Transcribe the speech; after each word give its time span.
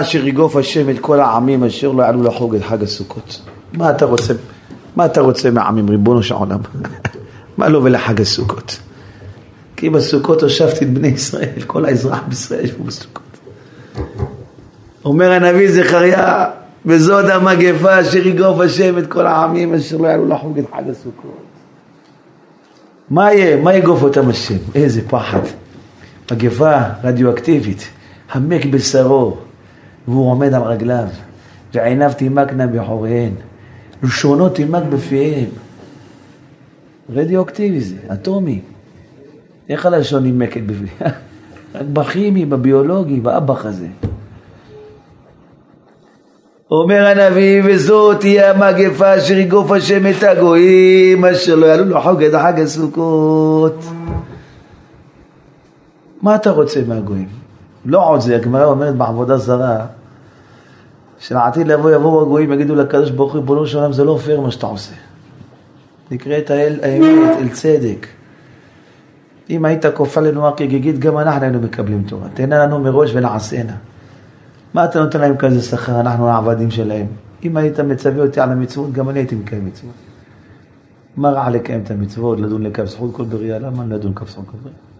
אשר 0.00 0.26
יגוף 0.26 0.56
השם 0.56 0.90
את 0.90 0.98
כל 1.00 1.20
העמים 1.20 1.64
אשר 1.64 1.92
לא 1.92 2.02
יעלו 2.02 2.22
לחוג 2.22 2.54
את 2.54 2.64
חג 2.64 2.82
הסוכות. 2.82 3.42
מה 3.72 3.90
אתה 3.90 4.04
רוצה, 4.04 4.34
מה 4.96 5.06
אתה 5.06 5.20
רוצה 5.20 5.50
מהעמים, 5.50 5.88
ריבונו 5.88 6.22
של 6.22 6.34
עולם? 6.34 6.58
מה 7.58 7.68
לו 7.68 7.84
ולחג 7.84 8.20
הסוכות? 8.20 8.78
כי 9.76 9.90
בסוכות 9.90 10.42
הושבתי 10.42 10.84
את 10.84 10.92
בני 10.92 11.08
ישראל, 11.08 11.62
כל 11.66 11.84
האזרח 11.84 12.22
בישראל 12.28 12.64
ישבו 12.64 12.84
בסוכות. 12.84 13.38
אומר 15.04 15.32
הנביא 15.32 15.70
זכריה, 15.70 16.44
וזאת 16.86 17.30
המגפה 17.30 18.00
אשר 18.00 18.26
יגוף 18.26 18.60
השם 18.60 18.98
את 18.98 19.06
כל 19.06 19.26
העמים 19.26 19.74
אשר 19.74 19.96
לא 19.96 20.08
יעלו 20.08 20.28
לחוג 20.28 20.58
את 20.58 20.64
חג 20.76 20.90
הסוכות. 20.90 21.44
מה 23.10 23.32
יהיה? 23.32 23.56
מה 23.56 23.74
יגוף 23.74 24.02
אותם 24.02 24.28
השם? 24.28 24.58
איזה 24.74 25.00
פחד. 25.08 25.40
מגפה 26.32 26.78
רדיואקטיבית, 27.04 27.88
המק 28.32 28.64
בשרו. 28.64 29.45
והוא 30.08 30.30
עומד 30.30 30.54
על 30.54 30.62
רגליו, 30.62 31.08
ועיניו 31.74 32.12
תימקנה 32.16 32.66
בחוריהן, 32.66 33.32
לשונו 34.02 34.48
תימק 34.48 34.82
בפיהם. 34.82 35.48
רדיואקטיבי 37.10 37.80
זה, 37.80 37.96
אטומי. 38.12 38.60
איך 39.68 39.86
הלשון 39.86 40.22
נימקת 40.22 40.62
בפיהם? 40.62 41.12
רק 41.74 41.86
בכימי, 41.92 42.44
בביולוגי, 42.44 43.20
באב"ח 43.20 43.66
הזה. 43.66 43.86
אומר 46.70 47.06
הנביא, 47.06 47.62
וזאת 47.64 48.20
תהיה 48.20 48.50
המגפה 48.50 49.18
אשר 49.18 49.38
יגוף 49.38 49.70
השם 49.70 50.06
את 50.06 50.22
הגויים, 50.22 51.24
אשר 51.24 51.54
לא 51.54 51.66
יעלו 51.66 51.84
לחוג 51.84 52.22
את 52.22 52.32
חג 52.32 52.60
הסוכות. 52.60 53.84
מה 56.22 56.34
אתה 56.34 56.50
רוצה 56.50 56.80
מהגויים? 56.88 57.45
לא 57.86 58.08
עוד 58.08 58.20
זה, 58.20 58.36
הגמרא 58.36 58.64
אומרת 58.64 58.94
בעבודה 58.94 59.38
זרה, 59.38 59.86
שלעתיד 61.18 61.68
לבוא 61.68 61.90
יבואו 61.90 62.22
הגויים 62.22 62.52
יגידו 62.52 62.74
לקדוש 62.74 63.10
ברוך 63.10 63.32
הוא, 63.32 63.40
ריבונו 63.40 63.66
של 63.66 63.78
עולם 63.78 63.92
זה 63.92 64.04
לא 64.04 64.18
פייר 64.24 64.40
מה 64.40 64.50
שאתה 64.50 64.66
עושה. 64.66 64.94
נקראת 66.10 66.50
האל 66.50 66.78
האמת, 66.82 67.38
אל 67.38 67.48
צדק. 67.48 68.06
אם 69.50 69.64
היית 69.64 69.86
כופה 69.86 70.20
לנו 70.20 70.56
כגיגית, 70.56 70.98
גם 70.98 71.18
אנחנו 71.18 71.42
היינו 71.42 71.60
מקבלים 71.60 72.02
תורה. 72.02 72.28
תהנה 72.34 72.58
לנו 72.58 72.78
מראש 72.78 73.10
ונעשינה. 73.14 73.76
מה 74.74 74.84
אתה 74.84 75.00
נותן 75.00 75.20
להם 75.20 75.36
כזה 75.36 75.62
שכר, 75.62 76.00
אנחנו 76.00 76.28
העבדים 76.28 76.70
שלהם. 76.70 77.06
אם 77.42 77.56
היית 77.56 77.80
מצווה 77.80 78.22
אותי 78.22 78.40
על 78.40 78.52
המצוות, 78.52 78.92
גם 78.92 79.08
אני 79.08 79.18
הייתי 79.18 79.34
מקיים 79.34 79.66
מצוות. 79.66 79.92
מה 81.16 81.30
רע 81.30 81.50
לקיים 81.50 81.80
את 81.84 81.90
המצוות, 81.90 82.40
לדון 82.40 82.62
לכף 82.62 82.84
זכות 82.84 83.14
כל 83.14 83.24
בריאה? 83.24 83.58
למה 83.58 83.84
לדון 83.84 84.14
כף 84.14 84.30
זכות 84.30 84.44
כל 84.46 84.58
בריאה? 84.62 84.95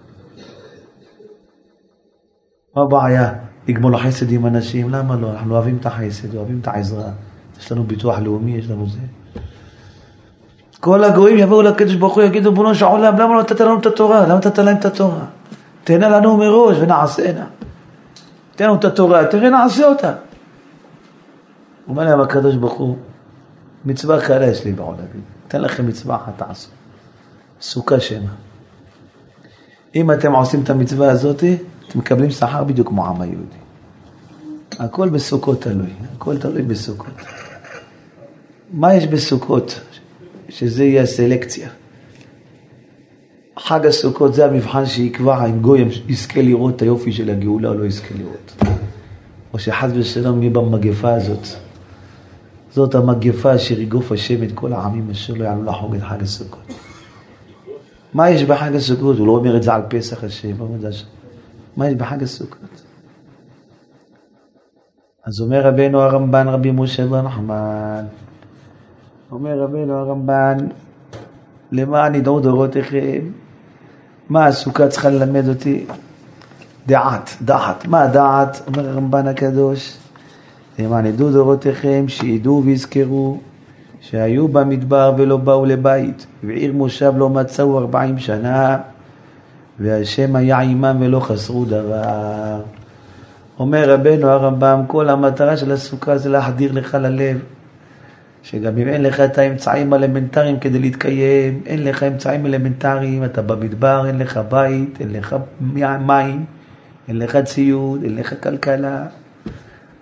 מה 2.77 2.82
הבעיה? 2.82 3.32
לגמול 3.69 3.94
החסד 3.94 4.32
עם 4.32 4.46
אנשים? 4.46 4.91
למה 4.91 5.16
לא? 5.16 5.32
אנחנו 5.32 5.55
אוהבים 5.55 5.77
את 5.80 5.86
החסד, 5.86 6.34
אוהבים 6.34 6.58
את 6.62 6.69
העזרה. 6.69 7.10
יש 7.60 7.72
לנו 7.72 7.84
ביטוח 7.84 8.18
לאומי, 8.18 8.50
יש 8.50 8.70
לנו 8.70 8.86
זה. 8.86 8.98
כל 10.80 11.05
הגויים 11.05 11.38
יבואו 11.38 11.62
לקדוש 11.62 11.94
ברוך 11.94 12.14
הוא, 12.14 12.22
יגידו, 12.22 12.52
בונו 12.52 12.74
של 12.74 12.84
עולם, 12.84 13.18
למה 13.18 13.34
לא 13.34 13.41
נתת 13.41 13.60
לנו 13.60 13.78
את 13.78 13.86
התורה? 13.86 14.27
למה 14.27 14.34
נתת 14.34 14.58
להם 14.58 14.77
את 14.77 14.84
התורה? 14.84 15.24
תהנה 15.84 16.08
לנו 16.08 16.36
מראש 16.36 16.77
ונעשינה. 16.80 17.46
תן 18.56 18.64
לנו 18.64 18.74
את 18.74 18.84
התורה, 18.84 19.27
תראה 19.27 19.50
נעשה 19.50 19.88
אותה. 19.88 20.12
אומר 21.88 22.05
להם 22.05 22.20
הקדוש 22.20 22.56
ברוך 22.56 22.74
הוא, 22.74 22.96
מצווה 23.84 24.20
קלה 24.20 24.46
יש 24.46 24.64
לי 24.64 24.72
בעולם, 24.72 24.98
תן 25.48 25.61
לכם 25.61 25.86
מצווה 25.86 26.16
אחת 26.16 26.33
תעשו. 26.36 26.70
סוכה 27.61 28.00
שמה. 28.00 28.30
אם 29.94 30.12
אתם 30.12 30.33
עושים 30.33 30.62
את 30.62 30.70
המצווה 30.70 31.11
הזאתי, 31.11 31.56
מקבלים 31.97 32.30
שכר 32.30 32.64
בדיוק 32.64 32.89
כמו 32.89 33.06
העם 33.06 33.20
היהודי. 33.20 33.56
הכל 34.78 35.08
בסוכות 35.08 35.62
תלוי, 35.62 35.91
הכל 36.16 36.39
תלוי 36.39 36.62
בסוכות. 36.62 37.14
מה 38.72 38.94
יש 38.94 39.06
בסוכות? 39.06 39.80
שזה 40.48 40.84
יהיה 40.84 41.02
הסלקציה. 41.02 41.69
חג 43.58 43.86
הסוכות 43.86 44.34
זה 44.34 44.46
המבחן 44.46 44.86
שיקבע 44.86 45.46
אם 45.46 45.61
גוי 45.61 45.89
יזכה 46.08 46.42
לראות 46.42 46.77
את 46.77 46.83
היופי 46.83 47.12
של 47.12 47.30
הגאולה 47.30 47.68
או 47.68 47.74
לא 47.74 47.84
יזכה 47.84 48.14
לראות. 48.18 48.63
או 49.52 49.58
שחס 49.58 49.90
ושלום 49.95 50.42
יהיה 50.42 50.51
במגפה 50.51 51.14
הזאת. 51.14 51.46
זאת 52.73 52.95
המגפה 52.95 53.55
אשר 53.55 53.80
יגוף 53.80 54.13
השם 54.13 54.42
את 54.42 54.52
כל 54.55 54.73
העמים 54.73 55.11
אשר 55.11 55.34
לא 55.34 55.45
יעלו 55.45 55.64
לחוג 55.64 55.95
את 55.95 56.02
חג 56.02 56.23
הסוכות. 56.23 56.73
מה 58.14 58.30
יש 58.30 58.42
בחג 58.42 58.74
הסוכות? 58.74 59.18
הוא 59.18 59.27
לא 59.27 59.33
אומר 59.33 59.57
את 59.57 59.63
זה 59.63 59.74
על 59.74 59.83
פסח 59.89 60.24
השם, 60.24 60.57
הוא 60.58 60.67
אומר 60.67 60.77
את 60.77 60.80
זה 60.80 60.89
השם. 60.89 61.15
מה 61.77 61.89
יש 61.89 61.95
בחג 61.95 62.23
הסוכות? 62.23 62.83
אז 65.25 65.41
אומר 65.41 65.67
רבנו 65.67 66.01
הרמב"ן 66.01 66.48
רבי 66.48 66.70
משה 66.70 67.07
בן 67.07 67.20
נחמן, 67.20 68.05
אומר 69.31 69.61
רבנו 69.61 69.95
הרמב"ן, 69.95 70.57
למען 71.73 72.14
ידעו 72.14 72.41
דורותיכם, 72.41 73.20
מה 74.29 74.47
הסוכה 74.47 74.89
צריכה 74.89 75.11
ללמד 75.11 75.48
אותי? 75.48 75.87
דעת, 76.87 77.31
דעת. 77.42 77.87
מה 77.87 78.03
הדעת? 78.03 78.63
אומר 78.67 78.89
הרמב"ן 78.89 79.27
הקדוש, 79.27 79.98
למען 80.79 81.07
ידעו 81.07 81.31
דורותיכם, 81.31 82.05
שידעו 82.08 82.63
ויזכרו 82.64 83.39
שהיו 84.01 84.48
במדבר 84.48 85.14
ולא 85.19 85.37
באו 85.37 85.64
לבית, 85.64 86.27
ועיר 86.45 86.73
מושב 86.73 87.13
לא 87.17 87.31
מצאו 87.31 87.79
ארבעים 87.79 88.19
שנה, 88.19 88.79
והשם 89.81 90.37
היה 90.37 90.59
עמם 90.59 90.97
ולא 91.01 91.20
חסרו 91.20 91.64
דבר. 91.64 92.61
אומר 93.59 93.91
רבנו 93.91 94.29
הרמב"ם, 94.29 94.83
כל 94.87 95.09
המטרה 95.09 95.57
של 95.57 95.73
הסוכה 95.73 96.19
זה 96.19 96.29
להחדיר 96.29 96.73
לך 96.73 96.95
ללב, 96.95 97.39
שגם 98.42 98.79
אם 98.79 98.89
אין 98.89 99.03
לך 99.03 99.20
את 99.20 99.39
האמצעים 99.39 99.92
האלמנטריים 99.92 100.59
כדי 100.59 100.79
להתקיים, 100.79 101.61
אין 101.67 101.85
לך 101.85 102.03
אמצעים 102.03 102.47
אלמנטריים, 102.47 103.25
אתה 103.25 103.42
במדבר, 103.42 104.07
אין 104.07 104.19
לך 104.19 104.41
בית, 104.48 105.01
אין 105.01 105.13
לך 105.13 105.37
מים, 105.61 106.45
אין 107.08 107.19
לך 107.19 107.37
ציוד, 107.37 108.03
אין 108.03 108.17
לך 108.17 108.35
כלכלה, 108.43 109.07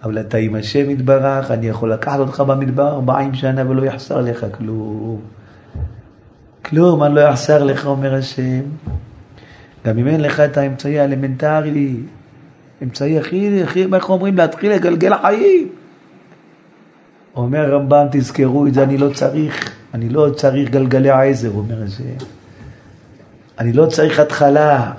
אבל 0.05 0.21
אתה 0.21 0.39
עם 0.39 0.55
השם 0.55 0.91
יתברך, 0.91 1.51
אני 1.51 1.67
יכול 1.67 1.93
לקחת 1.93 2.19
אותך 2.19 2.41
במדבר 2.41 2.89
40 2.89 3.35
שנה 3.35 3.71
ולא 3.71 3.85
יחסר 3.85 4.21
לך 4.21 4.47
כלום. 4.59 5.21
כלום, 6.65 7.03
אני 7.03 7.15
לא 7.15 7.21
יחסר 7.21 7.65
לך, 7.65 7.87
אומר 7.87 8.15
השם. 8.15 8.61
גם 9.87 9.99
אם 9.99 10.09
אין 10.09 10.21
לך 10.21 10.41
את 10.41 10.57
האמצעי 10.57 11.01
האלמנטרי, 11.01 11.97
אמצעי 12.83 13.19
הכי, 13.19 13.63
הכי, 13.63 13.87
איך 13.95 14.11
אומרים, 14.11 14.37
להתחיל 14.37 14.73
לגלגל 14.73 15.13
החיים. 15.13 15.69
אומר 17.37 17.75
רמב"ם, 17.75 18.07
תזכרו 18.13 18.67
את 18.67 18.75
זה, 18.75 18.83
אני 18.83 18.99
לא 18.99 19.11
צריך, 19.15 19.75
אני 19.95 20.09
לא 20.09 20.31
צריך 20.37 20.71
גלגלי 20.71 21.11
עזר, 21.11 21.51
אומר 21.55 21.83
את 21.83 21.89
זה. 21.89 22.05
אני 23.59 23.73
לא 23.73 23.87
צריך 23.87 24.21
התחלה. 24.21 24.93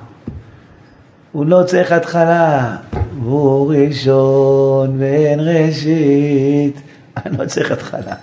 הוא 1.31 1.45
לא 1.45 1.63
צריך 1.67 1.91
התחלה. 1.91 2.75
הוא 3.23 3.73
ראשון 3.73 4.95
ואין 4.99 5.39
ראשית. 5.39 6.81
אני 7.25 7.37
לא 7.37 7.45
צריך 7.45 7.71
התחלה. 7.71 8.15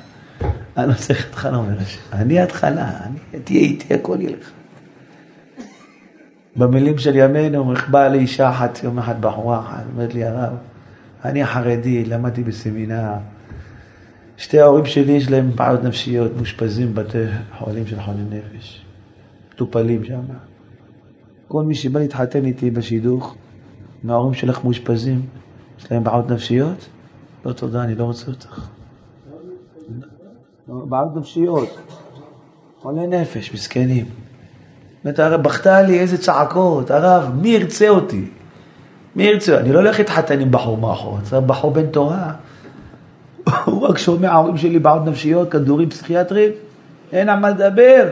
אני 0.76 0.88
לא 0.88 0.94
צריך 0.94 1.26
התחלה, 1.28 1.56
אומר 1.56 1.78
השם. 1.80 2.00
אני 2.12 2.40
התחלה, 2.40 2.90
אני, 3.04 3.40
תהיה 3.44 3.60
איתי, 3.60 3.94
הכל 3.94 4.16
ילך. 4.20 4.50
במילים 6.56 6.98
של 6.98 7.16
ימינו, 7.16 7.72
באה 7.90 8.08
לי 8.08 8.18
אישה 8.18 8.50
אחת, 8.50 8.84
יום 8.84 8.98
אחד 8.98 9.20
בחורה 9.20 9.60
אחת, 9.60 9.84
אומרת 9.92 10.14
לי 10.14 10.24
הרב, 10.24 10.52
אני 11.24 11.46
חרדי, 11.46 12.04
למדתי 12.04 12.42
בסמינר, 12.42 13.12
שתי 14.36 14.60
ההורים 14.60 14.86
שלי 14.86 15.12
יש 15.12 15.30
להם 15.30 15.50
בעיות 15.50 15.84
נפשיות, 15.84 16.36
מאושפזים 16.36 16.94
בבתי 16.94 17.18
חולים 17.58 17.86
של 17.86 18.00
חולי 18.00 18.22
נפש, 18.30 18.84
מטופלים 19.54 20.04
שם. 20.04 20.20
כל 21.48 21.62
מי 21.62 21.74
שבא 21.74 22.00
להתחתן 22.00 22.44
איתי 22.44 22.70
בשידוך, 22.70 23.34
מההורים 24.04 24.34
שלך 24.34 24.64
מאושפזים, 24.64 25.22
יש 25.78 25.92
להם 25.92 26.04
בעיות 26.04 26.30
נפשיות? 26.30 26.88
לא 27.44 27.52
תודה, 27.52 27.84
אני 27.84 27.94
לא 27.94 28.04
רוצה 28.04 28.26
אותך. 28.30 28.68
בעיות 30.68 31.16
נפשיות, 31.16 31.78
חולי 32.80 33.06
נפש, 33.06 33.54
מסכנים. 33.54 34.06
אומרת, 35.04 35.18
הרב, 35.18 35.42
בכתה 35.42 35.82
לי 35.82 36.00
איזה 36.00 36.18
צעקות, 36.18 36.90
הרב, 36.90 37.30
מי 37.42 37.48
ירצה 37.48 37.88
אותי? 37.88 38.24
מי 39.16 39.22
ירצה? 39.22 39.58
אני 39.58 39.72
לא 39.72 39.78
הולך 39.78 39.98
להתחתן 39.98 40.40
עם 40.40 40.50
בחור 40.50 40.78
מאחור, 40.78 41.18
צריך 41.22 41.42
בחור 41.46 41.70
בן 41.70 41.86
תורה. 41.86 42.32
הוא 43.64 43.88
רק 43.88 43.98
שומע, 43.98 44.30
ההורים 44.30 44.56
שלי 44.56 44.78
בעיות 44.78 45.06
נפשיות, 45.06 45.50
כדורים 45.50 45.90
פסיכיאטריים, 45.90 46.50
אין 47.12 47.28
על 47.28 47.38
מה 47.38 47.50
לדבר. 47.50 48.08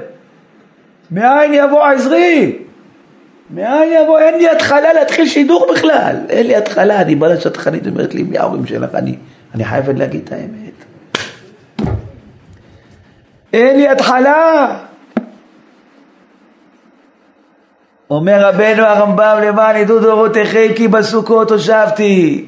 מאין 1.11 1.55
יבוא 1.55 1.85
עזרי? 1.85 2.59
מאין 3.51 3.93
יבוא? 4.03 4.19
אין 4.19 4.39
לי 4.39 4.51
התחלה 4.51 4.93
להתחיל 4.93 5.27
שידור 5.27 5.67
בכלל. 5.75 6.17
אין 6.29 6.47
לי 6.47 6.57
התחלה, 6.57 7.01
אני 7.01 7.15
בא 7.15 7.29
לשטחנית, 7.29 7.87
אומרת 7.87 8.15
לי, 8.15 8.23
מי 8.23 8.39
ההורים 8.39 8.67
שלך? 8.67 8.95
אני, 8.95 9.17
אני 9.55 9.65
חייבת 9.65 9.99
להגיד 9.99 10.21
את 10.25 10.33
האמת. 10.33 10.85
אין 13.53 13.77
לי 13.77 13.89
התחלה. 13.89 14.90
אומר 18.11 18.49
רבנו 18.49 18.83
הרמב"ם 18.83 19.39
למען 19.43 19.77
ידעו 19.77 20.01
דורותיכם 20.01 20.67
כי 20.77 20.89
בסוכות 20.89 21.51
הושבתי 21.51 22.47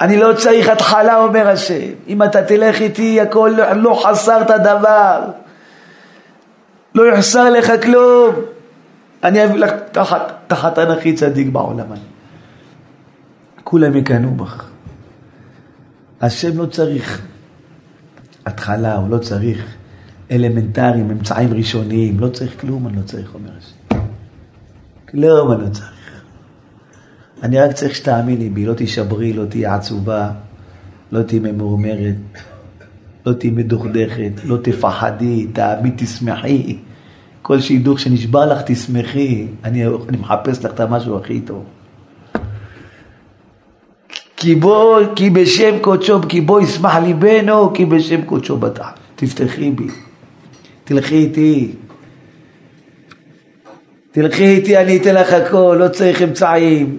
אני 0.00 0.16
לא 0.16 0.32
צריך 0.32 0.68
התחלה, 0.68 1.16
אומר 1.16 1.48
השם. 1.48 1.90
אם 2.08 2.22
אתה 2.22 2.42
תלך 2.42 2.80
איתי, 2.80 3.20
הכל 3.20 3.54
לא, 3.76 4.02
חסרת 4.04 4.50
דבר. 4.50 5.20
לא 6.94 7.12
יחסר 7.12 7.50
לך 7.50 7.72
כלום. 7.82 8.34
אני 9.24 9.44
אביא 9.44 9.56
לך 9.56 9.72
תחת, 9.92 10.32
תחת 10.46 10.78
אנכי 10.78 11.12
צדיק 11.12 11.48
בעולם. 11.48 11.86
כולם 13.64 13.96
יקנאו 13.96 14.30
בך. 14.30 14.68
השם 16.20 16.58
לא 16.58 16.66
צריך 16.66 17.22
התחלה, 18.46 18.96
הוא 18.96 19.10
לא 19.10 19.18
צריך 19.18 19.74
אלמנטרים, 20.30 21.10
אמצעים 21.10 21.54
ראשוניים, 21.54 22.20
לא 22.20 22.28
צריך 22.28 22.60
כלום, 22.60 22.88
אני 22.88 22.96
לא 22.96 23.02
צריך, 23.02 23.34
אומר 23.34 23.50
השם. 23.58 23.73
כלום 25.14 25.52
אני 25.52 25.62
לא 25.62 25.68
צריך. 25.68 26.22
אני 27.42 27.58
רק 27.58 27.72
צריך 27.72 27.94
שתאמיני 27.94 28.50
בי, 28.50 28.66
לא 28.66 28.74
תישברי, 28.74 29.32
לא 29.32 29.44
תהיי 29.44 29.66
עצובה, 29.66 30.30
לא 31.12 31.22
תהיי 31.22 31.40
ממורמרת, 31.40 32.14
לא 33.26 33.32
תהיי 33.32 33.50
מדוכדכת, 33.50 34.32
לא 34.44 34.56
תפחדי, 34.62 35.46
תאמי, 35.52 35.90
תשמחי. 35.96 36.78
כל 37.42 37.60
שידוך 37.60 38.00
שנשבע 38.00 38.46
לך, 38.46 38.62
תשמחי. 38.66 39.46
אני, 39.64 39.86
אני 39.86 40.16
מחפש 40.16 40.64
לך 40.64 40.72
את 40.74 40.80
המשהו 40.80 41.16
הכי 41.16 41.40
טוב. 41.40 41.64
כי 44.36 44.54
בו, 44.54 44.96
כי 45.16 45.30
בשם 45.30 45.78
קודשו, 45.80 46.20
כי 46.28 46.40
בו 46.40 46.60
ישמח 46.60 46.94
ליבנו, 46.96 47.74
כי 47.74 47.84
בשם 47.84 48.22
קודשו 48.22 48.56
בטח. 48.56 48.88
תפתחי 49.16 49.70
בי, 49.70 49.86
תלכי 50.84 51.14
איתי. 51.14 51.72
תלכי 54.14 54.44
איתי, 54.44 54.78
אני 54.78 54.96
אתן 54.96 55.14
לך 55.14 55.32
הכל, 55.32 55.76
לא 55.80 55.88
צריך 55.88 56.22
אמצעים. 56.22 56.98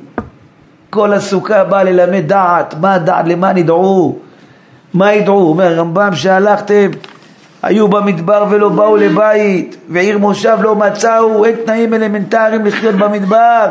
כל 0.90 1.14
הסוכה 1.14 1.64
באה 1.64 1.84
ללמד 1.84 2.28
דעת, 2.28 2.74
מה 2.82 2.98
דעת, 2.98 3.26
למה 3.28 3.54
נדעו? 3.54 4.20
מה 4.94 5.14
ידעו? 5.14 5.50
אומר 5.50 5.66
הרמב"ם 5.66 6.16
שהלכתם, 6.16 6.90
היו 7.64 7.88
במדבר 7.88 8.46
ולא 8.50 8.70
באו 8.70 8.98
לבית, 8.98 9.78
ועיר 9.90 10.18
מושב 10.18 10.58
לא 10.62 10.76
מצאו, 10.76 11.46
אין 11.46 11.56
תנאים 11.66 11.94
אלמנטריים 11.94 12.66
לחיות 12.66 12.96
במדבר, 12.96 13.70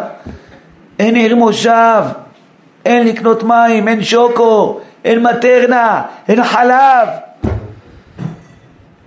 אין 0.98 1.14
עיר 1.14 1.36
מושב, 1.36 2.02
אין 2.84 3.06
לקנות 3.06 3.42
מים, 3.42 3.88
אין 3.88 4.02
שוקו, 4.02 4.80
אין 5.04 5.22
מטרנה, 5.22 6.02
אין 6.28 6.44
חלב. 6.44 7.08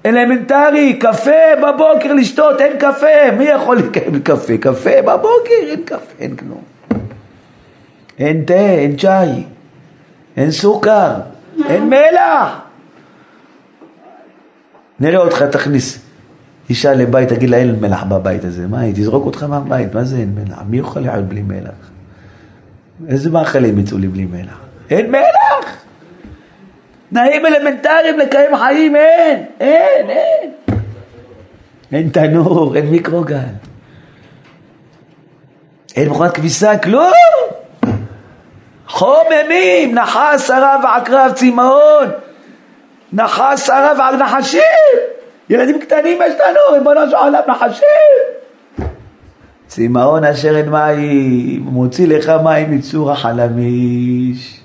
אלמנטרי, 0.08 1.00
קפה 1.00 1.32
בבוקר 1.64 2.14
לשתות, 2.14 2.62
אין 2.62 2.78
קפה, 2.78 3.32
מי 3.38 3.44
יכול 3.44 3.78
לקיים 3.78 4.20
קפה? 4.20 4.58
קפה 4.58 5.02
בבוקר, 5.02 5.68
אין 5.68 5.82
קפה, 5.86 6.14
אין 6.20 6.36
כלום. 6.36 6.62
אין 8.20 8.46
תה, 8.46 8.54
אין 8.54 8.96
צ'אי, 8.96 9.44
אין 10.38 10.52
סוכר, 10.52 11.12
אין 11.70 11.90
מלח. 11.90 12.60
נראה 15.00 15.20
אותך, 15.20 15.42
תכניס 15.42 16.00
אישה 16.70 16.94
לבית, 16.94 17.30
תגיד 17.30 17.50
לה 17.50 17.58
אין 17.58 17.80
מלח 17.80 18.04
בבית 18.04 18.46
הזה, 18.46 18.68
מה 18.68 18.80
היא? 18.80 18.94
תזרוק 18.96 19.26
אותך 19.26 19.44
מהבית, 19.44 19.96
מה 19.96 20.04
זה 20.04 20.18
אין 20.18 20.36
מלח? 20.36 20.58
מי 20.70 20.78
יכול 20.78 21.02
לחיות 21.02 21.26
בלי 21.26 21.42
מלח? 21.42 21.92
איזה 23.08 23.30
מאכלים 23.30 23.80
יצאו 23.80 23.98
לי 23.98 24.08
בלי 24.08 24.26
מלח? 24.26 24.60
אין 24.90 25.12
מלח! 25.12 25.37
תנאים 27.10 27.46
אלמנטריים 27.46 28.20
לקיים 28.20 28.58
חיים 28.58 28.96
אין, 28.96 29.46
אין, 29.60 30.10
אין. 30.10 30.52
אין 31.92 32.10
תנור, 32.10 32.76
אין 32.76 32.86
מיקרוגל. 32.86 33.38
אין 35.96 36.10
מכונת 36.10 36.32
כביסה, 36.32 36.78
כלום! 36.78 37.12
חוממים, 38.88 39.96
נחס 39.96 40.50
ערב 40.50 40.82
ועקרב 40.84 41.32
צמאון, 41.36 42.08
נחס 43.14 43.70
ערב 43.70 43.98
על 44.02 44.16
נחשים. 44.16 44.62
ילדים 45.50 45.80
קטנים 45.80 46.20
יש 46.28 46.34
לנו, 46.34 46.60
ריבונו 46.74 47.10
של 47.10 47.16
עולם 47.16 47.42
נחשים. 47.48 47.88
צמאון 49.68 50.24
אשר 50.24 50.58
אין 50.58 50.70
מים, 50.70 51.62
מוציא 51.62 52.08
לך 52.08 52.32
מים 52.44 52.72
מצור 52.72 53.12
החלמיש. 53.12 54.62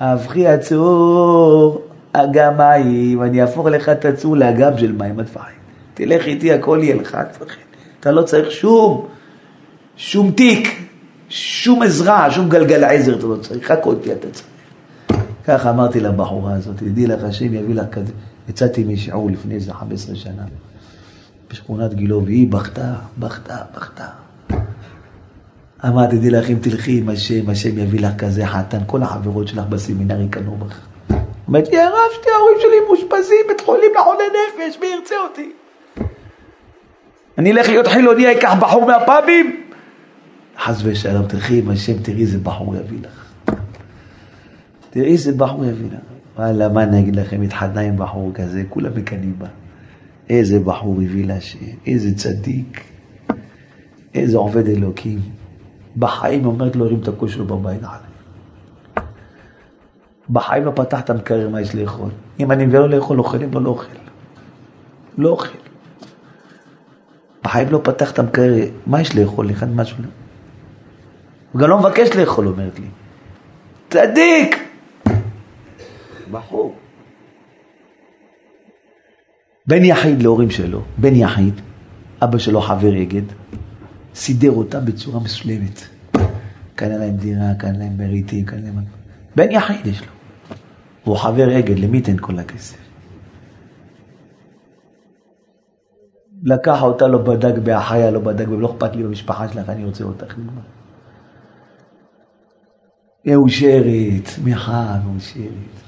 אבחי 0.00 0.46
הצור, 0.46 1.82
אגם 2.12 2.56
מים, 2.56 3.22
אני 3.22 3.42
אהפוך 3.42 3.66
לך 3.66 3.88
את 3.88 4.04
הצור 4.04 4.36
לאגם 4.36 4.78
של 4.78 4.92
מים 4.92 5.20
הטפחים. 5.20 5.60
תלך 5.94 6.26
איתי, 6.26 6.52
הכל 6.52 6.78
יהיה 6.82 6.96
לך, 6.96 7.18
אתה 8.00 8.10
לא 8.10 8.22
צריך 8.22 8.50
שום, 8.50 9.06
שום 9.96 10.30
תיק. 10.30 10.90
שום 11.30 11.82
עזרה, 11.82 12.30
שום 12.30 12.48
גלגל 12.48 12.84
עזר 12.84 13.18
אתה 13.18 13.26
לא 13.26 13.36
צריך, 13.36 13.70
רק 13.70 13.86
אותי 13.86 14.12
אתה 14.12 14.30
צריך. 14.30 14.46
ככה 15.44 15.70
אמרתי 15.70 16.00
לבחורה 16.00 16.54
הזאת, 16.54 16.76
תדעי 16.76 17.06
לך, 17.06 17.24
השם 17.24 17.54
יביא 17.54 17.74
לך 17.74 17.86
כזה. 17.92 18.12
יצאתי 18.48 18.84
משיעור 18.84 19.30
לפני 19.30 19.54
איזה 19.54 19.72
15 19.72 20.16
שנה, 20.16 20.42
בשכונת 21.50 21.94
גילו, 21.94 22.24
והיא 22.24 22.48
בכתה, 22.52 22.94
בכתה, 23.18 23.56
בכתה. 23.76 24.06
אמרתי, 25.88 26.16
תדעי 26.16 26.30
לך, 26.30 26.50
אם 26.50 26.56
תלכי 26.60 26.98
עם 26.98 27.08
השם, 27.08 27.50
השם 27.50 27.78
יביא 27.78 28.00
לך 28.00 28.16
כזה 28.18 28.46
חתן, 28.46 28.78
כל 28.86 29.02
החברות 29.02 29.48
שלך 29.48 29.64
בסמינר 29.66 30.20
יקנו 30.20 30.56
בך. 30.56 30.80
אמרתי 31.48 31.70
לי, 31.70 31.80
הרב, 31.80 31.98
שתי 32.20 32.30
ההורים 32.30 32.56
שלי 32.60 32.76
מאושפזים 32.86 33.44
בית 33.48 33.60
חולים 33.60 33.90
לחולי 34.00 34.24
נפש, 34.28 34.78
מי 34.80 34.86
ירצה 34.86 35.14
אותי? 35.28 35.52
אני 37.38 37.52
אלך 37.52 37.68
להיות 37.68 37.86
חילוני, 37.86 38.32
אקח 38.32 38.54
בחור 38.60 38.86
מהפאבים? 38.86 39.66
חס 40.58 40.80
ושלום, 40.84 41.26
תלכי 41.26 41.58
עם 41.58 41.70
השם, 41.70 42.02
תראי 42.02 42.20
איזה 42.20 42.38
בחור 42.38 42.76
יביא 42.76 42.98
לך. 43.02 43.32
תראי 44.90 45.12
איזה 45.12 45.32
בחור 45.32 45.64
יביא 45.64 45.86
לך. 45.86 46.00
וואלה, 46.36 46.68
מה 46.68 46.82
אני 46.82 47.00
אגיד 47.00 47.16
לכם, 47.16 47.42
התחתנה 47.42 47.80
עם 47.80 47.96
בחור 47.96 48.30
כזה, 48.34 48.62
כולם 48.68 48.90
מקנאים 48.94 49.34
בה. 49.38 49.46
איזה 50.30 50.58
בחור 50.60 50.96
הביא 50.96 51.26
להשם, 51.26 51.58
איזה 51.86 52.14
צדיק, 52.14 52.84
איזה 54.14 54.38
עובד 54.38 54.68
אלוקים. 54.68 55.39
בחיים 55.96 56.46
אומרת 56.46 56.76
לו, 56.76 56.84
הרים 56.84 57.00
את 57.02 57.08
הכוס 57.08 57.32
שלו 57.32 57.44
בבית 57.44 57.78
עליי. 57.78 58.10
בחיים 60.30 60.64
לא 60.64 60.72
פתח 60.74 61.00
את 61.00 61.10
המקרר 61.10 61.48
מה 61.48 61.60
יש 61.60 61.74
לאכול. 61.74 62.08
אם 62.40 62.52
אני 62.52 62.66
מביא 62.66 62.78
לו 62.78 62.88
לאכול, 62.88 63.18
אוכל, 63.18 63.42
אם 63.42 63.54
לא, 63.54 63.62
לא 63.62 63.68
אוכל. 63.68 63.86
לא 65.18 65.28
אוכל. 65.28 65.58
בחיים 67.44 67.68
לא 67.70 67.80
פתח 67.84 68.10
את 68.10 68.18
המקרר, 68.18 68.54
מה 68.86 69.00
יש 69.00 69.16
לאכול? 69.16 69.50
אחד 69.50 69.70
משהו. 69.76 69.96
הוא 71.52 71.60
גם 71.60 71.68
לא 71.68 71.78
מבקש 71.78 72.16
לאכול, 72.16 72.48
אומרת 72.48 72.78
לי. 72.78 72.86
צדיק! 73.90 74.70
בחור. 76.30 76.74
בן 79.66 79.84
יחיד 79.84 80.22
להורים 80.22 80.50
שלו, 80.50 80.82
בן 80.98 81.14
יחיד, 81.14 81.60
אבא 82.24 82.38
שלו 82.38 82.60
חבר 82.60 82.94
יגד, 82.94 83.22
סידר 84.14 84.50
אותם 84.50 84.84
בצורה 84.84 85.20
מסוימת. 85.20 85.80
קנה 86.74 86.98
להם 86.98 87.16
דירה, 87.16 87.54
קנה 87.58 87.78
להם 87.78 87.98
מריטים, 87.98 88.44
קנה 88.44 88.60
להם... 88.60 88.84
בן 89.36 89.50
יחיד 89.50 89.86
יש 89.86 90.00
לו. 90.00 90.06
הוא 91.04 91.16
חבר 91.16 91.58
אגד, 91.58 91.78
למי 91.78 92.00
תן 92.00 92.16
כל 92.20 92.38
הכסף? 92.38 92.76
לקח 96.42 96.82
אותה, 96.82 97.06
לא 97.06 97.18
בדק 97.18 97.58
באחיה, 97.58 98.10
לא 98.10 98.20
בדק, 98.20 98.48
ולא 98.48 98.70
אכפת 98.70 98.96
לי 98.96 99.02
במשפחה 99.02 99.48
שלך, 99.48 99.68
אני 99.68 99.84
רוצה 99.84 100.04
אותך. 100.04 100.34
מאושרת, 103.24 104.26
שמחה, 104.36 104.96
מאושרת. 105.04 105.80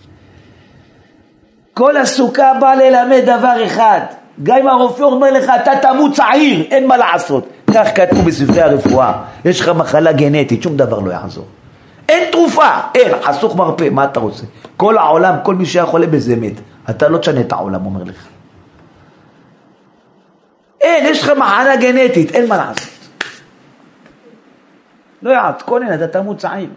כל 1.75 1.97
הסוכה 1.97 2.52
באה 2.61 2.76
ללמד 2.76 3.23
דבר 3.25 3.67
אחד, 3.67 4.00
גם 4.43 4.57
אם 4.57 4.69
הרופא 4.69 5.02
אומר 5.02 5.31
לך 5.31 5.52
אתה 5.62 5.73
תמות 5.83 6.14
צעיר, 6.14 6.61
אין 6.71 6.87
מה 6.87 6.97
לעשות. 6.97 7.51
כך 7.75 7.88
כתוב 7.95 8.26
בספרי 8.26 8.61
הרפואה, 8.61 9.12
יש 9.45 9.61
לך 9.61 9.69
מחלה 9.69 10.12
גנטית, 10.12 10.62
שום 10.62 10.76
דבר 10.76 10.99
לא 10.99 11.11
יעזור. 11.11 11.47
אין 12.09 12.31
תרופה, 12.33 12.69
אין, 12.95 13.12
חסוך 13.23 13.57
מרפא, 13.57 13.88
מה 13.91 14.05
אתה 14.05 14.21
רוצה? 14.21 14.45
כל 14.76 14.99
העולם, 14.99 15.35
כל 15.43 15.55
מי 15.55 15.67
שהיה 15.67 15.87
חולה 15.87 16.07
בזה 16.07 16.37
מת. 16.37 16.52
אתה 16.91 17.09
לא 17.09 17.19
תשנה 17.19 17.41
את 17.41 17.52
העולם, 17.52 17.87
אומר 17.87 18.02
לך. 18.02 18.26
אין, 20.81 21.07
יש 21.07 21.23
לך 21.23 21.33
מחלה 21.37 21.76
גנטית, 21.76 22.35
אין 22.35 22.49
מה 22.49 22.57
לעשות. 22.57 22.88
לא 25.23 25.31
יעתקונן, 25.31 25.95
אתה 25.95 26.07
תמות 26.07 26.38
צעיר. 26.38 26.69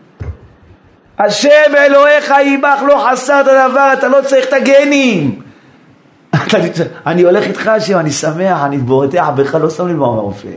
השם 1.20 1.76
אלוהיך 1.78 2.34
עמך 2.46 2.82
לא 2.88 3.08
חסר 3.10 3.42
את 3.42 3.48
הדבר, 3.48 3.90
אתה 3.94 4.08
לא 4.08 4.18
צריך 4.22 4.48
את 4.48 4.54
הגנים. 4.54 5.42
אני 7.06 7.22
הולך 7.22 7.44
איתך 7.44 7.68
השם, 7.68 8.00
אני 8.00 8.12
שמח, 8.12 8.64
אני 8.64 8.78
בורטח 8.78 9.30
בך, 9.36 9.56
לא 9.56 9.70
שם 9.70 9.88
לי 9.88 9.94
מה 9.94 10.06
הרופא. 10.06 10.48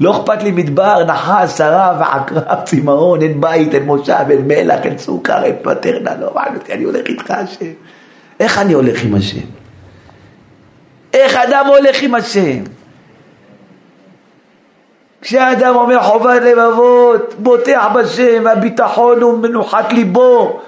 לא 0.00 0.16
אכפת 0.16 0.42
לי 0.42 0.50
מדבר, 0.50 1.04
נחש, 1.04 1.50
שרה 1.50 1.96
ועקרב, 2.00 2.64
צמאון, 2.64 3.22
אין 3.22 3.40
בית, 3.40 3.74
אין 3.74 3.82
מושב, 3.82 4.24
אין 4.30 4.48
מלח, 4.48 4.80
אין 4.84 4.98
סוכר, 4.98 5.44
אין 5.44 5.54
פטרנה, 5.62 6.10
לא 6.20 6.32
מעניין 6.34 6.56
אותי, 6.56 6.72
אני 6.72 6.84
הולך 6.84 7.06
איתך 7.06 7.30
השם. 7.30 7.66
איך 8.40 8.58
אני 8.58 8.72
הולך 8.72 9.04
עם 9.04 9.14
השם? 9.14 9.46
איך 11.14 11.36
אדם 11.36 11.66
הולך 11.66 12.02
עם 12.02 12.14
השם? 12.14 12.64
כשאדם 15.22 15.74
אומר 15.76 16.02
חובת 16.02 16.42
לבבות, 16.42 17.34
בוטח 17.38 17.86
בשם, 17.94 18.46
הביטחון 18.46 19.22
הוא 19.22 19.38
מנוחת 19.38 19.92
ליבו 19.92 20.60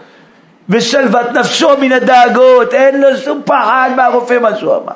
ושלוות 0.72 1.32
נפשו 1.32 1.68
מן 1.80 1.92
הדאגות, 1.92 2.74
אין 2.74 3.00
לו 3.00 3.16
שום 3.16 3.40
פחד 3.44 3.90
מהרופא 3.96 4.38
מה 4.38 4.56
שהוא 4.56 4.74
אמר. 4.76 4.92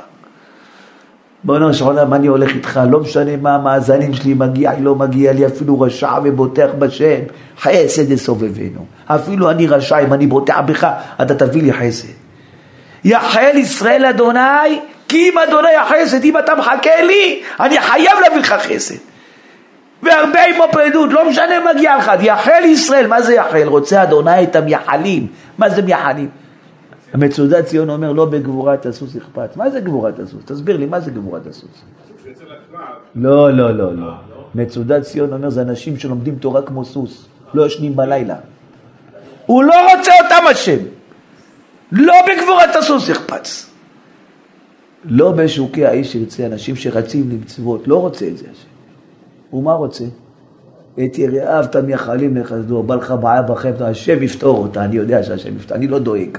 בוא'נה 1.44 1.72
של 1.72 1.84
עולם, 1.84 2.14
אני 2.14 2.26
הולך 2.26 2.54
איתך, 2.54 2.80
לא 2.90 3.00
משנה 3.00 3.36
מה 3.36 3.54
המאזנים 3.54 4.14
שלי, 4.14 4.34
מגיע 4.34 4.72
לי, 4.72 4.82
לא 4.82 4.94
מגיע 4.94 5.32
לי, 5.32 5.46
אפילו 5.46 5.80
רשע 5.80 6.12
ובוטח 6.24 6.66
בשם, 6.78 7.20
חסד 7.60 8.10
יסובבנו. 8.10 8.86
אפילו 9.06 9.50
אני 9.50 9.66
רשע, 9.66 9.98
אם 9.98 10.12
אני 10.12 10.26
בוטח 10.26 10.60
בך, 10.66 10.88
אתה 11.22 11.34
תביא 11.34 11.62
לי 11.62 11.72
חסד. 11.72 12.08
יחל 13.04 13.52
ישראל 13.54 14.04
אדוני, 14.04 14.80
כי 15.08 15.28
אם 15.28 15.38
אדוני 15.38 15.74
החסד, 15.74 16.24
אם 16.24 16.38
אתה 16.38 16.54
מחכה 16.54 17.02
לי, 17.02 17.42
אני 17.60 17.80
חייב 17.80 18.18
להביא 18.22 18.38
לך 18.38 18.52
חסד. 18.52 18.94
והרבה 20.02 20.40
עמו 20.44 20.64
פרדות, 20.72 21.12
לא 21.12 21.28
משנה 21.30 21.60
מה 21.64 21.72
מגיע 21.72 21.96
לך, 21.96 22.12
יחל 22.20 22.64
ישראל, 22.64 23.06
מה 23.06 23.22
זה 23.22 23.34
יחל? 23.34 23.68
רוצה 23.68 24.02
אדוני 24.02 24.42
את 24.42 24.56
המייחלים, 24.56 25.26
מה 25.58 25.70
זה 25.70 25.82
מייחלים? 25.82 26.28
המצודת 27.12 27.64
ציון 27.64 27.90
אומר 27.90 28.12
לא 28.12 28.24
בגבורת 28.24 28.86
הסוס 28.86 29.16
אכפת, 29.16 29.56
מה 29.56 29.70
זה 29.70 29.80
גבורת 29.80 30.18
הסוס? 30.18 30.44
תסביר 30.44 30.76
לי, 30.76 30.86
מה 30.86 31.00
זה 31.00 31.10
גבורת 31.10 31.46
הסוס? 31.46 31.84
לא, 33.14 33.52
לא, 33.52 33.70
לא, 33.74 33.94
לא. 33.94 34.12
מצודת 34.54 35.02
ציון 35.02 35.32
אומר 35.32 35.50
זה 35.50 35.62
אנשים 35.62 35.96
שלומדים 35.96 36.36
תורה 36.36 36.62
כמו 36.62 36.84
סוס, 36.84 37.28
לא 37.54 37.66
ישנים 37.66 37.96
בלילה. 37.96 38.36
הוא 39.46 39.64
לא 39.64 39.74
רוצה 39.96 40.12
אותם 40.24 40.46
השם. 40.50 40.78
לא 41.92 42.14
בגבורת 42.28 42.76
הסוס 42.78 43.08
יחפץ. 43.08 43.70
לא 45.04 45.32
בשוקי 45.32 45.86
האיש 45.86 46.14
ירצה, 46.14 46.46
אנשים 46.46 46.76
שרצים 46.76 47.30
למצוות, 47.30 47.88
לא 47.88 48.00
רוצה 48.00 48.26
את 48.28 48.38
זה 48.38 48.46
השם. 48.52 48.68
ומה 49.56 49.72
רוצה? 49.72 50.04
את 51.04 51.18
יראיו 51.18 51.64
את 51.64 51.76
המייחלים 51.76 52.36
לחסדו, 52.36 52.82
בא 52.82 52.94
לך 52.94 53.14
בעיה 53.20 53.42
בחפץ, 53.42 53.80
השם 53.80 54.22
יפתור 54.22 54.58
אותה, 54.58 54.84
אני 54.84 54.96
יודע 54.96 55.22
שהשם 55.22 55.56
יפתור, 55.56 55.76
אני 55.76 55.86
לא 55.86 55.98
דואג. 55.98 56.38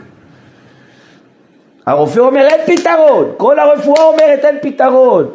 הרופא 1.85 2.19
אומר 2.19 2.41
אין 2.41 2.77
פתרון, 2.77 3.31
כל 3.37 3.59
הרפואה 3.59 4.03
אומרת 4.03 4.45
אין 4.45 4.55
פתרון. 4.61 5.29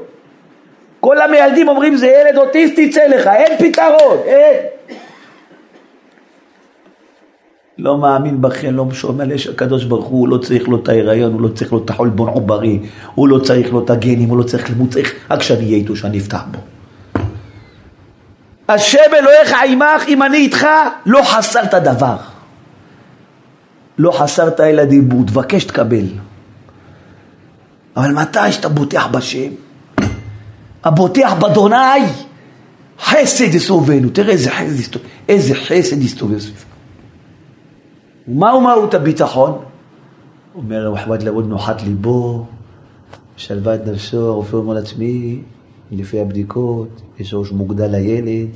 כל 1.00 1.20
המיילדים 1.20 1.68
אומרים 1.68 1.96
זה 1.96 2.06
ילד 2.06 2.38
אוטיסט 2.38 2.78
יצא 2.78 3.06
לך, 3.06 3.26
אין 3.26 3.58
פתרון, 3.58 4.18
אין. 4.24 4.56
לא 7.78 7.98
מאמין 7.98 8.40
בכם, 8.40 8.76
לא 8.76 8.86
שומע 8.92 9.34
יש 9.34 9.46
הקדוש 9.46 9.84
ברוך 9.84 10.06
הוא, 10.06 10.20
הוא 10.20 10.28
לא 10.28 10.36
צריך 10.36 10.68
לו 10.68 10.76
את 10.76 10.88
ההיריון, 10.88 11.32
הוא 11.32 11.40
לא 11.40 11.48
צריך 11.48 11.72
לו 11.72 11.84
את 11.84 11.90
החולבון 11.90 12.28
עוברי, 12.28 12.78
הוא 13.14 13.28
לא 13.28 13.38
צריך 13.38 13.72
לו 13.72 13.84
את 13.84 13.90
הגנים, 13.90 14.28
הוא 14.28 14.38
לא 14.38 14.42
צריך, 14.42 14.70
הוא 14.78 14.88
צריך 14.88 15.14
רק 15.30 15.42
שאני 15.42 15.64
אהיה 15.64 15.76
איתו, 15.76 15.96
שאני 15.96 16.18
אפתח 16.18 16.42
בו. 16.50 16.58
השם 18.72 19.14
אלוהיך 19.18 19.54
עמך, 19.66 20.08
אם 20.08 20.22
אני 20.22 20.36
איתך, 20.36 20.66
לא 21.06 21.22
חסרת 21.24 21.74
דבר. 21.74 22.16
לא 23.98 24.10
חסרת 24.10 24.60
אלא 24.60 24.84
דיבור, 24.84 25.24
תבקש 25.26 25.64
תקבל. 25.64 26.06
אבל 27.96 28.12
מתי 28.12 28.52
שאתה 28.52 28.68
בוטח 28.68 29.06
בשם, 29.06 29.50
הבוטח 30.84 31.32
באדוני, 31.38 31.76
חסד 33.00 33.54
יסובנו, 33.54 34.10
תראה 34.10 34.32
איזה 34.32 34.50
חסד 34.50 34.80
יסתובב, 34.80 35.04
איזה 35.28 35.54
חסד 35.54 36.02
יסתובב 36.02 36.38
סביבך. 36.38 36.64
ומהו 38.28 38.60
מהות 38.60 38.94
הביטחון? 38.94 39.58
אומר 40.54 40.90
מוחמד 40.90 41.22
לעוד 41.22 41.48
נוחת 41.48 41.82
ליבו, 41.82 42.46
שלוות 43.36 43.80
נפשו, 43.86 44.28
הרופא 44.28 44.56
אומר 44.56 44.74
לעצמי, 44.74 45.42
לפי 45.92 46.20
הבדיקות, 46.20 47.02
יש 47.18 47.34
ראש 47.34 47.52
מוגדל 47.52 47.86
לילד, 47.86 48.48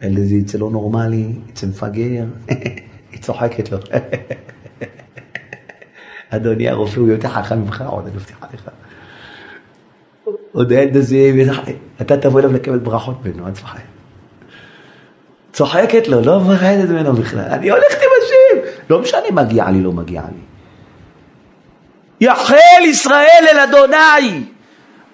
הילד 0.00 0.30
יצא 0.30 0.58
לא 0.58 0.70
נורמלי, 0.70 1.26
יצא 1.48 1.66
מפגר, 1.66 2.24
היא 3.12 3.20
צוחקת 3.20 3.72
לו. 3.72 3.78
אדוני 6.30 6.68
הרופא 6.68 7.00
הוא 7.00 7.08
יותר 7.08 7.28
חכם 7.28 7.58
ממך 7.58 7.84
עוד, 7.88 8.06
אני 8.06 8.16
מבטיחה 8.16 8.46
לך. 8.54 8.68
עוד 10.52 10.72
הילד 10.72 10.96
הזה, 10.96 11.32
אתה 12.00 12.16
תבוא 12.16 12.40
אליו 12.40 12.52
לקבל 12.52 12.78
ברכות 12.78 13.24
ממנו, 13.24 13.46
אל 13.46 13.52
תפחד. 13.52 13.78
צוחקת 15.52 16.08
לו, 16.08 16.20
לא 16.20 16.40
מפחדת 16.40 16.88
ממנו 16.88 17.12
בכלל. 17.12 17.48
אני 17.50 17.70
הולכת 17.70 17.98
עם 17.98 18.08
השם, 18.22 18.68
לא 18.90 19.00
משנה 19.00 19.30
מגיע 19.32 19.70
לי, 19.70 19.80
לא 19.80 19.92
מגיע 19.92 20.22
לי. 20.22 20.40
יחל 22.20 22.84
ישראל 22.84 23.44
אל 23.52 23.58
אדוני, 23.58 24.44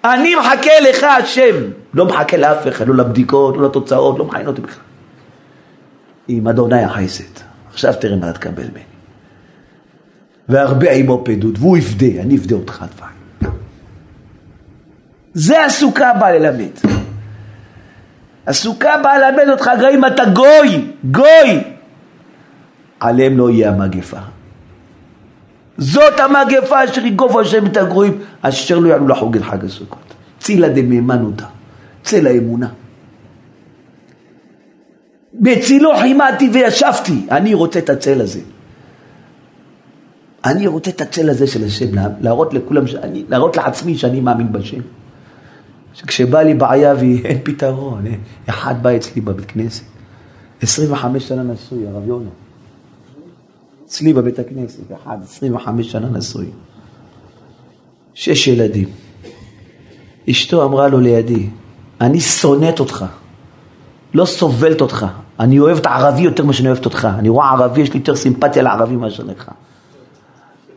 אני 0.03 0.35
מחכה 0.35 0.79
לך 0.89 1.03
השם. 1.03 1.55
לא 1.93 2.05
מחכה 2.05 2.37
לאף 2.37 2.67
אחד, 2.67 2.87
לא 2.87 2.95
לבדיקות, 2.95 3.57
לא 3.57 3.65
לתוצאות, 3.65 4.19
לא 4.19 4.25
מעניין 4.25 4.47
אותי 4.47 4.61
בכלל. 4.61 4.83
עם 6.27 6.47
אדוני 6.47 6.83
החסד. 6.83 7.23
עכשיו 7.69 7.93
תראה 7.99 8.15
מה 8.15 8.33
תקבל 8.33 8.63
ממני. 8.63 8.83
והרבה 10.49 10.91
עמו 10.91 11.21
פדות, 11.25 11.55
והוא 11.59 11.77
יפדה, 11.77 12.21
אני 12.21 12.37
אפדה 12.37 12.55
אותך 12.55 12.85
דברים. 12.95 13.55
זה 15.33 15.65
הסוכה 15.65 16.13
באה 16.19 16.31
ללמד. 16.31 16.71
הסוכה 18.47 18.97
באה 19.03 19.19
ללמד 19.19 19.49
אותך, 19.49 19.69
גם 19.81 19.89
אם 19.93 20.05
אתה 20.05 20.23
גוי, 20.25 20.91
גוי, 21.11 21.63
עליהם 22.99 23.37
לא 23.37 23.49
יהיה 23.49 23.69
המגפה. 23.69 24.19
זאת 25.81 26.19
המגפה 26.19 26.83
אשר 26.83 27.05
יגוף 27.05 27.35
השם 27.35 27.65
את 27.65 27.77
הגרועים, 27.77 28.19
אשר 28.41 28.79
לא 28.79 28.89
יעלו 28.89 29.07
לחוג 29.07 29.35
את 29.35 29.43
חג 29.43 29.65
הסוכות. 29.65 30.13
צילה 30.39 30.69
דמימנותא, 30.69 31.45
צל 32.03 32.27
האמונה. 32.27 32.67
בצילו 35.33 35.89
חימדתי 36.01 36.49
וישבתי, 36.53 37.25
אני 37.31 37.53
רוצה 37.53 37.79
את 37.79 37.89
הצל 37.89 38.21
הזה. 38.21 38.39
אני 40.45 40.67
רוצה 40.67 40.91
את 40.91 41.01
הצל 41.01 41.29
הזה 41.29 41.47
של 41.47 41.63
השם, 41.63 41.87
להראות 42.21 42.53
לכולם, 42.53 42.87
שאני, 42.87 43.23
להראות 43.29 43.57
לעצמי 43.57 43.97
שאני 43.97 44.21
מאמין 44.21 44.51
בשם. 44.51 44.81
שכשבא 45.93 46.41
לי 46.41 46.53
בעיה 46.53 46.93
ואין 46.93 47.37
פתרון, 47.43 48.07
אה, 48.07 48.13
אחד 48.45 48.83
בא 48.83 48.95
אצלי 48.95 49.21
בבית 49.21 49.45
כנסת, 49.45 49.83
25 50.61 51.27
שנה 51.27 51.43
נשוי, 51.43 51.87
הרב 51.87 52.07
יונה. 52.07 52.29
אצלי 53.91 54.13
בבית 54.13 54.39
הכנסת, 54.39 54.79
אחד, 55.03 55.17
25 55.23 55.91
שנה 55.91 56.09
נשוי. 56.09 56.45
שש 58.13 58.47
ילדים. 58.47 58.89
אשתו 60.29 60.63
אמרה 60.65 60.87
לו 60.87 60.99
לידי, 60.99 61.49
אני 62.01 62.19
שונאת 62.19 62.79
אותך, 62.79 63.05
לא 64.13 64.25
סובלת 64.25 64.81
אותך, 64.81 65.05
אני 65.39 65.59
אוהבת 65.59 65.85
ערבי 65.85 66.21
יותר 66.21 66.43
ממה 66.43 66.53
שאני 66.53 66.67
אוהבת 66.67 66.85
אותך, 66.85 67.07
אני 67.19 67.29
רואה 67.29 67.49
ערבי, 67.49 67.81
יש 67.81 67.93
לי 67.93 67.99
יותר 67.99 68.15
סימפתיה 68.15 68.63
לערבי 68.63 68.95
מאשר 68.95 69.23
לך. 69.23 69.51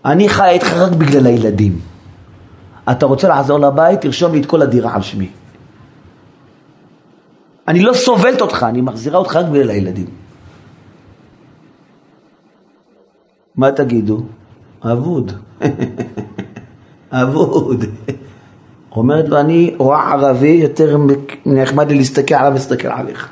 אני 0.05 0.29
חי 0.29 0.49
איתך 0.49 0.73
רק 0.73 0.93
בגלל 0.93 1.27
הילדים. 1.27 1.79
אתה 2.91 3.07
רוצה 3.07 3.29
לעזור 3.29 3.59
לבית, 3.59 4.01
תרשום 4.01 4.33
לי 4.33 4.41
את 4.41 4.47
כל 4.47 4.63
הדירה 4.63 4.95
על 4.95 5.03
שמי. 5.03 5.29
אני 7.69 7.81
לא 7.83 7.93
סובלת 7.95 8.41
אותך, 8.41 8.67
אני 8.69 8.81
מחזירה 8.81 9.19
אותך 9.19 9.37
רק 9.37 9.47
בגלל 9.47 9.71
הילדים. 9.71 10.24
מה 13.57 13.73
תגידו? 13.73 14.21
אבוד. 14.83 15.33
אבוד. 17.11 17.85
אומרת 18.93 19.29
לו, 19.29 19.41
אני 19.41 19.75
רואה 19.79 20.13
ערבי, 20.13 20.49
יותר 20.49 20.97
נחמד 21.47 21.89
לי 21.89 21.99
להסתכל 21.99 22.35
עליו 22.35 22.51
ולהסתכל 22.51 22.89
עליך. 22.89 23.29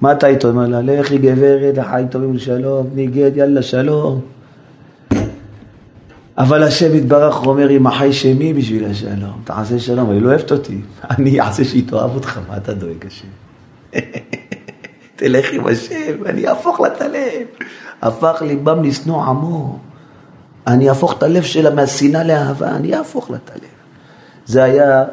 מה 0.00 0.12
אתה 0.12 0.26
איתו? 0.26 0.48
אומר 0.48 0.66
לה, 0.66 0.80
לכי 0.82 1.18
גברת, 1.18 1.78
החיים 1.78 2.08
טובים 2.08 2.34
לשלום, 2.34 2.86
ניגד, 2.94 3.36
יאללה 3.36 3.62
שלום. 3.62 4.20
אבל 6.38 6.62
השם 6.62 6.94
יתברך 6.94 7.46
אומר, 7.46 7.70
אם 7.70 7.86
החי 7.86 8.12
שמי 8.12 8.52
בשביל 8.52 8.84
השלום, 8.84 9.40
תעשה 9.44 9.78
שלום, 9.78 10.10
היא 10.10 10.22
לא 10.22 10.28
אוהבת 10.28 10.52
אותי, 10.52 10.80
אני 11.10 11.40
אעשה 11.40 11.64
שהיא 11.64 11.88
תאהב 11.88 12.14
אותך, 12.14 12.40
מה 12.48 12.56
אתה 12.56 12.74
דואג 12.74 13.06
השם? 13.06 13.28
תלך 15.16 15.52
עם 15.52 15.66
השם, 15.66 16.26
אני 16.26 16.48
אהפוך 16.48 16.80
לה 16.80 16.88
את 16.88 17.00
הלב. 17.00 17.46
הפך 18.04 18.42
ליבם 18.46 18.82
לשנוא 18.82 19.22
עמו. 19.22 19.78
אני 20.66 20.88
אהפוך 20.88 21.18
את 21.18 21.22
הלב 21.22 21.42
שלה 21.42 21.74
מהשנאה 21.74 22.24
לאהבה, 22.24 22.76
אני 22.76 22.94
אהפוך 22.94 23.30
לה 23.30 23.36
את 23.36 23.50
הלב. 23.50 23.70
זה 24.46 24.64
היה 24.64 25.04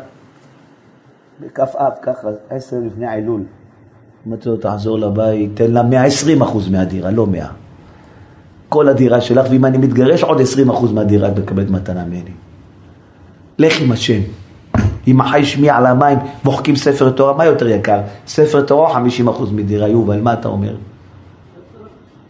בכ"א, 1.39 1.89
ככה, 2.01 2.27
עשר 2.49 2.77
לפני 2.85 3.11
עילול. 3.11 3.41
אמרתי 4.27 4.49
לו, 4.49 4.57
תחזור 4.57 4.99
לבית, 4.99 5.51
תן 5.53 5.71
לה 5.71 5.83
120 5.83 6.41
אחוז 6.41 6.69
מהדירה, 6.69 7.11
לא 7.11 7.27
100. 7.27 7.47
כל 8.69 8.89
הדירה 8.89 9.21
שלך, 9.21 9.45
ואם 9.49 9.65
אני 9.65 9.77
מתגרש, 9.77 10.23
עוד 10.23 10.41
20 10.41 10.69
אחוז 10.69 10.91
מהדירה 10.91 11.27
את 11.27 11.39
מקבלת 11.39 11.69
מתנה 11.69 12.05
ממני. 12.05 12.31
לך 13.59 13.81
עם 13.81 13.91
השם. 13.91 14.19
אם 15.07 15.21
החי 15.21 15.45
שמיע 15.45 15.75
על 15.75 15.85
המים 15.85 16.17
מוחקים 16.43 16.75
ספר 16.75 17.09
תורה, 17.09 17.33
מה 17.33 17.45
יותר 17.45 17.67
יקר? 17.67 18.01
ספר 18.27 18.61
תורה 18.61 18.93
50 18.93 19.27
אחוז 19.27 19.51
מדירה, 19.51 19.87
יובל, 19.87 20.21
מה 20.21 20.33
אתה 20.33 20.47
אומר? 20.47 20.75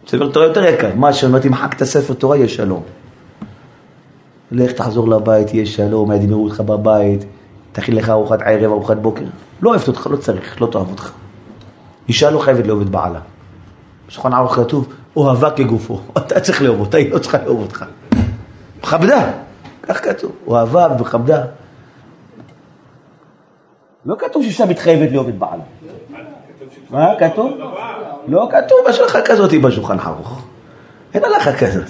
ספר 0.06 0.28
תורה 0.28 0.46
יותר 0.46 0.64
יקר. 0.64 0.90
מה 0.94 1.12
שאומר, 1.12 1.38
תמחק 1.38 1.74
את 1.76 1.82
הספר 1.82 2.14
תורה, 2.14 2.36
יש 2.36 2.54
שלום. 2.54 2.82
לך 4.50 4.72
תחזור 4.72 5.08
לבית, 5.08 5.54
יהיה 5.54 5.66
שלום, 5.66 6.12
ידמרו 6.12 6.44
אותך 6.44 6.60
בבית, 6.60 7.24
תכין 7.72 7.96
לך 7.96 8.08
ארוחת 8.08 8.38
ערב, 8.42 8.70
ארוחת 8.70 8.96
בוקר. 8.96 9.24
לא 9.62 9.70
אוהבת 9.70 9.88
אותך, 9.88 10.06
לא 10.10 10.16
צריך, 10.16 10.60
לא 10.60 10.66
תאהב 10.66 10.90
אותך. 10.90 11.12
אישה 12.08 12.30
לא 12.30 12.38
חייבת 12.38 12.66
לאהוב 12.66 12.80
את 12.80 12.88
בעלה. 12.88 13.20
בשולחן 14.08 14.32
ערוך 14.32 14.54
כתוב, 14.54 14.92
אוהבה 15.16 15.50
כגופו. 15.50 16.00
אתה 16.18 16.40
צריך 16.40 16.62
לאהוב 16.62 16.80
אותה, 16.80 16.96
היא 16.96 17.12
לא 17.12 17.18
צריכה 17.18 17.38
לאהוב 17.38 17.60
אותך. 17.60 17.84
מכבדה, 18.82 19.30
כך 19.82 20.04
כתוב, 20.04 20.32
אוהבה 20.46 20.88
ומכבדה. 20.98 21.44
לא 24.06 24.16
כתוב 24.18 24.42
שאישה 24.42 24.66
מתחייבת 24.66 25.12
לאהוב 25.12 25.28
את 25.28 25.38
בעלה. 25.38 25.62
מה 26.90 27.08
כתוב? 27.18 27.52
לא 28.28 28.48
כתוב 28.50 28.78
בשלחה 28.88 29.22
כזאת 29.22 29.54
בשולחן 29.54 29.98
ערוך. 29.98 30.42
אין 31.14 31.24
הלכה 31.24 31.52
כזאת. 31.52 31.88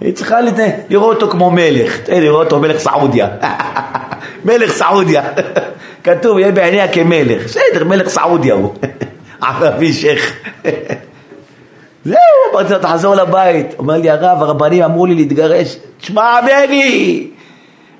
היא 0.00 0.14
צריכה 0.14 0.38
לראות 0.90 1.22
אותו 1.22 1.32
כמו 1.32 1.50
מלך, 1.50 1.98
לראות 2.08 2.44
אותו 2.44 2.60
מלך 2.60 2.78
סעודיה. 2.78 3.28
מלך 4.44 4.70
סעודיה. 4.72 5.22
כתוב, 6.04 6.38
יהיה 6.38 6.52
בעיניה 6.52 6.92
כמלך. 6.92 7.44
בסדר, 7.44 7.84
מלך 7.84 8.08
סעודיה 8.08 8.54
הוא. 8.54 8.74
ערבי 9.42 9.92
שייח. 9.92 10.32
זהו, 12.04 12.16
אמרתי 12.52 12.72
לו, 12.72 12.78
תחזור 12.78 13.14
לבית. 13.14 13.74
אומר 13.78 13.94
לי 13.94 14.10
הרב, 14.10 14.42
הרבנים 14.42 14.82
אמרו 14.82 15.06
לי 15.06 15.14
להתגרש. 15.14 15.76
תשמע, 16.00 16.40
בני, 16.40 17.30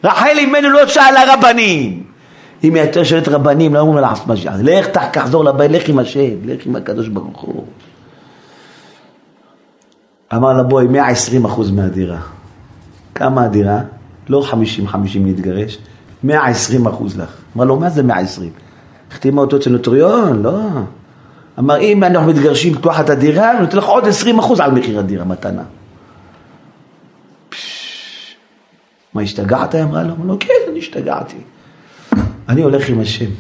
רחל 0.05 0.39
אימנו 0.39 0.71
לא 0.71 0.87
שאלה 0.87 1.35
רבנים. 1.35 2.14
היא 2.65 2.81
הייתה 2.81 3.05
שואלת 3.05 3.29
רבנים, 3.29 3.75
לא 3.75 3.81
אמרו 3.81 3.95
לה 3.95 4.13
לך, 4.63 4.87
תחזור 5.13 5.45
לבית, 5.45 5.71
לך 5.71 5.89
עם 5.89 5.99
השם, 5.99 6.35
לך 6.45 6.67
עם 6.67 6.77
הקדוש 6.77 7.09
ברוך 7.09 7.41
הוא. 7.41 7.65
אמר 10.35 10.53
לה, 10.53 10.63
בואי, 10.63 10.87
120 10.87 11.45
אחוז 11.45 11.71
מהדירה. 11.71 12.19
כמה 13.15 13.45
הדירה? 13.45 13.81
לא 14.29 14.45
50-50 14.51 14.55
להתגרש, 15.15 15.79
120 16.25 16.87
אחוז 16.87 17.19
לך. 17.19 17.37
אמר 17.57 17.65
לו, 17.65 17.77
מה 17.77 17.91
זה 17.91 18.03
120? 18.03 18.51
החתימה 19.11 19.41
אותו 19.41 19.57
אצל 19.57 19.71
נוטריון? 19.71 20.43
לא. 20.43 20.61
אמר, 21.59 21.81
אם 21.81 22.05
אנחנו 22.05 22.29
מתגרשים 22.29 22.75
תחת 22.75 23.11
הדירה, 23.11 23.51
אני 23.51 23.61
נותן 23.61 23.77
לך 23.77 23.85
עוד 23.85 24.07
20 24.07 24.39
אחוז 24.39 24.61
על 24.61 24.71
מחיר 24.71 24.99
הדירה, 24.99 25.25
מתנה. 25.25 25.63
מה, 29.15 29.23
השתגעת? 29.23 29.75
אמרה 29.75 30.03
לו, 30.03 30.15
לא, 30.27 30.37
כן, 30.41 30.55
אני 30.71 30.79
השתגעתי. 30.79 31.37
אני 32.49 32.63
הולך 32.63 32.89
עם 32.89 33.01
השם. 33.01 33.31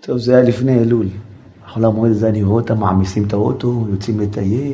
טוב, 0.00 0.18
זה 0.18 0.34
היה 0.34 0.42
לפני 0.42 0.78
אלול. 0.78 1.06
חול 1.68 1.84
המועד 1.84 2.10
הזה 2.10 2.28
אני 2.28 2.42
רואה 2.42 2.60
אותם 2.62 2.78
מעמיסים 2.78 3.24
את 3.26 3.32
האוטו, 3.32 3.86
יוצאים 3.90 4.20
לטייל. 4.20 4.72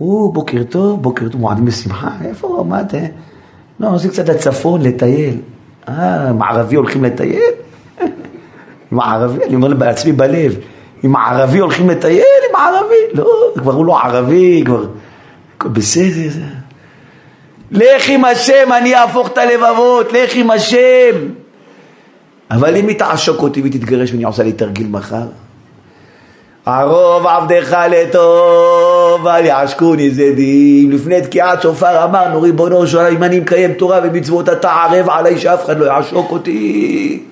או, 0.00 0.32
בוקר 0.32 0.62
טוב, 0.62 1.02
בוקר 1.02 1.28
טוב, 1.28 1.40
מועדים 1.40 1.64
בשמחה, 1.64 2.10
איפה, 2.24 2.64
מה 2.68 2.80
אתה? 2.80 2.98
לא, 3.80 3.94
עושים 3.94 4.10
קצת 4.10 4.28
לצפון, 4.28 4.82
לטייל. 4.82 5.40
אה, 5.88 6.32
מערבי 6.32 6.76
הולכים 6.76 7.04
לטייל? 7.04 7.52
עם 8.92 9.00
הערבי, 9.00 9.44
אני 9.44 9.54
אומר 9.54 9.74
בעצמי 9.74 10.12
בלב, 10.12 10.56
עם 11.02 11.16
הערבי 11.16 11.58
הולכים 11.58 11.90
לטייל, 11.90 12.22
עם 12.50 12.56
הערבי, 12.56 12.94
לא, 13.14 13.30
כבר 13.58 13.72
הוא 13.72 13.86
לא 13.86 13.98
ערבי, 13.98 14.62
כבר, 14.66 14.86
בסדר. 15.72 16.30
לך 17.72 18.08
עם 18.08 18.24
השם, 18.24 18.72
אני 18.72 18.94
אהפוך 18.94 19.28
את 19.28 19.38
הלבבות, 19.38 20.12
לך 20.12 20.34
עם 20.34 20.50
השם. 20.50 21.16
אבל 22.50 22.76
אם 22.76 22.88
היא 22.88 22.98
תעשוק 22.98 23.42
אותי 23.42 23.60
והיא 23.60 23.72
תתגרש 23.72 24.10
ואני 24.12 24.24
עושה 24.24 24.42
לי 24.42 24.52
תרגיל 24.52 24.86
מחר, 24.86 25.26
ערוב 26.66 27.26
עבדך 27.26 27.76
לטוב, 27.90 29.26
אל 29.26 29.44
יעשקוני 29.44 30.10
זדים. 30.10 30.90
לפני 30.90 31.20
תקיעת 31.20 31.62
שופר 31.62 32.04
אמרנו, 32.04 32.42
ריבונו 32.42 32.86
של 32.86 32.98
עולם, 32.98 33.16
אם 33.16 33.22
אני 33.22 33.40
מקיים 33.40 33.72
תורה 33.72 34.00
ומצוות, 34.04 34.48
אתה 34.48 34.70
ערב 34.70 35.10
עליי 35.10 35.38
שאף 35.38 35.64
אחד 35.64 35.78
לא 35.78 35.84
יעשוק 35.84 36.30
אותי. 36.30 37.22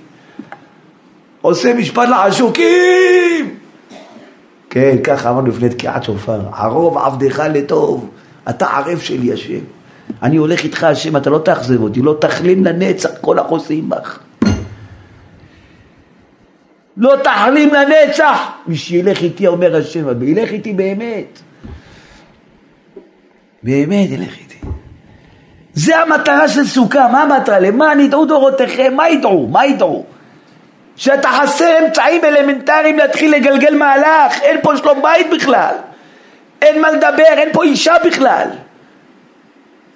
עושה 1.41 1.75
משפט 1.75 2.09
לעשוקים. 2.09 3.55
כן, 4.71 4.97
ככה 5.05 5.31
אמרנו 5.31 5.47
לפני 5.47 5.69
תקיעת 5.69 6.05
שופר, 6.05 6.41
ערוב 6.57 6.99
עבדך 6.99 7.43
לטוב, 7.55 8.09
אתה 8.49 8.67
ערב 8.67 8.99
שלי 8.99 9.33
השם. 9.33 9.80
אני 10.23 10.37
הולך 10.37 10.65
איתך 10.65 10.85
השם, 10.85 11.17
אתה 11.17 11.31
לא 11.31 11.39
תאכזב 11.39 11.83
אותי, 11.83 12.03
לא 12.03 12.17
תחלים 12.21 12.65
לנצח 12.65 13.11
כל 13.21 13.39
החוסים 13.39 13.89
בך. 13.89 14.19
לא 16.97 17.17
תחלים 17.25 17.71
לנצח. 17.75 18.51
מי 18.67 18.77
שילך 18.77 19.23
איתי, 19.23 19.47
אומר 19.47 19.77
השם, 19.77 20.09
אבל 20.09 20.23
ילך 20.23 20.51
איתי 20.51 20.73
באמת. 20.73 21.41
באמת 23.63 24.11
ילך 24.11 24.39
איתי. 24.39 24.59
זה 25.73 25.99
המטרה 25.99 26.49
של 26.49 26.65
סוכה, 26.65 27.09
מה 27.13 27.23
המטרה? 27.23 27.59
למען 27.59 28.01
ידעו 28.01 28.25
דורותיכם, 28.25 28.95
מה 28.97 29.09
ידעו? 29.09 29.49
מה 29.49 29.67
ידעו? 29.67 30.05
שאתה 30.97 31.29
חסר 31.29 31.87
אמצעים 31.87 32.25
אלמנטריים 32.25 32.99
להתחיל 32.99 33.33
לגלגל 33.35 33.75
מהלך, 33.75 34.41
אין 34.43 34.61
פה 34.63 34.77
שלום 34.77 35.03
בית 35.03 35.27
בכלל, 35.33 35.75
אין 36.63 36.83
מה 36.83 36.91
לדבר, 36.91 37.25
אין 37.37 37.49
פה 37.53 37.63
אישה 37.65 37.95
בכלל. 38.05 38.49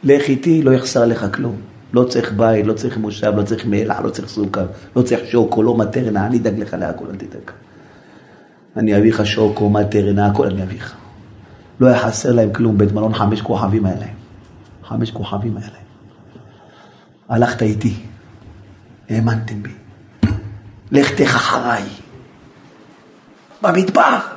לך 0.05 0.29
איתי, 0.29 0.63
לא 0.63 0.71
יחסר 0.71 1.05
לך 1.05 1.27
כלום. 1.35 1.57
לא 1.93 2.05
צריך 2.05 2.33
בית, 2.33 2.67
לא 2.67 2.73
צריך 2.73 2.97
מושב, 2.97 3.33
לא 3.37 3.43
צריך 3.43 3.67
מלח, 3.67 4.01
לא 4.01 4.11
צריך 4.11 4.29
סוכר, 4.29 4.67
לא 4.97 5.03
צריך 5.03 5.21
שוקו, 5.27 5.63
לא 5.63 5.77
מטרנה, 5.77 6.27
אני 6.27 6.39
אדאג 6.39 6.59
לך 6.59 6.75
להכל, 6.75 7.05
אל 7.11 7.17
תדאג. 7.17 7.51
אני 8.77 8.99
אביא 8.99 9.13
לך 9.13 9.27
שוקו, 9.27 9.71
מטרנה, 9.71 10.27
הכל 10.27 10.47
אני 10.47 10.63
אביא 10.63 10.79
לך. 10.79 10.95
לא 11.81 11.89
יחסר 11.89 12.33
להם 12.33 12.53
כלום, 12.53 12.79
בית 12.79 12.93
מלון 12.93 13.15
חמש 13.15 13.41
כוכבים 13.43 13.87
היה 13.87 13.97
להם. 13.97 14.15
חמש 14.85 15.11
כוכבים 15.11 15.57
היה 15.57 15.67
להם. 15.67 15.85
הלכת 17.29 17.63
איתי, 17.63 17.95
האמנתם 19.11 19.63
בי. 19.63 19.71
לכתך 20.93 21.35
אחריי. 21.37 21.83
במדבר. 23.63 24.34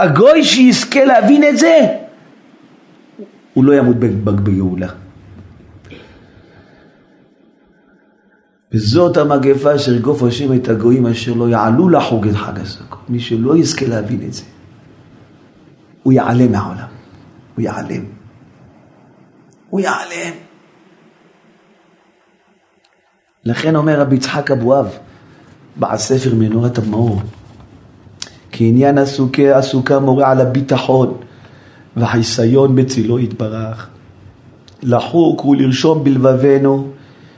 הגוי 0.00 0.44
שיזכה 0.44 1.04
להבין 1.04 1.44
את 1.44 1.58
זה, 1.58 1.86
הוא 3.54 3.64
לא 3.64 3.72
ימות 3.72 3.96
בגאולה. 3.96 4.88
וזאת 8.72 9.16
המגפה 9.16 9.74
אשר 9.74 9.94
יגוף 9.94 10.22
השם 10.22 10.54
את 10.54 10.68
הגויים 10.68 11.06
אשר 11.06 11.32
לא 11.32 11.48
יעלו 11.48 11.88
לחוג 11.88 12.28
את 12.28 12.34
חג 12.34 12.58
הסוכות. 12.58 13.10
מי 13.10 13.20
שלא 13.20 13.56
יזכה 13.56 13.86
להבין 13.86 14.22
את 14.26 14.32
זה, 14.32 14.42
הוא 16.02 16.12
ייעלם 16.12 16.52
מהעולם. 16.52 16.86
הוא 17.54 17.62
ייעלם. 17.62 18.04
הוא 19.70 19.80
ייעלם. 19.80 20.34
לכן 23.44 23.76
אומר 23.76 24.00
רבי 24.00 24.16
יצחק 24.16 24.50
אבואב 24.50 24.98
בספר 25.76 26.34
מנורת 26.34 26.78
המאור, 26.78 27.22
כי 28.52 28.68
עניין 28.68 28.98
הסוכה, 28.98 29.56
הסוכה 29.56 29.98
מורה 29.98 30.30
על 30.30 30.40
הביטחון 30.40 31.14
והחיסיון 31.96 32.76
בצילו 32.76 33.18
יתברך. 33.18 33.88
לחוק 34.82 35.44
ולרשום 35.44 36.04
בלבבנו 36.04 36.86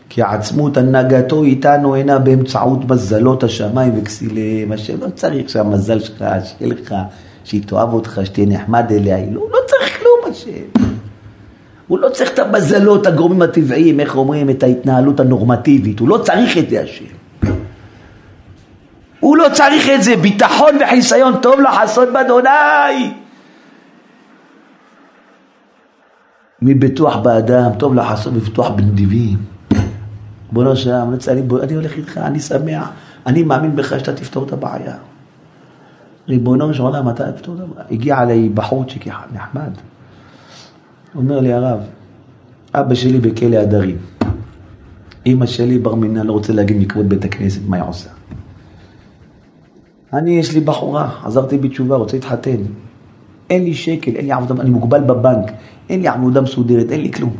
כי 0.09 0.23
עצמות 0.23 0.77
הנהגתו 0.77 1.43
איתנו 1.43 1.95
אינה 1.95 2.19
באמצעות 2.19 2.91
מזלות 2.91 3.45
השמיים 3.45 3.93
וכסיליהם. 3.97 4.73
השם 4.73 5.01
לא 5.01 5.09
צריך 5.15 5.51
שהמזל 5.51 6.01
שלך, 6.01 6.25
שיהיה 6.45 6.75
לך, 6.75 6.95
שהיא 7.45 7.63
תאהב 7.67 7.93
אותך, 7.95 8.21
שתהיה 8.25 8.47
נחמד 8.47 8.85
אליה, 8.91 9.17
לא, 9.31 9.41
לא 9.53 9.59
צריך 9.67 9.99
כלום 9.99 10.33
השם. 10.33 10.85
הוא 11.89 11.99
לא 11.99 12.09
צריך 12.09 12.31
את 12.35 12.39
המזלות, 12.39 13.07
הגורמים 13.07 13.43
הטבעיים, 13.43 14.01
איך 14.01 14.17
אומרים, 14.17 14.51
את 14.51 14.63
ההתנהלות 14.63 15.21
הנורמטיבית, 15.21 15.99
הוא 15.99 16.09
לא 16.09 16.19
צריך 16.19 16.59
את 16.59 16.71
זה 16.71 16.83
השם. 16.83 17.22
הוא 19.23 19.37
לא 19.37 19.47
צריך 19.53 19.89
את 19.89 20.03
זה, 20.03 20.17
ביטחון 20.17 20.79
וחיסיון 20.81 21.35
טוב 21.43 21.61
לחסות 21.61 22.09
באדוני. 22.13 23.15
מי 26.63 26.75
בטוח 26.75 27.17
באדם, 27.17 27.71
טוב 27.79 27.95
לחסות 27.95 28.33
ובטוח 28.37 28.71
בנדיבים. 28.71 29.39
בוא 30.53 30.65
לא 30.65 30.75
שם, 30.75 31.11
אני, 31.29 31.43
אני 31.63 31.75
הולך 31.75 31.97
איתך, 31.97 32.19
אני 32.19 32.41
שמח, 32.41 32.91
אני 33.27 33.43
מאמין 33.43 33.77
בך 33.77 33.89
שאתה 33.99 34.13
תפתור 34.13 34.45
את 34.47 34.53
הבעיה. 34.53 34.95
ריבונו 36.29 36.75
של 36.75 36.83
עולם, 36.83 37.09
אתה 37.09 37.33
תפתור 37.33 37.55
את 37.55 37.61
הבעיה. 37.61 37.87
הגיע 37.91 38.23
אליי 38.23 38.49
בחורצ'יק 38.49 39.07
נחמד. 39.35 39.71
אומר 41.15 41.41
לי 41.41 41.53
הרב, 41.53 41.81
אבא 42.75 42.95
שלי 42.95 43.19
בכלא 43.19 43.57
הדרים. 43.57 43.97
אימא 45.27 45.47
שלי 45.47 45.79
בר 45.79 45.95
מינן 45.95 46.27
לא 46.27 46.33
רוצה 46.33 46.53
להגיד 46.53 46.77
מכבוד 46.81 47.09
בית 47.09 47.25
הכנסת, 47.25 47.61
מה 47.67 47.77
היא 47.77 47.85
עושה? 47.85 48.22
אני, 50.13 50.39
יש 50.39 50.53
לי 50.53 50.61
בחורה, 50.61 51.09
עזרתי 51.25 51.59
בתשובה, 51.59 51.97
רוצה 51.97 52.17
להתחתן. 52.17 52.57
אין 53.51 53.65
לי 53.65 53.75
שקל, 53.75 54.11
אין 54.17 54.25
לי 54.25 54.33
עבודה, 54.33 54.63
אני 54.63 54.71
מוגבל 54.71 55.01
בבנק, 55.01 55.51
אין 55.91 56.03
לי 56.03 56.09
עבודה 56.09 56.41
מסודרת, 56.41 56.91
אין 56.91 57.01
לי 57.01 57.13
כלום. 57.13 57.37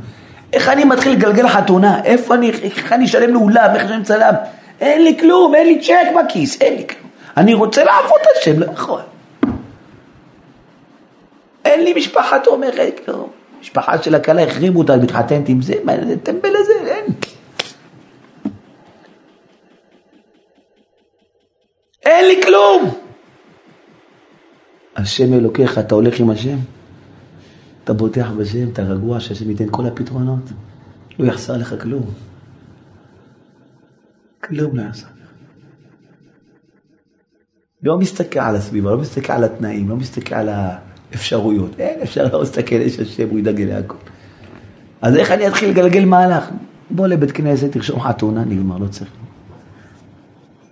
איך 0.53 0.69
אני 0.69 0.85
מתחיל 0.85 1.13
לגלגל 1.13 1.49
חתונה? 1.49 2.05
איפה 2.05 2.35
אני, 2.35 2.51
איך 2.51 2.93
אני 2.93 3.05
אשלם 3.05 3.35
לאולם, 3.35 3.71
איך 3.75 3.91
אני 3.91 3.99
מצלם? 3.99 4.35
אין 4.81 5.05
לי 5.05 5.19
כלום, 5.19 5.55
אין 5.55 5.67
לי 5.67 5.81
צ'ק 5.81 6.25
בכיס, 6.25 6.61
אין 6.61 6.75
לי 6.75 6.87
כלום. 6.87 7.11
אני 7.37 7.55
רוצה 7.55 7.85
לעבוד 7.85 8.21
את 8.23 8.37
השם, 8.41 8.59
לא 8.59 8.67
יכול. 8.73 9.01
אין 11.65 11.85
לי 11.85 11.95
משפחה 11.95 12.39
תומכת, 12.39 13.01
כלום. 13.05 13.29
משפחה 13.61 14.03
של 14.03 14.15
הכלה 14.15 14.43
החרימו 14.43 14.79
אותה, 14.79 14.97
מתחתנת 14.97 15.49
עם 15.49 15.63
זה, 15.63 15.75
מה, 15.85 15.93
טמבל 16.23 16.51
הזה, 16.57 16.73
אין. 16.87 17.05
אין 22.07 22.29
לי 22.29 22.43
כלום. 22.43 22.95
השם 24.97 25.35
אלוקיך, 25.35 25.79
אתה 25.79 25.95
הולך 25.95 26.21
עם 26.21 26.31
השם? 26.31 26.57
אתה 27.85 27.93
בוטח 27.93 28.31
בשם, 28.31 28.69
אתה 28.69 28.83
רגוע 28.83 29.21
שהשם 29.21 29.51
ייתן 29.51 29.67
כל 29.71 29.87
הפתרונות. 29.87 30.51
לא 31.19 31.27
יחסר 31.27 31.57
לך 31.57 31.75
כלום. 31.83 32.05
כלום 34.45 34.77
לא 34.77 34.83
יחסר. 34.83 35.07
לא 37.83 37.99
מסתכל 37.99 38.39
על 38.39 38.57
הסביבה, 38.57 38.91
לא 38.91 38.99
מסתכל 38.99 39.33
על 39.33 39.45
התנאים, 39.45 39.89
לא 39.89 39.97
מסתכל 39.97 40.35
על 40.35 40.49
האפשרויות. 40.49 41.71
אין 41.81 42.01
אפשר 42.03 42.29
לא 42.33 42.41
להסתכל, 42.41 42.75
יש 42.75 42.99
השם, 42.99 43.29
הוא 43.31 43.39
ידאג 43.39 43.61
להכל. 43.61 43.97
אז 45.03 45.17
איך 45.17 45.31
אני 45.31 45.49
אתחיל 45.49 45.71
לגלגל 45.71 46.05
מהלך? 46.05 46.51
בוא 46.91 47.07
לבית 47.07 47.33
כנסת, 47.33 47.73
תרשום 47.73 48.01
חתונה, 48.01 48.45
נגמר, 48.45 48.79
לא 48.79 48.87
צריך. 48.87 49.11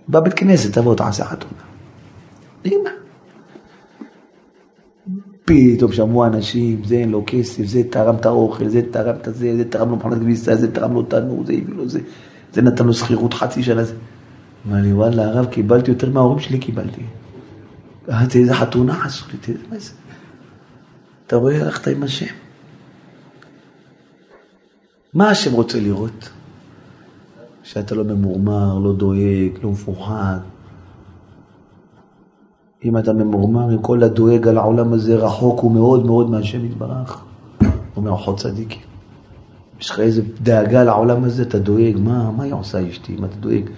בבית 0.09 0.33
כנסת, 0.33 0.73
תבוא, 0.73 0.95
תעשה 0.95 1.25
חתונה. 1.25 1.61
נגמר. 2.65 2.91
פתאום 5.45 5.91
שמעו 5.91 6.25
אנשים, 6.25 6.81
זה 6.85 6.95
אין 6.95 7.11
לו 7.11 7.23
כסף, 7.27 7.65
זה 7.65 7.81
תרם 7.89 8.15
את 8.15 8.25
האוכל, 8.25 8.67
זה 8.67 8.81
תרם 8.91 9.15
את 9.15 9.27
זה, 9.35 9.57
זה 9.57 9.65
תרם 9.69 9.89
לו 9.89 9.95
מכונת 9.95 10.19
כביסה, 10.19 10.55
זה 10.55 10.71
תרם 10.71 10.93
לו 10.93 11.03
תנור, 11.03 11.45
זה 11.45 11.53
הביא 11.53 11.75
לו 11.75 11.89
זה, 11.89 11.99
זה 12.53 12.61
נתן 12.61 12.85
לו 12.85 12.93
שכירות 12.93 13.33
חצי 13.33 13.63
שנה. 13.63 13.81
אמר 14.67 14.81
לי, 14.81 14.93
וואלה, 14.93 15.23
הרב, 15.23 15.45
קיבלתי 15.45 15.91
יותר 15.91 16.09
מההורים 16.09 16.39
שלי 16.39 16.59
קיבלתי. 16.59 17.01
אמרתי, 18.09 18.39
איזה 18.39 18.53
חתונה 18.53 19.05
עשו 19.05 19.25
לי, 19.31 19.37
תראה 19.41 19.57
מה 19.69 19.79
זה. 19.79 19.91
אתה 21.27 21.35
רואה, 21.35 21.61
הלכת 21.61 21.87
עם 21.87 22.03
השם. 22.03 22.33
מה 25.13 25.29
השם 25.29 25.53
רוצה 25.53 25.79
לראות? 25.79 26.29
שאתה 27.71 27.95
לא 27.95 28.03
ממורמר, 28.03 28.79
לא 28.79 28.93
דואג, 28.93 29.51
לא 29.63 29.71
מפוחד. 29.71 30.37
אם 32.85 32.97
אתה 32.97 33.13
ממורמר, 33.13 33.73
אם 33.73 33.81
כל 33.81 34.03
הדואג 34.03 34.47
על 34.47 34.57
העולם 34.57 34.93
הזה 34.93 35.15
רחוק 35.15 35.59
הוא 35.59 35.71
מאוד 35.71 36.05
מאוד 36.05 36.29
מהשם 36.29 36.65
יתברך, 36.65 37.23
אומר 37.95 38.15
אחות 38.15 38.37
צדיקים. 38.37 38.81
יש 39.79 39.89
לך 39.89 39.99
איזה 39.99 40.21
דאגה 40.41 40.83
לעולם 40.83 41.23
הזה, 41.23 41.43
אתה 41.43 41.59
דואג, 41.59 41.97
מה, 41.97 42.31
מה 42.31 42.43
היא 42.43 42.53
עושה 42.53 42.89
אשתי, 42.89 43.15
אם 43.19 43.25
אתה 43.25 43.35
דואג, 43.35 43.69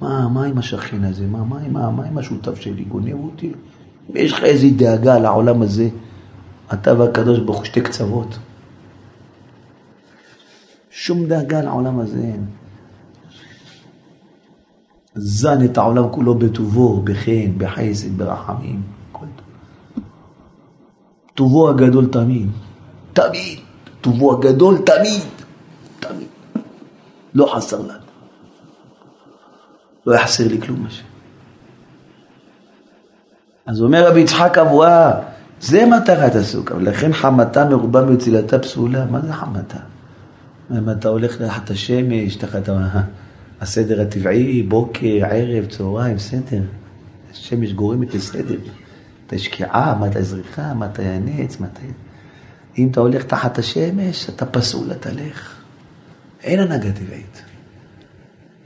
מה, 0.00 0.28
מה 0.28 0.44
עם 0.44 0.58
השכן 0.58 1.04
הזה, 1.04 1.26
מה, 1.26 1.44
מה, 1.44 1.68
מה, 1.68 1.90
מה 1.90 2.04
עם 2.04 2.18
השותף 2.18 2.60
שלי, 2.60 2.84
גונב 2.84 3.24
אותי? 3.24 3.52
יש 4.14 4.32
לך 4.32 4.44
איזה 4.44 4.66
דאגה 4.76 5.18
לעולם 5.18 5.62
הזה, 5.62 5.88
אתה 6.72 6.98
והקדוש 6.98 7.38
ברוך 7.38 7.58
הוא 7.58 7.64
שתי 7.64 7.80
קצוות. 7.80 8.38
שום 10.90 11.26
דאגה 11.26 11.62
לעולם 11.62 11.98
הזה 11.98 12.18
אין. 12.18 12.59
זן 15.14 15.64
את 15.64 15.78
העולם 15.78 16.08
כולו 16.10 16.34
בטובו, 16.34 17.00
בחן, 17.02 17.58
בחסד, 17.58 18.18
ברחמים. 18.18 18.82
טובו 21.34 21.68
הגדול 21.68 22.06
תמיד, 22.06 22.48
תמיד, 23.12 23.58
טובו 24.00 24.38
הגדול 24.38 24.78
תמיד, 24.78 25.22
תמיד. 26.00 26.28
לא 27.34 27.52
חסר 27.54 27.80
לנו. 27.80 27.92
לא 30.06 30.14
יחסר 30.14 30.48
לי 30.48 30.60
כלום 30.60 30.86
השם. 30.86 31.04
אז 33.66 33.82
אומר 33.82 34.10
רבי 34.10 34.20
יצחק 34.20 34.58
אבואה, 34.58 35.12
זה 35.60 35.86
מטרת 35.86 36.34
הסוכה, 36.34 36.74
ולכן 36.74 37.12
חמתה 37.12 37.64
מרובה 37.64 38.04
מצילתה 38.04 38.58
פסולה. 38.58 39.04
מה 39.04 39.20
זה 39.20 39.32
חמתה? 39.32 39.78
אם 40.78 40.90
אתה 40.90 41.08
הולך 41.08 41.36
תחת 41.36 41.70
השמש, 41.70 42.36
תחת 42.36 42.68
הסדר 43.60 44.00
הטבעי, 44.00 44.62
בוקר, 44.62 45.26
ערב, 45.30 45.66
צהריים, 45.66 46.18
סדר. 46.18 46.62
השמש 47.30 47.72
גורמת 47.72 48.14
לסדר. 48.14 48.58
מתי 49.26 49.38
שקיעה, 49.38 49.98
מתי 50.00 50.22
זריחה, 50.22 50.74
מתי 50.74 51.02
הנץ, 51.02 51.60
מתי... 51.60 51.86
אם 52.78 52.88
אתה 52.90 53.00
הולך 53.00 53.24
תחת 53.24 53.58
השמש, 53.58 54.28
אתה 54.28 54.46
פסול, 54.46 54.92
אתה 54.92 55.12
לך. 55.12 55.56
אין 56.42 56.60
הנהגה 56.60 56.92
טבעית. 56.92 57.42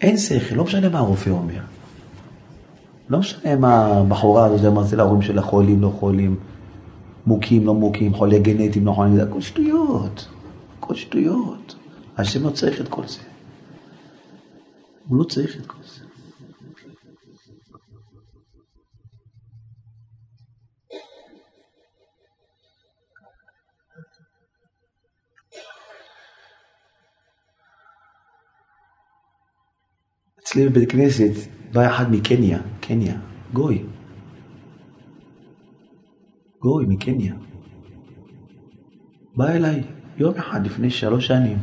אין 0.00 0.18
שכל, 0.18 0.54
לא 0.54 0.64
משנה 0.64 0.88
מה 0.88 0.98
הרופא 0.98 1.30
אומר. 1.30 1.60
לא 3.08 3.18
משנה 3.18 3.56
מה 3.56 3.86
הבחורה 3.86 4.46
הזאת 4.46 4.64
אמרת 4.64 4.92
להורים 4.92 5.22
שלה 5.22 5.42
חולים, 5.42 5.82
לא 5.82 5.88
חולים, 5.98 6.36
מוכים, 7.26 7.66
לא 7.66 7.74
מוכים, 7.74 8.14
חולי 8.14 8.38
גנטיים, 8.38 8.86
לא 8.86 8.92
חולים, 8.92 9.16
זה 9.16 9.22
הכל 9.22 9.40
שטויות. 9.40 10.28
הכל 10.78 10.94
שטויות. 10.94 11.74
השם 12.16 12.44
לא 12.44 12.50
צריך 12.50 12.80
את 12.80 12.88
כל 12.88 13.02
זה. 13.06 13.33
הוא 15.08 15.18
לא 15.18 15.24
צריך 15.24 15.56
את 15.60 15.66
כל 15.66 15.82
זה. 15.82 16.04
אצלי 30.42 30.68
בבית 30.68 30.92
כנסת 30.92 31.50
בא 31.72 31.86
אחד 31.86 32.10
מקניה, 32.10 32.58
קניה, 32.80 33.20
גוי. 33.52 33.84
גוי 36.60 36.86
מקניה. 36.88 37.34
בא 39.36 39.48
אליי 39.50 39.82
יום 40.16 40.34
אחד 40.34 40.66
לפני 40.66 40.90
שלוש 40.90 41.26
שנים. 41.26 41.58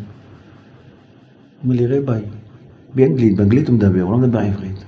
אומר 1.64 1.76
לי, 1.76 1.88
רביי, 1.88 2.22
באנגלית, 2.96 3.36
באנגלית 3.36 3.68
הוא 3.68 3.76
מדבר, 3.76 4.02
הוא 4.02 4.12
לא 4.12 4.18
מדבר 4.18 4.40
עברית. 4.40 4.84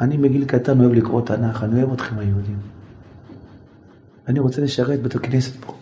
אני 0.00 0.16
מגיל 0.16 0.44
קטן 0.44 0.80
אוהב 0.80 0.92
לקרוא 0.92 1.22
תנ"ך, 1.22 1.64
אני 1.64 1.82
אוהב 1.82 1.92
אתכם 1.92 2.18
היהודים. 2.18 2.58
אני 4.28 4.40
רוצה 4.40 4.62
לשרת 4.62 5.02
בית 5.02 5.14
הכנסת 5.14 5.64
פה. 5.64 5.74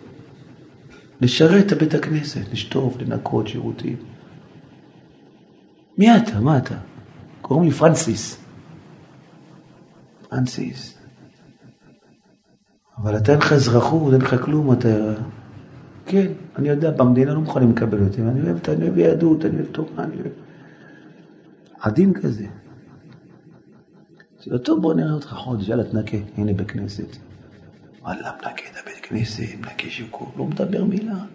לשרת 1.21 1.73
את 1.73 1.77
בית 1.77 1.93
הכנסת, 1.93 2.41
לשטוף, 2.51 2.97
לנקות, 2.99 3.47
שירותים. 3.47 3.95
מי 5.97 6.17
אתה? 6.17 6.39
מה 6.39 6.57
אתה? 6.57 6.75
קוראים 7.41 7.65
לי 7.65 7.71
פרנסיס. 7.71 8.39
פרנסיס. 10.29 10.97
אבל 12.97 13.17
אתה 13.17 13.31
אין 13.31 13.39
לך 13.39 13.53
אזרחות, 13.53 14.13
אין 14.13 14.21
לך 14.21 14.35
כלום, 14.45 14.73
אתה... 14.73 15.13
כן, 16.05 16.31
אני 16.55 16.69
יודע, 16.69 16.91
במדינה 16.91 17.33
לא 17.33 17.39
מוכנים 17.39 17.71
לקבל 17.71 18.03
אותי, 18.03 18.21
אני 18.21 18.41
אוהב, 18.41 18.57
אני 18.69 18.83
אוהב 18.87 18.97
יהדות, 18.97 19.45
אני 19.45 19.55
אוהב 19.55 19.67
תורה, 19.71 20.03
אני 20.03 20.15
אוהב... 20.15 20.48
עדין 21.81 22.13
כזה. 22.13 22.47
לו, 24.47 24.57
טוב, 24.57 24.81
בוא 24.81 24.93
נראה 24.93 25.13
אותך 25.13 25.27
חודש, 25.27 25.67
יאללה, 25.67 25.83
תנקה, 25.83 26.17
הנה 26.37 26.53
בכנסת. 26.53 27.17
וואלה, 28.01 28.31
מנקה 28.35 28.63
את 28.71 28.77
הבית 28.83 28.99
כנסת, 29.03 29.55
מנקה 29.57 29.89
שיקור, 29.89 30.31
לא 30.37 30.45
מדבר 30.45 30.83
מילה. 30.83 31.25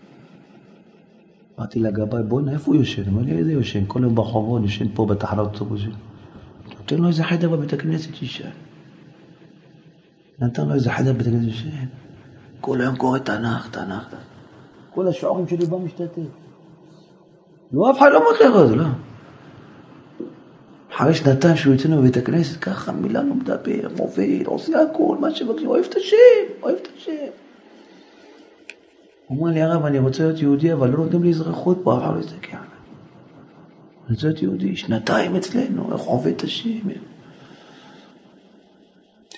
אמרתי 1.59 1.79
לגבאי, 1.81 2.23
בוא'נה, 2.23 2.53
איפה 2.53 2.71
הוא 2.71 2.77
יושן? 2.77 3.09
אמר 3.09 3.23
לי, 3.23 3.39
איזה 3.39 3.53
יושן? 3.53 3.85
כל 3.87 4.01
יום 4.03 4.15
ברחובות, 4.15 4.63
יושן 4.63 4.87
פה 4.95 5.07
בתחנת 5.07 5.39
אוטובוסים. 5.39 5.93
נותן 6.79 6.97
לו 6.97 7.09
איזה 7.09 7.25
חדר 7.25 7.49
בבית 7.49 7.73
הכנסת 7.73 8.15
שישן. 8.15 8.51
נתן 10.39 10.69
לו 10.69 10.75
איזה 10.75 10.91
חדר 10.91 11.13
בבית 11.13 11.27
הכנסת 11.27 11.51
שישן. 11.51 11.87
כל 12.61 12.81
היום 12.81 12.97
קורא 12.97 13.19
תנ"ך, 13.19 13.69
תנ"ך, 13.71 14.09
תנ"ך. 14.09 14.21
כל 14.91 15.09
השיעורים 15.09 15.49
שלי 15.49 15.67
בא 15.67 15.77
משתתף. 15.77 16.23
לא, 17.73 17.91
אף 17.91 17.99
אחד 17.99 18.11
לא 18.13 18.21
מותח 18.21 18.55
אותו, 18.55 18.77
לא. 18.77 18.85
אחרי 20.97 21.15
שנתיים 21.15 21.57
שהוא 21.57 21.75
יוצא 21.75 21.89
מבית 21.89 22.17
הכנסת, 22.17 22.61
ככה 22.61 22.93
מילה 22.93 23.23
לא 23.23 23.35
מדבר, 23.35 23.89
מוביל, 23.97 24.47
עושה 24.47 24.83
הכל, 24.83 25.17
מה 25.21 25.35
שמבקשים, 25.35 25.69
אוהב 25.69 25.85
את 25.85 25.95
השם, 25.97 26.63
אוהב 26.63 26.77
את 26.83 26.89
השם. 26.97 27.13
הוא 29.27 29.39
אומר 29.39 29.51
לי, 29.51 29.63
הרב, 29.63 29.85
אני 29.85 29.99
רוצה 29.99 30.23
להיות 30.23 30.43
יהודי, 30.43 30.73
אבל 30.73 30.91
לא 30.91 30.97
נותנים 30.97 31.23
לי 31.23 31.31
אזרחות 31.31 31.81
פה, 31.83 31.95
הרב 31.95 32.15
לא 32.15 32.21
יסתכל 32.21 32.57
עליי. 32.57 32.69
אני 34.07 34.15
רוצה 34.15 34.27
להיות 34.27 34.43
יהודי, 34.43 34.77
שנתיים 34.77 35.37
אצלנו, 35.37 35.93
איך 35.93 36.01
עובד 36.01 36.33
את 36.33 36.43
השם. 36.43 36.71
אמרתי 36.71 36.99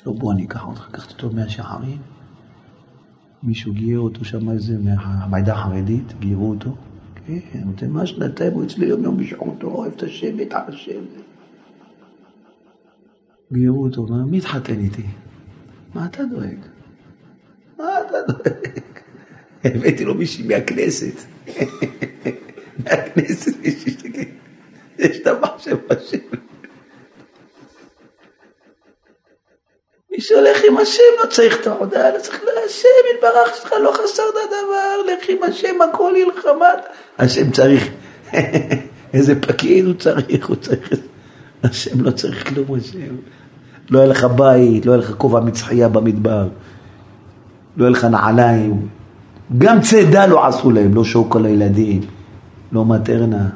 לו, 0.06 0.14
בוא 0.14 0.32
אני 0.32 0.44
אקח 0.44 0.66
אותך, 0.66 0.88
לקחתי 0.88 1.12
אותו 1.12 1.36
מהשחרים. 1.36 1.98
מישהו 3.42 3.72
גייר 3.72 4.00
אותו 4.00 4.24
שם 4.24 4.50
איזה 4.50 4.76
מהעדה 4.78 5.52
החרדית, 5.52 6.12
גיירו 6.18 6.50
אותו. 6.50 6.70
כן, 7.26 7.38
אמרתי, 7.62 7.86
מה 7.86 8.06
שנתיים 8.06 8.52
הוא 8.52 8.64
אצלי 8.64 8.86
יום 8.86 9.02
יום 9.02 9.16
בשעותו, 9.16 9.66
אוהב 9.66 9.92
את 9.92 10.02
השם, 10.02 10.36
על 10.50 10.74
השם. 10.74 11.00
גיירו 13.52 13.84
אותו, 13.84 14.06
מי 14.30 14.38
התחתן 14.38 14.80
איתי? 14.80 15.02
מה 15.94 16.06
אתה 16.06 16.22
דואג? 16.24 16.58
מה 17.78 18.00
אתה 18.00 18.32
דואג? 18.32 18.76
הבאתי 19.64 20.04
לו 20.04 20.14
מישהי 20.14 20.46
מהכנסת. 20.46 21.14
מהכנסת 22.84 23.52
מישהי 23.62 23.90
שתגיד, 23.90 24.28
יש 24.98 25.20
את 25.20 25.26
המחשב 25.26 25.76
בשם. 25.90 26.18
מי 30.10 30.20
שהולך 30.20 30.58
עם 30.68 30.76
השם 30.76 31.02
לא 31.24 31.30
צריך 31.30 31.60
את 31.60 31.66
העודה, 31.66 32.10
לא 32.10 32.18
צריך 32.20 32.44
להשם 32.44 32.88
יתברך 33.14 33.56
שלך, 33.56 33.72
לא 33.82 33.92
חסר 33.92 34.22
את 34.22 34.34
הדבר, 34.44 35.12
לך 35.12 35.28
עם 35.28 35.42
השם 35.42 35.82
הכל 35.82 36.12
ילחמת. 36.16 36.84
השם 37.18 37.50
צריך, 37.50 37.88
איזה 39.14 39.40
פקיד 39.40 39.84
הוא 39.84 39.94
צריך, 39.94 40.48
הוא 40.48 40.56
צריך, 40.56 40.92
השם 41.64 42.00
לא 42.00 42.10
צריך 42.10 42.48
כלום, 42.48 42.78
השם. 42.78 43.14
לא 43.90 43.98
היה 43.98 44.08
לך 44.08 44.24
בית, 44.24 44.86
לא 44.86 44.92
היה 44.92 45.00
לך 45.00 45.14
כובע 45.18 45.40
מצחייה 45.40 45.88
במדבר, 45.88 46.48
לא 47.76 47.84
היה 47.84 47.90
לך 47.90 48.04
נעליים, 48.04 48.88
גם 49.58 49.80
צידה 49.80 50.26
לא 50.26 50.46
עשו 50.46 50.70
להם, 50.70 50.94
לא 50.94 51.04
שוקו 51.04 51.38
לילדים, 51.38 52.00
לא 52.72 52.84
מטרנה, 52.84 53.48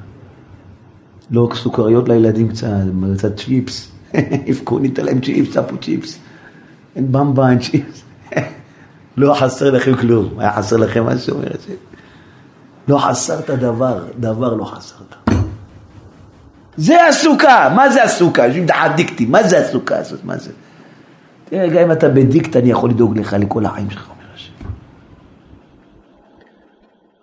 לא 1.30 1.48
סוכריות 1.54 2.08
לילדים 2.08 2.48
קצת, 2.48 2.68
קצת 3.16 3.36
צ'יפס, 3.36 3.92
יבכו, 4.46 4.78
ניתן 4.78 5.04
להם 5.04 5.20
צ'יפס, 5.20 5.50
צפו 5.52 5.76
צ'יפס, 5.76 6.18
אין 6.96 7.12
במבה, 7.12 7.50
אין 7.50 7.58
צ'יפס, 7.58 8.02
לא 9.16 9.34
חסר 9.34 9.70
לכם 9.70 9.96
כלום, 9.96 10.28
היה 10.38 10.52
חסר 10.52 10.76
לכם 10.76 11.04
משהו. 11.06 11.40
לא 12.88 12.98
חסרת 12.98 13.50
דבר, 13.50 14.04
דבר 14.20 14.54
לא 14.54 14.64
חסרת. 14.64 15.14
זה 16.76 17.06
הסוכה, 17.06 17.72
מה 17.76 17.90
זה 17.90 18.02
הסוכה? 18.02 18.46
יושבים 18.46 18.66
תחת 18.66 18.90
דיקטי, 18.96 19.26
מה 19.26 19.42
זה 19.42 19.58
הסוכה 19.58 19.96
הזאת, 19.96 20.24
מה 20.24 20.36
זה? 20.36 20.52
תראה, 21.44 21.68
גם 21.68 21.82
אם 21.82 21.92
אתה 21.92 22.08
בדיקט, 22.08 22.56
אני 22.56 22.70
יכול 22.70 22.90
לדאוג 22.90 23.18
לך 23.18 23.36
לכל 23.40 23.66
החיים 23.66 23.90
שלך. 23.90 24.10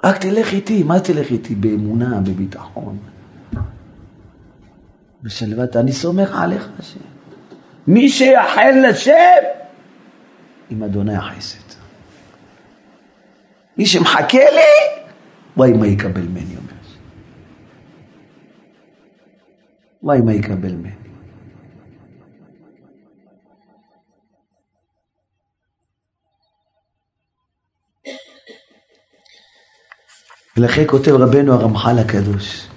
רק 0.04 0.18
תלך 0.18 0.54
איתי, 0.54 0.84
מה 0.84 1.00
תלך 1.00 1.32
איתי? 1.32 1.56
באמונה, 1.56 2.20
בביטחון. 2.20 2.98
בשלוות, 5.24 5.76
אני 5.76 5.92
סומך 5.92 6.36
עליך 6.42 6.68
השם. 6.80 7.00
מי 7.88 8.10
שיחל 8.10 8.72
לשם, 8.90 9.14
עם 10.70 10.84
אדוני 10.84 11.16
החסד. 11.16 11.58
מי 13.78 13.86
שמחכה 13.86 14.38
לי, 14.38 15.04
וואי 15.58 15.74
מה 15.74 15.88
יקבל 15.88 16.22
ממני, 16.22 16.56
אומר. 16.58 16.68
וואי 20.04 20.22
מה 20.22 20.34
יקבל 20.34 20.76
ממני. 20.76 20.92
ולכן 30.58 30.84
כותב 30.88 31.12
רבנו 31.12 31.54
הרמח"ל 31.54 32.00
הקדוש, 32.00 32.68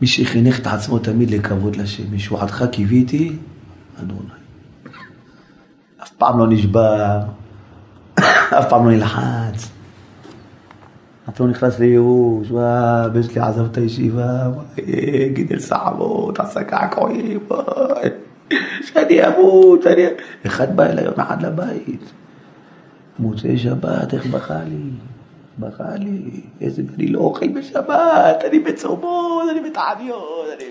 מי 0.00 0.06
שחינך 0.06 0.60
את 0.60 0.66
עצמו 0.66 0.98
תמיד 0.98 1.30
לכבוד 1.30 1.76
לשם, 1.76 2.14
משועתך 2.14 2.64
קיוויתי, 2.72 3.36
אדוני. 4.00 4.28
אף 6.02 6.10
פעם 6.10 6.38
לא 6.38 6.46
נשבר, 6.48 7.20
אף 8.58 8.68
פעם 8.68 8.84
לא 8.84 8.92
נלחץ, 8.92 9.70
אף 11.28 11.36
פעם 11.36 11.46
לא 11.46 11.52
נכנס 11.52 11.78
לייאוש, 11.78 12.50
וואי, 12.50 12.64
הבן 13.04 13.22
שלי 13.22 13.40
עזב 13.40 13.64
את 13.64 13.76
הישיבה, 13.76 14.48
וואי, 14.54 15.28
גידל 15.28 15.58
סעבות, 15.58 16.40
עשה 16.40 16.64
קעקועים, 16.64 17.40
וואי, 17.48 18.08
שאני 18.82 19.26
אמות, 19.26 19.82
שאני... 19.82 20.02
אחד 20.46 20.76
בא 20.76 20.86
אליי 20.86 21.04
יום 21.04 21.14
אחד 21.20 21.42
לבית, 21.42 22.12
מוצאי 23.18 23.58
שבת, 23.58 24.14
איך 24.14 24.26
בכה 24.26 24.62
לי? 24.64 24.90
בכה 25.58 25.94
לי, 25.96 26.40
איזה, 26.60 26.82
אני 26.96 27.06
לא 27.06 27.18
אוכל 27.18 27.48
בשבת, 27.48 28.44
אני 28.48 28.58
בצומות, 28.58 29.42
אני 29.50 29.70
בתעניות, 29.70 30.46
אני... 30.56 30.64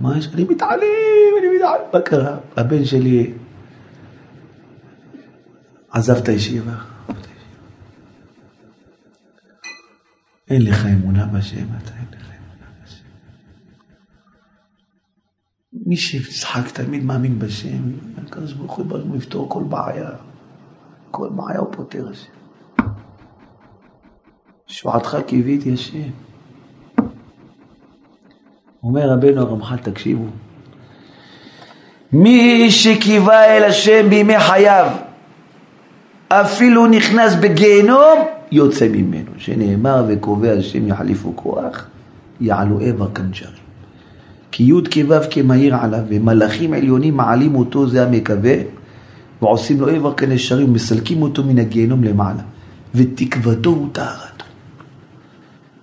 מה 0.00 0.18
יש? 0.18 0.28
אני 0.34 0.44
מתעלים, 0.44 1.34
אני 1.38 1.56
מתעלים. 1.56 1.86
מה 1.92 2.00
קרה? 2.00 2.36
הבן 2.56 2.84
שלי 2.84 3.32
עזב 5.90 6.16
את 6.16 6.28
הישיבה. 6.28 6.91
אין 10.52 10.64
לך 10.64 10.86
אמונה 10.86 11.26
בשם, 11.26 11.64
אתה 11.64 11.90
אין 11.94 12.06
לך 12.12 12.26
אמונה 12.26 12.70
בשם. 12.84 13.04
מי 15.72 15.96
שיצחק 15.96 16.70
תמיד 16.70 17.04
מאמין 17.04 17.38
בשם, 17.38 17.82
הקדוש 18.18 18.52
ברוך 18.52 18.76
הוא 18.76 19.16
יפתור 19.16 19.48
כל 19.48 19.62
בעיה. 19.62 20.10
כל 21.10 21.28
בעיה 21.36 21.58
הוא 21.58 21.68
פותר 21.72 22.08
השם. 22.08 22.32
שועתך 24.66 25.16
קיוויתי 25.26 25.72
השם. 25.72 26.10
אומר 28.82 29.10
רבנו 29.10 29.40
הרמח"ל, 29.40 29.76
תקשיבו, 29.76 30.26
מי 32.12 32.70
שקיווה 32.70 33.56
אל 33.56 33.64
השם 33.64 34.08
בימי 34.10 34.40
חייו, 34.40 34.92
אפילו 36.40 36.86
נכנס 36.86 37.34
בגיהנום, 37.34 38.18
יוצא 38.52 38.88
ממנו, 38.88 39.30
שנאמר 39.38 40.04
וקובע 40.08 40.52
השם 40.52 40.88
יחליפו 40.88 41.32
כוח, 41.36 41.86
יעלו 42.40 42.80
עבר 42.80 43.08
כנג'רים. 43.14 43.62
כי 44.50 44.62
י' 44.62 45.06
כו' 45.06 45.16
כמהיר 45.30 45.76
עליו, 45.76 46.00
ומלאכים 46.08 46.72
עליונים 46.72 47.16
מעלים 47.16 47.54
אותו, 47.54 47.88
זה 47.88 48.02
המקווה, 48.02 48.54
ועושים 49.42 49.80
לו 49.80 49.88
עבר 49.88 50.14
כנשרים, 50.14 50.68
ומסלקים 50.68 51.22
אותו 51.22 51.44
מן 51.44 51.58
הגיהנום 51.58 52.04
למעלה, 52.04 52.42
ותקוותו 52.94 53.70
הוא 53.70 53.88
טהרת. 53.92 54.42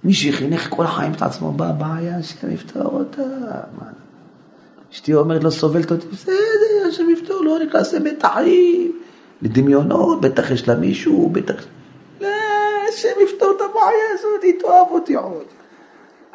מי 0.04 0.14
שחינך 0.14 0.68
כל 0.70 0.86
החיים 0.86 1.12
את 1.12 1.22
עצמו 1.22 1.52
בבעיה, 1.52 2.18
השם 2.18 2.52
יפתור 2.52 2.84
אותה. 2.84 3.22
אשתי 4.94 5.14
אומרת 5.14 5.44
לו, 5.44 5.52
סובלת 5.52 5.92
אותי, 5.92 6.08
בסדר, 6.12 6.34
השם 6.90 7.04
יפתור, 7.14 7.44
לא 7.44 7.58
נכנס 7.68 7.94
למתחים, 7.94 8.92
לדמיונות, 9.42 10.22
בטח 10.22 10.52
יש 10.52 10.68
לה 10.68 10.76
מישהו, 10.76 11.30
בטח... 11.30 11.66
לא, 12.22 12.28
השם 12.90 13.08
יפתור 13.24 13.54
את 13.58 13.62
הבעיה 13.62 14.06
הזאת, 14.14 14.44
היא 14.44 14.54
תאהב 14.60 14.88
אותי 14.92 15.16
עוד. 15.16 15.46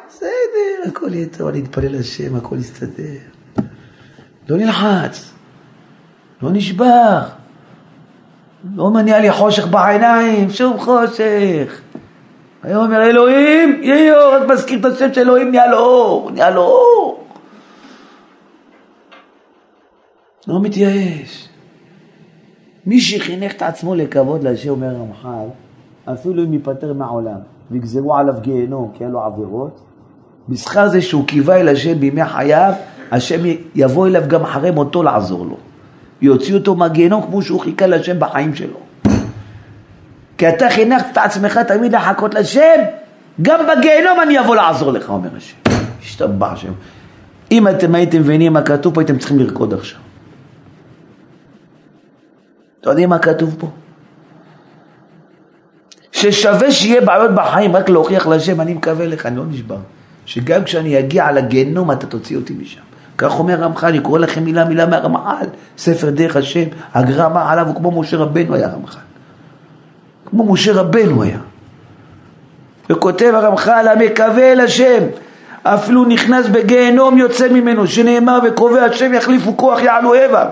בסדר, 0.07 0.87
הכל 0.87 1.13
יהיה 1.13 1.27
טוב, 1.37 1.47
אני 1.47 1.59
אתפלל 1.59 1.99
לשם, 1.99 2.35
הכל 2.35 2.55
יסתדר. 2.57 3.17
לא 4.49 4.57
נלחץ, 4.57 5.31
לא 6.41 6.49
נשבר, 6.53 7.19
לא 8.75 8.91
מניע 8.91 9.19
לי 9.19 9.31
חושך 9.31 9.67
בעיניים, 9.67 10.49
שום 10.49 10.79
חושך. 10.79 11.81
היום 12.63 12.85
אומר 12.85 13.03
אלוהים, 13.03 13.83
יהיה 13.83 14.23
אור, 14.23 14.35
רק 14.35 14.47
מזכיר 14.47 14.79
את 14.79 14.85
השם 14.85 15.13
של 15.13 15.21
אלוהים, 15.21 15.51
נהיה 15.51 15.67
לו 15.67 15.77
אור, 15.77 16.31
נהיה 16.31 16.49
לו 16.49 16.61
אור. 16.61 17.27
לא 20.47 20.61
מתייאש. 20.61 21.49
מי 22.85 23.01
שחינך 23.01 23.53
את 23.53 23.61
עצמו 23.61 23.95
לכבוד 23.95 24.43
להשם, 24.43 24.69
אומר 24.69 24.95
רמח"ל, 24.95 25.47
אפילו 26.13 26.43
אם 26.43 26.53
ייפטר 26.53 26.93
מהעולם 26.93 27.37
ויגזרו 27.71 28.15
עליו 28.15 28.35
גיהנום 28.41 28.91
כי 28.93 29.03
היה 29.03 29.11
לו 29.11 29.21
עבירות, 29.21 29.79
בשכר 30.49 30.87
זה 30.87 31.01
שהוא 31.01 31.27
קיווה 31.27 31.59
אל 31.59 31.67
השם 31.67 31.99
בימי 31.99 32.25
חייו, 32.25 32.73
השם 33.11 33.39
יבוא 33.75 34.07
אליו 34.07 34.23
גם 34.27 34.41
אחרי 34.41 34.71
מותו 34.71 35.03
לעזור 35.03 35.45
לו. 35.45 35.57
יוציא 36.21 36.55
אותו 36.55 36.75
מהגיהנום 36.75 37.21
כמו 37.21 37.41
שהוא 37.41 37.59
חיכה 37.59 37.87
להשם 37.87 38.19
בחיים 38.19 38.55
שלו. 38.55 38.77
כי 40.37 40.49
אתה 40.49 40.69
חינכת 40.69 41.05
את 41.11 41.17
עצמך 41.17 41.57
תמיד 41.57 41.95
לחכות 41.95 42.33
לשם, 42.33 42.81
גם 43.41 43.59
בגיהנום 43.59 44.19
אני 44.23 44.39
אבוא 44.39 44.55
לעזור 44.55 44.91
לך, 44.91 45.09
אומר 45.09 45.29
השם. 45.37 45.57
השתבח 46.01 46.51
השם. 46.51 46.71
אם 47.51 47.67
אתם 47.67 47.95
הייתם 47.95 48.19
מבינים 48.19 48.53
מה 48.53 48.61
כתוב 48.61 48.93
פה, 48.93 49.01
הייתם 49.01 49.17
צריכים 49.17 49.39
לרקוד 49.39 49.73
עכשיו. 49.73 50.04
אתם 52.85 52.91
יודעים 52.91 53.09
מה 53.09 53.19
כתוב 53.19 53.55
פה? 53.59 53.69
ששווה 56.11 56.71
שיהיה 56.71 57.01
בעיות 57.01 57.31
בחיים 57.31 57.75
רק 57.75 57.89
להוכיח 57.89 58.27
לשם, 58.27 58.61
אני 58.61 58.73
מקווה 58.73 59.05
לך, 59.05 59.25
אני 59.25 59.37
לא 59.37 59.43
נשבר. 59.49 59.77
שגם 60.25 60.63
כשאני 60.63 60.99
אגיע 60.99 61.31
לגיהנום 61.31 61.91
אתה 61.91 62.07
תוציא 62.07 62.37
אותי 62.37 62.53
משם. 62.53 62.81
כך 63.17 63.39
אומר 63.39 63.55
רמח"ל, 63.55 63.87
אני 63.87 63.99
קורא 63.99 64.19
לכם 64.19 64.43
מילה 64.43 64.65
מילה 64.65 64.85
מהרמח"ל, 64.85 65.45
ספר 65.77 66.09
דרך 66.09 66.35
השם, 66.35 66.63
הגרמה 66.93 67.51
עליו 67.51 67.67
הוא 67.67 67.75
כמו 67.75 68.01
משה 68.01 68.17
רבנו 68.17 68.55
היה 68.55 68.67
רמח"ל. 68.67 68.99
כמו 70.25 70.53
משה 70.53 70.73
רבנו 70.73 71.23
היה. 71.23 71.39
וכותב 72.89 73.31
הרמח"ל 73.35 73.87
המקווה 73.87 74.51
אל 74.51 74.59
השם 74.59 75.03
אפילו 75.63 76.05
נכנס 76.05 76.47
בגיהנום 76.47 77.17
יוצא 77.17 77.49
ממנו 77.49 77.87
שנאמר 77.87 78.39
וקובע 78.47 78.83
השם 78.83 79.13
יחליפו 79.13 79.57
כוח 79.57 79.81
יעלו 79.81 80.13
איבר 80.13 80.45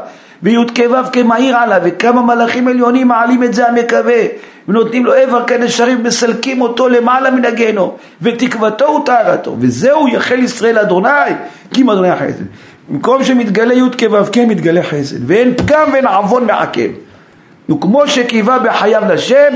וי"כ 0.44 0.80
כמהיר 1.14 1.58
עליו 1.58 1.82
וכמה 1.84 2.22
מלאכים 2.22 2.68
עליונים 2.68 3.08
מעלים 3.08 3.44
את 3.44 3.54
זה 3.54 3.68
המקווה 3.68 4.22
ונותנים 4.68 5.06
לו 5.06 5.14
איבר 5.14 5.44
כנשרים 5.48 6.00
ומסלקים 6.00 6.62
אותו 6.62 6.90
למעלה 6.90 7.32
מן 7.32 7.46
הגיהנום 7.46 7.92
ותקוותו 8.22 8.86
וטהרתו 8.86 9.56
וזהו 9.60 10.08
יחל 10.08 10.40
ישראל 10.40 10.78
אדוני 10.78 11.10
כי 11.74 11.82
אדוני 11.82 12.10
החסד 12.10 12.44
במקום 12.90 13.24
שמתגלה 13.24 13.74
י"כ 13.74 14.12
ו"ק 14.12 14.38
מתגלה 14.38 14.84
חסד 14.84 15.30
ואין 15.30 15.54
פגם 15.58 15.90
ואין 15.94 16.08
עוון 16.08 16.46
מעכב 16.46 16.90
וכמו 17.70 18.08
שקיווה 18.08 18.60
בחייו 18.60 19.02
לשם, 19.10 19.54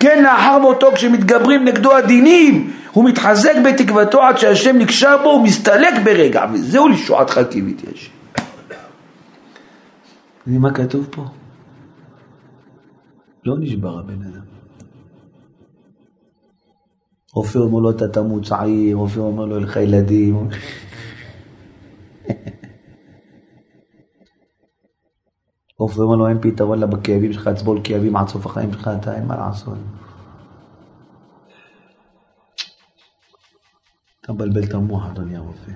כן 0.00 0.22
לאחר 0.22 0.58
מותו 0.58 0.92
כשמתגברים 0.94 1.64
נגדו 1.64 1.96
הדינים, 1.96 2.70
הוא 2.92 3.04
מתחזק 3.04 3.54
בתקוותו 3.64 4.22
עד 4.22 4.38
שהשם 4.38 4.78
נקשר 4.78 5.16
בו 5.22 5.28
ומסתלק 5.28 5.94
ברגע, 6.04 6.44
וזהו 6.52 6.88
לישועתך 6.88 7.40
קיוויתי 7.50 7.86
השם. 7.94 8.17
יודעים 10.48 10.62
מה 10.62 10.74
כתוב 10.74 11.08
פה? 11.10 11.24
לא 13.44 13.58
נשבר 13.58 13.98
הבן 13.98 14.22
אדם. 14.22 14.44
רופא 17.32 17.58
אומר 17.58 17.80
לו, 17.80 17.90
אתה 17.90 18.08
תמות 18.08 18.44
צעיר, 18.44 18.96
רופא 18.96 19.20
אומר 19.20 19.44
לו, 19.44 19.56
אין 19.56 19.64
לך 19.64 19.76
ילדים. 19.76 20.48
רופא 25.78 26.00
אומר 26.00 26.16
לו, 26.16 26.28
אין 26.28 26.38
פתרון 26.40 26.90
בכאבים 26.90 27.32
שלך, 27.32 27.48
תסבול 27.48 27.80
כאבים 27.84 28.16
עד 28.16 28.28
סוף 28.28 28.46
החיים 28.46 28.72
שלך, 28.72 28.90
אתה 29.02 29.14
אין 29.14 29.26
מה 29.26 29.36
לעשות. 29.36 29.78
אתה 34.20 34.32
מבלבל 34.32 34.64
את 34.64 34.74
המוח, 34.74 35.06
אדוני 35.06 35.36
הרופא. 35.36 35.72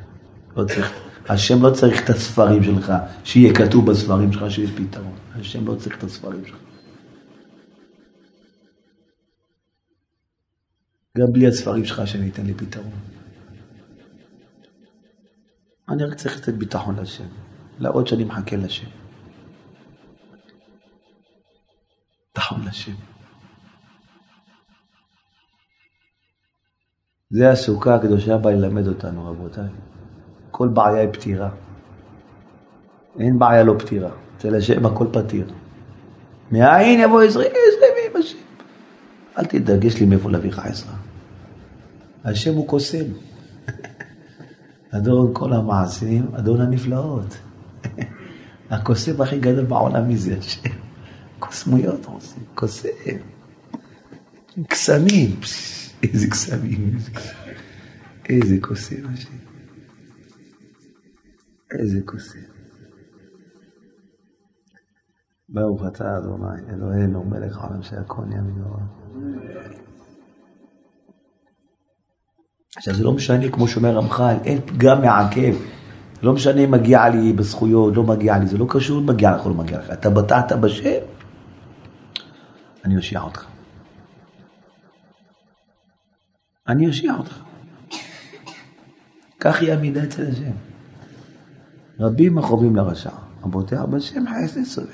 לא 0.56 0.64
צריך, 0.64 1.11
השם 1.28 1.62
לא 1.62 1.70
צריך 1.70 2.04
את 2.04 2.10
הספרים 2.10 2.62
שלך, 2.62 2.92
שיהיה 3.24 3.54
כתוב 3.54 3.90
בספרים 3.90 4.32
שלך 4.32 4.50
שיש 4.50 4.70
פתרון. 4.70 5.14
השם 5.34 5.66
לא 5.66 5.74
צריך 5.74 5.98
את 5.98 6.02
הספרים 6.02 6.46
שלך. 6.46 6.56
גם 11.18 11.32
בלי 11.32 11.46
הספרים 11.46 11.84
שלך 11.84 12.02
שאני 12.06 12.28
אתן 12.28 12.46
לי 12.46 12.54
פתרון. 12.54 12.92
אני 15.88 16.04
רק 16.04 16.14
צריך 16.14 16.36
לתת 16.36 16.54
ביטחון 16.54 16.96
לשם, 16.98 17.28
להראות 17.78 18.06
שאני 18.08 18.24
מחכה 18.24 18.56
לשם. 18.56 18.86
ביטחון 22.28 22.64
לשם. 22.64 22.92
זה 27.30 27.50
הסוכה 27.50 27.94
הקדושה 27.94 28.38
באה 28.38 28.52
ללמד 28.52 28.86
אותנו, 28.86 29.30
רבותיי. 29.30 29.68
כל 30.52 30.68
בעיה 30.68 31.00
היא 31.00 31.08
פתירה. 31.12 31.48
אין 33.18 33.38
בעיה 33.38 33.62
לא 33.62 33.74
פתירה. 33.78 34.10
אצל 34.36 34.54
השם 34.54 34.86
הכל 34.86 35.06
פתיר. 35.12 35.46
מאין 36.50 37.00
יבוא 37.00 37.22
עזרי? 37.22 37.44
עזרי 37.44 37.88
ועם 37.96 38.22
השם. 38.22 38.38
אל 39.38 39.44
תדאג, 39.44 39.84
יש 39.84 40.00
לי 40.00 40.06
מאיפה 40.06 40.30
להביא 40.30 40.50
לך 40.50 40.58
עזרה. 40.58 40.94
השם 42.24 42.54
הוא 42.54 42.68
קוסם. 42.68 43.04
אדון 44.96 45.30
כל 45.32 45.52
המעשים, 45.52 46.26
אדון 46.34 46.60
הנפלאות. 46.60 47.36
הקוסם 48.70 49.22
הכי 49.22 49.38
גדול 49.38 49.64
בעולם 49.64 50.08
מי 50.08 50.16
זה 50.16 50.36
השם. 50.38 50.70
קוסמויות 51.38 52.06
עושים, 52.06 52.42
קוסם. 52.54 52.88
קסמים, 54.68 55.36
איזה 56.02 56.26
קסמים, 56.30 56.98
איזה 58.28 58.56
קוסם 58.60 58.96
השם. 59.12 59.51
איזה 61.78 61.98
קוסם. 62.04 62.38
ברוך 65.48 65.82
אתה 65.86 66.04
אדוני, 66.18 66.74
אלוהינו 66.74 67.24
מלך 67.24 67.58
העולם 67.58 67.82
שהכל 67.82 68.22
נהיה 68.24 68.40
מנורא. 68.40 68.80
עכשיו 72.76 72.94
זה 72.94 73.04
לא 73.04 73.12
משנה, 73.12 73.50
כמו 73.50 73.68
שאומר 73.68 73.96
רמח"ל, 73.96 74.34
אין 74.44 74.60
פגם 74.60 75.00
מעכב. 75.00 75.54
לא 76.22 76.32
משנה 76.32 76.60
אם 76.60 76.70
מגיע 76.70 77.08
לי 77.08 77.32
בזכויות, 77.32 77.96
לא 77.96 78.02
מגיע 78.02 78.38
לי, 78.38 78.46
זה 78.46 78.58
לא 78.58 78.66
קשור 78.68 79.00
אם 79.00 79.06
מגיע 79.06 79.36
לך 79.36 79.44
או 79.44 79.50
לא 79.50 79.56
מגיע 79.56 79.78
לך. 79.78 79.90
אתה 79.90 80.10
בטעת 80.10 80.52
בשם, 80.52 81.00
אני 82.84 82.96
אושיע 82.96 83.20
אותך. 83.20 83.46
אני 86.68 86.86
אושיע 86.86 87.14
אותך. 87.14 87.42
כך 89.40 89.60
היא 89.60 89.72
עמידה 89.72 90.04
אצל 90.04 90.26
השם. 90.30 90.71
רבים 92.00 92.38
החובים 92.38 92.76
לרשע, 92.76 93.10
הבוטח 93.42 93.82
בשם 93.82 94.24
חסד 94.26 94.64
סובל. 94.64 94.88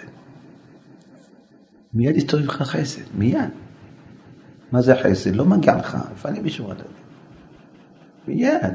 מיד 1.95 2.17
יסתובב 2.17 2.45
לך 2.45 2.63
חסד, 2.63 3.03
מיד. 3.15 3.51
מה 4.73 4.83
זה 4.83 4.95
חסד? 5.03 5.37
לא 5.37 5.45
מגיע 5.45 5.77
לך, 5.77 5.99
לפנים 6.13 6.45
משורת 6.45 6.81
הדין. 6.81 6.93
מיד. 8.27 8.75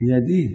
מיידי. 0.00 0.54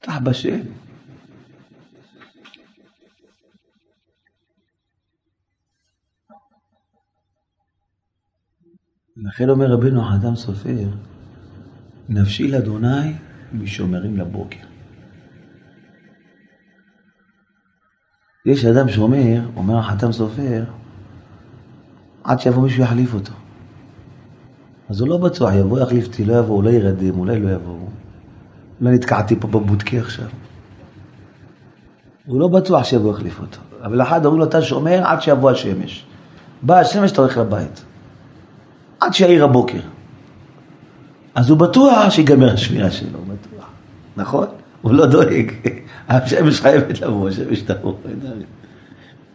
פתח 0.00 0.18
בשם. 0.24 0.85
לכן 9.24 9.48
אומר 9.48 9.66
רבינו 9.66 10.02
האדם 10.02 10.36
סופר, 10.36 10.88
נפשי 12.08 12.48
לאדוני 12.48 13.12
משומרים 13.52 14.16
לבוקר. 14.16 14.66
יש 18.46 18.64
אדם 18.64 18.88
שאומר, 18.88 19.40
אומר 19.56 19.78
החתם 19.78 20.12
סופר, 20.12 20.64
עד 22.24 22.40
שיבוא 22.40 22.62
מישהו 22.62 22.82
יחליף 22.82 23.14
אותו. 23.14 23.32
אז 24.88 25.00
הוא 25.00 25.08
לא 25.08 25.16
בטוח, 25.18 25.52
יבוא 25.54 25.80
יחליף 25.80 26.06
אותי, 26.06 26.24
לא 26.24 26.38
יבוא, 26.38 26.56
אולי 26.56 26.72
ירדם, 26.72 27.18
אולי 27.18 27.40
לא 27.40 27.50
יבוא. 27.50 27.78
אולי 28.80 28.94
נתקעתי 28.94 29.40
פה 29.40 29.48
בבודקה 29.48 29.96
עכשיו. 29.98 30.28
הוא 32.26 32.40
לא 32.40 32.48
בטוח 32.48 32.84
שיבוא 32.84 33.12
יחליף 33.12 33.40
אותו. 33.40 33.58
אבל 33.82 34.02
אחד 34.02 34.24
אומרים 34.24 34.40
לו, 34.40 34.48
אתה 34.48 34.62
שומר 34.62 35.02
עד 35.04 35.22
שיבוא 35.22 35.50
השמש. 35.50 36.06
בא 36.62 36.78
השמש, 36.78 37.12
אתה 37.12 37.20
הולך 37.20 37.36
לבית. 37.38 37.84
עד 39.00 39.14
שיעיר 39.14 39.44
הבוקר. 39.44 39.80
אז 41.34 41.50
הוא 41.50 41.58
בטוח 41.58 42.10
שיגמר 42.10 42.52
השמירה 42.52 42.90
שלו, 42.90 43.18
הוא 43.18 43.26
בטוח. 43.26 43.66
נכון? 44.16 44.46
הוא 44.82 44.92
לא 44.92 45.06
דואג. 45.06 45.52
השמש 46.08 46.60
חייבת 46.60 47.00
לבוא, 47.00 47.28
השמש 47.28 47.60
תבוא. 47.60 47.92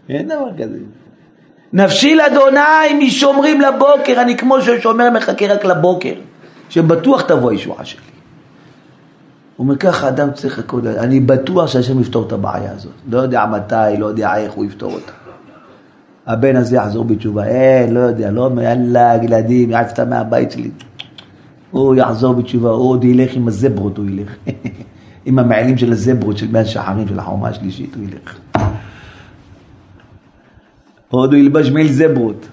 אין 0.10 0.28
דבר 0.28 0.50
כזה. 0.58 0.78
נפשי 1.74 2.16
לאדוני 2.16 2.94
משומרים 3.00 3.62
לבוקר, 3.62 4.22
אני 4.22 4.38
כמו 4.38 4.62
ששומר 4.62 5.10
מחכה 5.10 5.48
רק 5.48 5.66
לבוקר, 5.66 6.14
שבטוח 6.70 7.22
תבוא 7.22 7.52
הישועה 7.52 7.86
שלי. 7.86 8.02
הוא 9.58 9.66
אומר 9.66 9.78
ככה 9.78 10.08
אדם 10.08 10.32
צריך 10.34 10.60
הכל, 10.60 10.88
אני 10.88 11.20
בטוח 11.20 11.68
שהשם 11.68 12.00
יפתור 12.00 12.28
את 12.28 12.32
הבעיה 12.32 12.72
הזאת. 12.72 12.92
לא 13.10 13.20
יודע 13.20 13.46
מתי, 13.46 13.98
לא 14.00 14.06
יודע 14.06 14.36
איך 14.36 14.54
הוא 14.54 14.66
יפתור 14.66 14.94
אותה. 14.94 15.12
הבן 16.28 16.56
הזה 16.56 16.76
יחזור 16.76 17.04
בתשובה, 17.04 17.46
אין, 17.46 17.94
לא 17.94 18.00
יודע, 18.00 18.32
לא 18.32 18.46
אומר, 18.46 18.62
יאללה, 18.64 19.16
ילדים, 19.24 19.70
יעפת 19.70 20.00
מהבית 20.00 20.52
שלי. 20.52 20.72
הוא 21.72 21.96
יחזור 21.96 22.34
בתשובה, 22.34 22.70
הוא 22.70 22.90
עוד 22.90 23.04
ילך 23.04 23.34
עם 23.34 23.48
הזברות, 23.48 23.98
הוא 23.98 24.06
ילך. 24.06 24.36
עם 25.26 25.40
המעלים 25.40 25.78
של 25.78 25.92
הזברות, 25.92 26.38
של 26.38 26.52
מאה 26.52 26.66
שחרים, 26.66 27.08
של 27.08 27.20
החומה 27.20 27.48
השלישית, 27.48 27.96
הוא 27.96 28.04
ילך. 28.04 28.40
עוד 31.10 31.34
הוא 31.34 31.40
ילבש 31.40 31.70
מעיל 31.70 31.92
זברות. 31.92 32.48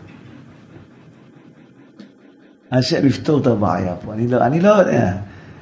השם 2.72 3.07
יפתור 3.07 3.40
את 3.40 3.46
הבעיה 3.46 3.94
פה, 3.96 4.12
אני 4.12 4.28
לא, 4.28 4.46
אני 4.46 4.61
לא 4.61 4.68
יודע. 4.68 5.12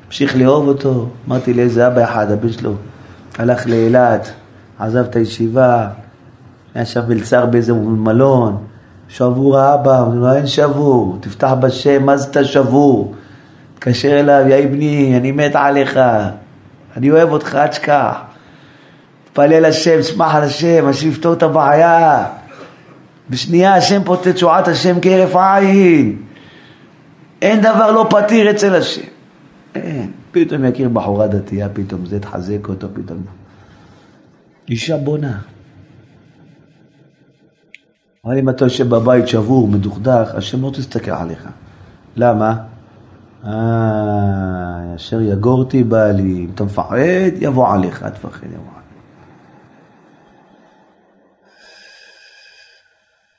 המשיך 0.07 0.37
לאהוב 0.37 0.69
אותו, 0.69 1.09
אמרתי 1.29 1.55
לאיזה 1.55 1.87
אבא 1.87 2.05
אחד, 2.05 2.31
הבן 2.31 2.53
שלו 2.53 2.75
הלך 3.39 3.67
לאילת, 3.67 4.33
עזב 4.79 5.05
את 5.05 5.17
הישיבה, 5.17 5.89
היה 6.77 6.85
שם 6.85 7.01
מלצר 7.09 7.47
באיזה 7.47 7.73
מלון, 7.75 8.57
שבור 9.09 9.59
האבא, 9.59 10.03
אמרתי 10.03 10.17
לו, 10.17 10.35
אין 10.35 10.47
שבור, 10.47 11.19
תפתח 11.21 11.53
בשם, 11.61 12.07
מה 12.07 12.17
זה 12.17 12.31
אתה 12.31 12.45
שבור? 12.45 13.15
תתקשר 13.75 14.21
אליו, 14.21 14.45
יא 14.49 14.67
בני, 14.67 15.17
אני 15.17 15.33
מת 15.33 15.57
עליך, 15.57 16.01
אני 16.97 17.11
אוהב 17.11 17.33
אותך, 17.33 17.55
אל 17.55 17.67
תשכח. 17.67 18.17
תפלל 19.33 19.65
השם, 19.65 20.03
שמח 20.03 20.35
על 20.35 20.43
השם, 20.43 20.87
השם 20.89 21.09
יפתור 21.09 21.33
את 21.33 21.43
הבעיה. 21.43 22.25
בשנייה 23.31 23.75
השם 23.75 24.05
פוטט 24.05 24.29
תשועת 24.29 24.69
השם 24.69 24.97
כהרף 25.03 25.37
עין. 25.37 26.17
אין 27.43 27.61
דבר 27.61 27.93
לא 27.93 28.07
פתיר 28.11 28.51
אצל 28.51 28.75
השם. 28.75 29.03
אין. 29.75 30.11
פתאום 30.33 30.65
יכיר 30.65 30.89
בחורה 30.89 31.27
דתייה, 31.27 31.69
פתאום 31.69 32.07
זה 32.07 32.21
תחזק 32.21 32.69
אותו, 32.69 32.87
פתאום. 32.95 33.23
אישה 34.69 34.97
בונה. 34.97 35.39
אבל 38.27 38.39
אם 38.39 38.49
אתה 38.49 38.65
יושב 38.65 38.89
בבית 38.89 39.29
שבור, 39.29 39.69
מדוכדך, 39.69 40.35
השם 40.35 40.63
לא 40.63 40.71
תסתכל 40.71 41.11
עליך. 41.11 41.49
למה? 42.17 42.57
אה, 43.45 44.95
אשר 44.97 45.21
יגורתי 45.21 45.85
בעלי, 45.85 46.45
אם 46.45 46.51
אתה 46.55 46.65
מפחד, 46.65 46.97
יבוא 47.41 47.69
עליך, 47.75 48.03
תפחד, 48.03 48.47
יבוא 48.47 48.57
עליך. 48.57 48.87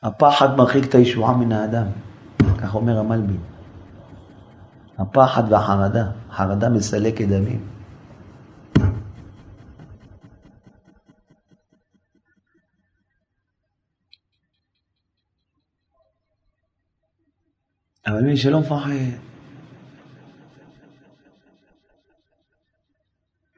הפחד 0.04 0.58
מרחיק 0.58 0.86
את 0.86 0.96
הישועה 0.96 1.38
מן 1.38 1.52
האדם, 1.52 1.86
כך 2.58 2.76
אומר 2.76 3.00
המלבין. 3.00 3.40
הפחד 4.98 5.44
והחרדה, 5.50 6.06
חרדה 6.32 6.70
מסלקת 6.70 7.28
דמים. 7.28 7.77
אבל 18.08 18.22
מי 18.22 18.38
שלא 18.38 18.60
מפחד, 18.60 18.90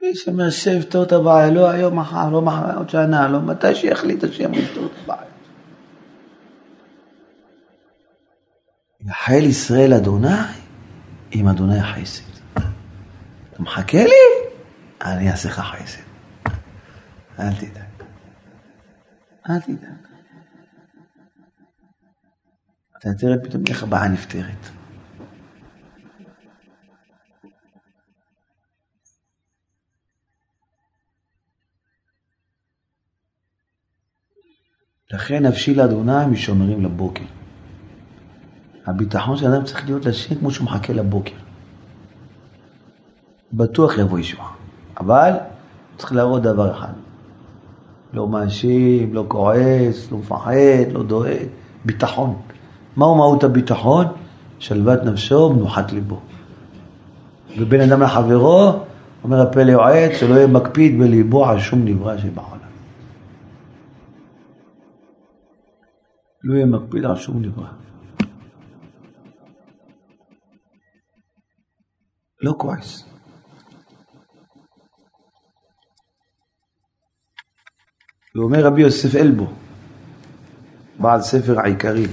מי 0.01 0.15
שמנסה 0.15 0.73
לפתור 0.73 1.03
את 1.03 1.11
הבעיה, 1.11 1.51
לא 1.51 1.69
היום, 1.69 1.99
מחר, 1.99 2.29
לא 2.29 2.41
מחר, 2.41 2.77
עוד 2.77 2.89
שנה, 2.89 3.27
לא 3.27 3.41
מתי 3.41 3.75
שיחליט 3.75 4.23
השם 4.23 4.51
לפתור 4.51 4.85
את 4.85 4.91
הבעיה. 5.03 5.29
יחל 9.01 9.43
ישראל 9.43 9.93
אדוני 9.93 10.27
עם 11.31 11.47
אדוני 11.47 11.79
החסד. 11.79 12.23
אתה 12.53 13.63
מחכה 13.63 14.03
לי? 14.03 14.49
אני 15.05 15.31
אעשה 15.31 15.49
לך 15.49 15.59
חסד. 15.59 16.01
אל 17.39 17.53
תדאג. 17.53 18.07
אל 19.49 19.59
תדאג. 19.59 20.08
אתה 22.99 23.13
תראה 23.13 23.37
פתאום 23.43 23.63
איך 23.69 23.83
הבעיה 23.83 24.07
נפתרת. 24.07 24.69
לכן 35.11 35.45
נפשי 35.45 35.75
לאדוני 35.75 36.25
משומרים 36.31 36.83
לבוקר. 36.83 37.23
הביטחון 38.85 39.37
של 39.37 39.45
אדם 39.45 39.63
צריך 39.63 39.85
להיות 39.85 40.05
לשם 40.05 40.35
כמו 40.35 40.51
שהוא 40.51 40.65
מחכה 40.65 40.93
לבוקר. 40.93 41.35
בטוח 43.53 43.97
יבוא 43.97 44.19
ישועה. 44.19 44.53
אבל 44.99 45.33
צריך 45.97 46.13
להראות 46.13 46.41
דבר 46.41 46.77
אחד. 46.77 46.93
לא 48.13 48.27
מאשים, 48.27 49.13
לא 49.13 49.25
כועס, 49.27 50.11
לא 50.11 50.17
מפחד, 50.17 50.91
לא 50.91 51.03
דואג. 51.03 51.47
ביטחון. 51.85 52.41
מהו 52.99 53.15
מהות 53.15 53.43
הביטחון? 53.43 54.05
שלוות 54.59 55.03
נפשו 55.03 55.35
ומנוחת 55.35 55.91
ליבו. 55.91 56.19
ובין 57.57 57.81
אדם 57.81 58.01
לחברו, 58.01 58.71
אומר 59.23 59.41
הפלא 59.41 59.71
יועץ, 59.71 60.11
שלא 60.19 60.35
יהיה 60.35 60.47
מקפיד 60.47 60.99
בליבו 60.99 61.45
על 61.45 61.59
שום 61.59 61.85
נברא 61.85 62.17
שבעולם. 62.17 62.59
לא 66.43 66.55
יהיה 66.55 66.65
מקפיד 66.65 67.05
על 67.05 67.15
שום 67.15 67.41
נברא. 67.41 67.67
לא 72.41 72.53
כועס. 72.57 73.05
ואומר 78.35 78.65
רבי 78.65 78.81
יוסף 78.81 79.15
אלבו, 79.15 79.47
בעל 80.99 81.21
ספר 81.21 81.59
העיקרים, 81.59 82.09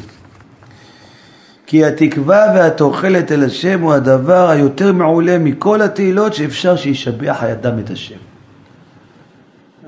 כי 1.66 1.84
התקווה 1.84 2.52
והתוחלת 2.54 3.32
אל 3.32 3.44
השם 3.44 3.80
הוא 3.80 3.92
הדבר 3.92 4.48
היותר 4.48 4.92
מעולה 4.92 5.38
מכל 5.38 5.82
התהילות 5.82 6.34
שאפשר 6.34 6.76
שישבח 6.76 7.36
האדם 7.40 7.78
את 7.78 7.90
השם. 7.90 8.18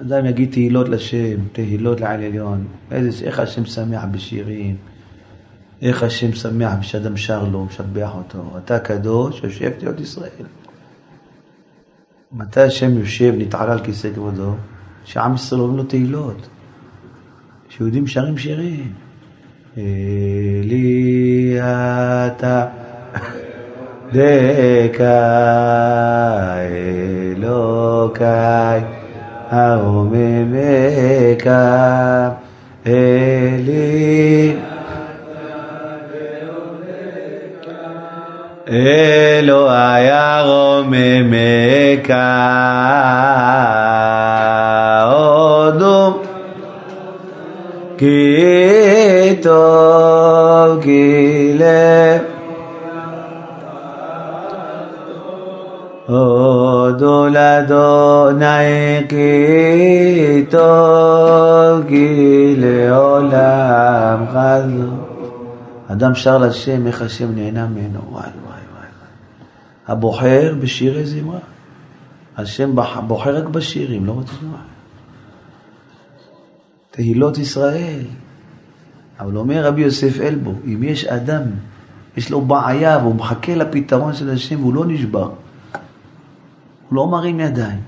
אדם 0.00 0.26
יגיד 0.26 0.52
תהילות 0.52 0.88
לשם, 0.88 1.36
תהילות 1.52 2.00
לעל 2.00 2.24
עליון, 2.24 2.66
איזה, 2.90 3.24
איך 3.24 3.38
השם 3.38 3.64
שמח 3.64 4.04
בשירים, 4.12 4.76
איך 5.82 6.02
השם 6.02 6.32
שמח 6.32 6.72
כשאדם 6.80 7.16
שר 7.16 7.44
לו, 7.44 7.64
משבח 7.64 8.10
אותו. 8.14 8.58
אתה 8.58 8.78
קדוש, 8.78 9.40
יושב 9.44 9.70
תהיות 9.70 10.00
ישראל. 10.00 10.46
מתי 12.32 12.60
השם 12.60 12.98
יושב, 12.98 13.34
נתעלה 13.38 13.72
על 13.72 13.84
כיסא 13.84 14.10
כבודו? 14.14 14.54
שעם 15.04 15.34
ישראל 15.34 15.60
אומרים 15.60 15.76
לו 15.76 15.84
תהילות. 15.84 16.48
שיהודים 17.68 18.06
שרים 18.06 18.38
שירים. 18.38 18.92
Eliata 19.78 21.46
Deka 24.12 25.18
Elokai 27.38 28.82
Aomemeka 29.52 30.82
Eli 32.84 34.58
Eloi 38.66 40.08
Aomemeka 40.10 41.14
Odum 45.06 46.27
כי 47.98 49.36
טוב 49.42 50.82
כי 50.82 51.52
לב 51.54 52.22
הודו 56.06 57.28
לאדוני 57.28 58.46
כי 59.08 60.44
טוב 60.50 61.82
כי 61.88 62.54
לעולם 62.58 64.24
חזו 64.30 64.90
אדם 65.88 66.14
שר 66.14 66.38
לשם 66.38 66.86
איך 66.86 67.02
השם 67.02 67.34
נהנה 67.34 67.66
ממנו? 67.66 68.00
וואי 68.10 68.22
וואי 68.22 68.30
וואי 68.44 68.88
הבוחר 69.86 70.54
בשירי 70.60 71.06
זמרה. 71.06 71.38
השם 72.36 72.76
בוחר 73.06 73.36
רק 73.36 73.44
בשירים 73.44 74.06
לא 74.06 74.12
רוצה 74.12 74.32
לשמוע 74.32 74.58
תהילות 76.98 77.38
ישראל. 77.38 78.02
אבל 79.20 79.36
אומר 79.36 79.66
רבי 79.66 79.80
יוסף 79.80 80.20
אלבו, 80.20 80.52
אם 80.64 80.82
יש 80.82 81.04
אדם, 81.04 81.42
יש 82.16 82.30
לו 82.30 82.40
בעיה 82.40 82.98
והוא 82.98 83.14
מחכה 83.14 83.54
לפתרון 83.54 84.14
של 84.14 84.30
השם 84.30 84.60
והוא 84.60 84.74
לא 84.74 84.84
נשבר, 84.86 85.24
הוא 86.88 86.96
לא 86.96 87.06
מרים 87.06 87.40
ידיים, 87.40 87.80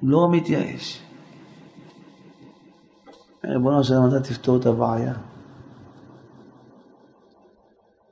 הוא 0.00 0.10
לא 0.10 0.28
מתייאש. 0.32 1.02
ריבונו 3.44 3.84
של 3.84 3.94
עולם, 3.94 4.08
אתה 4.08 4.20
תפתור 4.20 4.56
את 4.56 4.66
הבעיה. 4.66 5.12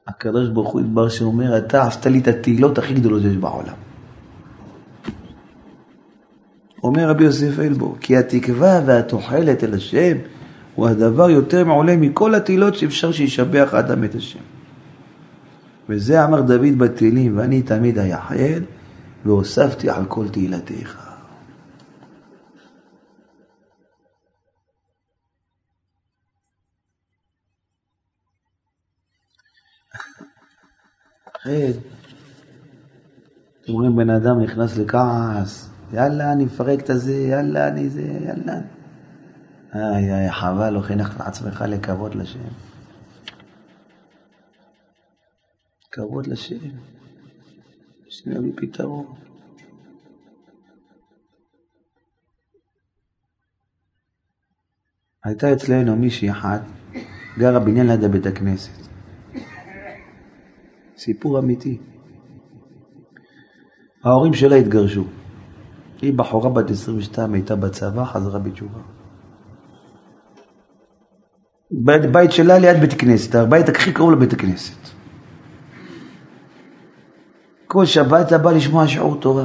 הקדוש 0.09 0.48
ברוך 0.48 0.68
הוא 0.72 0.80
ידבר 0.80 1.09
שאומר, 1.09 1.59
אתה 1.59 1.82
עשת 1.82 2.07
לי 2.07 2.18
את 2.18 2.28
התהילות 2.28 2.78
הכי 2.78 2.94
גדולות 2.94 3.22
שיש 3.22 3.36
בעולם. 3.36 3.84
אומר 6.85 7.09
רבי 7.09 7.24
יוסף 7.24 7.59
אלבו, 7.59 7.97
כי 8.01 8.16
התקווה 8.16 8.80
והתוחלת 8.87 9.64
אל 9.64 9.74
השם 9.74 10.16
הוא 10.74 10.89
הדבר 10.89 11.30
יותר 11.30 11.64
מעולה 11.64 11.97
מכל 11.97 12.35
התהילות 12.35 12.74
שאפשר 12.74 13.12
שישבח 13.12 13.74
אדם 13.74 14.05
את 14.05 14.14
השם. 14.14 14.39
וזה 15.89 16.24
אמר 16.24 16.41
דוד 16.41 16.78
בתהילים, 16.78 17.39
ואני 17.39 17.62
תמיד 17.62 17.99
אייחל, 17.99 18.62
והוספתי 19.24 19.91
על 19.91 20.05
כל 20.09 20.28
תהילתך. 20.28 21.01
אתם 31.45 31.70
רואים 33.72 33.97
בן 33.97 34.11
אדם 34.11 34.41
נכנס 34.41 34.76
לכעס, 34.76 35.74
יאללה, 35.95 36.32
אני 36.32 36.45
מפרק 36.45 36.80
את 36.80 36.90
הזה, 36.90 37.14
יאללה, 37.14 37.68
אני 37.68 37.88
זה, 37.88 38.03
יאללה. 38.03 38.61
איי, 39.74 40.14
איי, 40.14 40.32
חבל, 40.32 40.70
לא 40.70 40.80
חינכת 40.80 41.16
את 41.16 41.20
עצמך 41.20 41.64
לכבוד 41.68 42.14
לשם. 42.14 42.38
כבוד 45.92 46.26
לשם. 46.26 46.57
השם 48.09 48.30
יביא 48.30 48.53
פתרון. 48.57 49.07
הייתה 55.24 55.53
אצלנו 55.53 55.97
מישהי 55.97 56.30
אחת, 56.30 56.61
גרה 57.38 57.61
בניין 57.61 57.86
ליד 57.86 58.05
הבית 58.05 58.26
הכנסת. 58.26 58.88
סיפור 60.97 61.38
אמיתי. 61.38 61.78
ההורים 64.05 64.34
שלה 64.34 64.57
התגרשו. 64.57 65.05
היא 66.05 66.12
בחורה 66.12 66.50
בת 66.50 66.70
22, 66.70 67.34
הייתה 67.34 67.57
בצבא, 67.57 68.05
חזרה 68.05 68.38
בתשובה. 68.38 68.80
בית 72.12 72.32
שלה 72.32 72.59
ליד 72.59 72.80
בית 72.80 72.92
כנסת, 72.92 73.34
הבית 73.34 73.68
הכי 73.68 73.92
קרוב 73.92 74.12
לבית 74.12 74.32
הכנסת. 74.32 74.88
כל 77.66 77.84
שבת 77.84 78.26
אתה 78.26 78.38
בא 78.38 78.52
לשמוע 78.52 78.88
שיעור 78.88 79.20
תורה. 79.20 79.44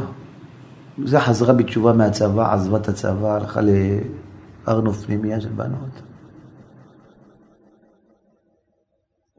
זה 1.06 1.20
חזרה 1.20 1.54
בתשובה 1.54 1.94
מהצבא, 1.94 2.54
עזבה 2.54 2.78
את 2.78 2.88
הצבא, 2.88 3.36
הלכה 3.36 3.62
לארנוף 4.68 5.06
פנימייה 5.06 5.42
של 5.42 5.50
בנות. 5.50 6.02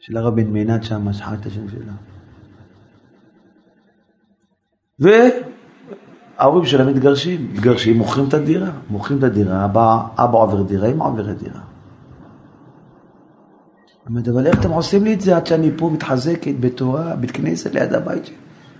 של 0.01 0.17
הרב 0.17 0.37
בן 0.37 0.47
מינת 0.47 0.85
שם, 0.85 1.13
שכח 1.13 1.33
את 1.41 1.47
השם 1.47 1.69
שלה. 1.69 1.93
ההורים 6.41 6.67
שלהם 6.67 6.89
מתגרשים, 6.89 7.49
מתגרשים, 7.53 7.99
מוכרים 7.99 8.29
את 8.29 8.35
הדירה, 8.35 8.71
מוכרים 8.91 9.19
את 9.19 9.25
הדירה, 9.25 9.65
אבא, 9.65 9.99
אבא 10.17 10.39
עובר 10.39 10.63
דירה, 10.63 10.89
אמא 10.89 11.05
עוברת 11.05 11.39
דירה. 11.39 11.61
אומרת, 14.09 14.29
אבל 14.29 14.47
איך 14.47 14.61
אתם 14.61 14.71
עושים 14.71 15.05
לי 15.05 15.15
את 15.15 15.21
זה 15.21 15.37
עד 15.37 15.47
שאני 15.47 15.71
פה 15.77 15.91
מתחזקת 15.93 16.55
בתורה, 16.61 17.17
בית 17.17 17.31
כנסת 17.31 17.75
ליד 17.75 17.93
הבית 17.93 18.27
שלי? 18.27 18.37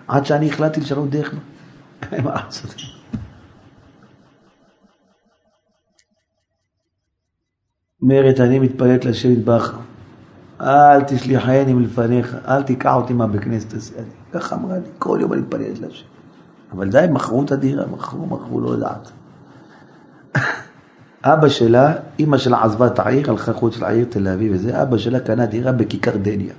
עד 0.09 0.27
שאני 0.27 0.49
החלטתי 0.49 0.81
לשנות 0.81 1.11
דרך 1.11 1.35
מה 2.25 2.35
לעשות? 2.45 2.75
אומרת, 8.03 8.41
אני 8.41 8.59
מתפללת 8.59 9.05
לשם 9.05 9.33
יתברך, 9.33 9.79
אל 10.61 11.03
תשליחני 11.03 11.75
מלפניך, 11.75 12.37
אל 12.49 12.63
תיקח 12.63 12.95
אותי 12.95 13.13
מהבית 13.13 13.41
כנסת 13.41 13.75
הזה. 13.75 14.03
ככה 14.33 14.57
אמרה 14.57 14.79
לי, 14.79 14.89
כל 14.99 15.19
יום 15.21 15.33
אני 15.33 15.41
מתפללת 15.41 15.79
לשם. 15.79 16.20
אבל 16.73 16.89
די, 16.89 17.07
מכרו 17.11 17.43
את 17.43 17.53
הדירה, 17.53 17.87
מכרו, 17.87 18.27
מכרו, 18.27 18.61
לא 18.61 18.71
יודעת. 18.71 19.11
אבא 21.25 21.49
שלה, 21.49 21.93
אימא 22.19 22.39
שלה 22.39 22.65
עזבה 22.65 22.87
את 22.87 22.99
העיר, 22.99 23.31
הלכה 23.31 23.53
חוץ 23.53 23.79
לעיר 23.79 24.07
תל 24.11 24.29
אביב 24.29 24.53
וזה, 24.55 24.83
אבא 24.83 24.99
שלה 24.99 25.21
קנה 25.21 25.47
דירה 25.47 25.73
בכיכר 25.73 26.17
דניה. 26.17 26.55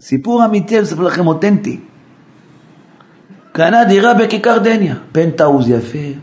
סיפור 0.00 0.44
אמיתי, 0.44 0.76
אני 0.76 0.84
אספר 0.84 1.02
לכם 1.02 1.26
אותנטי. 1.26 1.80
קנה 3.52 3.84
דירה 3.84 4.14
בכיכר 4.14 4.58
דניה, 4.58 4.94
פנטאוז 5.12 5.68
יפה. 5.68 6.18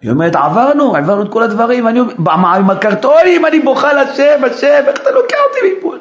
היא 0.00 0.10
אומרת, 0.10 0.36
עברנו, 0.36 0.96
עברנו 0.96 1.22
את 1.22 1.32
כל 1.32 1.42
הדברים, 1.42 1.88
אני 1.88 2.00
עם 2.28 2.70
הקרטונים 2.70 3.46
אני 3.46 3.60
בוכה 3.60 3.92
לשם, 3.92 4.44
השם, 4.44 4.82
איך 4.86 5.00
אתה 5.00 5.10
לוקח 5.10 5.36
אותי 5.48 5.78
מפה, 5.78 5.94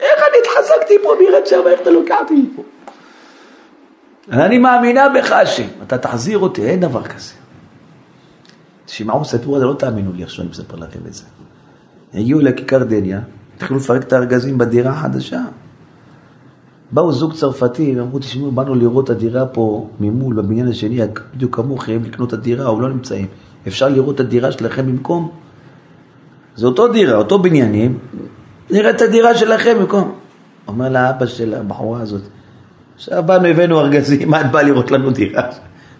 איך 0.00 0.24
אני 0.30 0.38
התחזקתי 0.42 0.94
פה 1.02 1.10
בירת 1.18 1.46
שם, 1.46 1.60
איך 1.66 1.80
אתה 1.80 1.90
לוקח 1.90 2.16
אותי 2.20 2.34
מפה? 2.34 2.62
אני 4.32 4.58
מאמינה 4.58 5.08
בך 5.08 5.32
השם, 5.32 5.66
אתה 5.86 5.98
תחזיר 5.98 6.38
אותי, 6.38 6.66
אין 6.66 6.80
דבר 6.80 7.02
כזה. 7.02 7.32
תשמעו 8.84 9.24
סיפור 9.24 9.56
הזה, 9.56 9.64
לא 9.64 9.74
תאמינו 9.74 10.12
לי 10.12 10.22
עכשיו 10.22 10.42
אני 10.42 10.50
מספר 10.50 10.76
לכם 10.76 11.00
את 11.06 11.14
זה. 11.14 11.24
הגיעו 12.14 12.40
לכיכר 12.40 12.84
דניה, 12.84 13.20
התחילו 13.56 13.78
לפרק 13.78 14.02
את 14.02 14.12
הארגזים 14.12 14.58
בדירה 14.58 14.92
החדשה. 14.92 15.40
באו 16.92 17.12
זוג 17.12 17.32
צרפתי 17.32 17.94
ואמרו, 17.96 18.18
תשמעו, 18.18 18.50
באנו 18.50 18.74
לראות 18.74 19.04
את 19.04 19.10
הדירה 19.10 19.46
פה 19.46 19.88
ממול, 20.00 20.34
בבניין 20.34 20.68
השני, 20.68 21.00
בדיוק 21.34 21.56
כמוכם, 21.56 22.00
לקנות 22.04 22.28
את 22.28 22.32
הדירה, 22.32 22.70
אבל 22.70 22.82
לא 22.82 22.88
נמצאים. 22.88 23.26
אפשר 23.68 23.88
לראות 23.88 24.14
את 24.14 24.20
הדירה 24.20 24.52
שלכם 24.52 24.86
במקום? 24.86 25.30
זה 26.56 26.66
אותו 26.66 26.88
דירה, 26.88 27.16
אותו 27.16 27.38
בניינים, 27.38 27.98
נראה 28.70 28.90
את 28.90 29.02
הדירה 29.02 29.34
שלכם 29.34 29.78
במקום. 29.78 30.14
אומר 30.68 30.88
לאבא 30.88 31.26
של 31.26 31.54
הבחורה 31.54 32.00
הזאת, 32.00 32.22
עכשיו 32.96 33.22
באנו, 33.22 33.48
הבאנו 33.48 33.80
ארגזים, 33.80 34.30
מה 34.30 34.40
את 34.40 34.50
באה 34.50 34.62
לראות 34.62 34.90
לנו 34.90 35.10
דירה? 35.10 35.42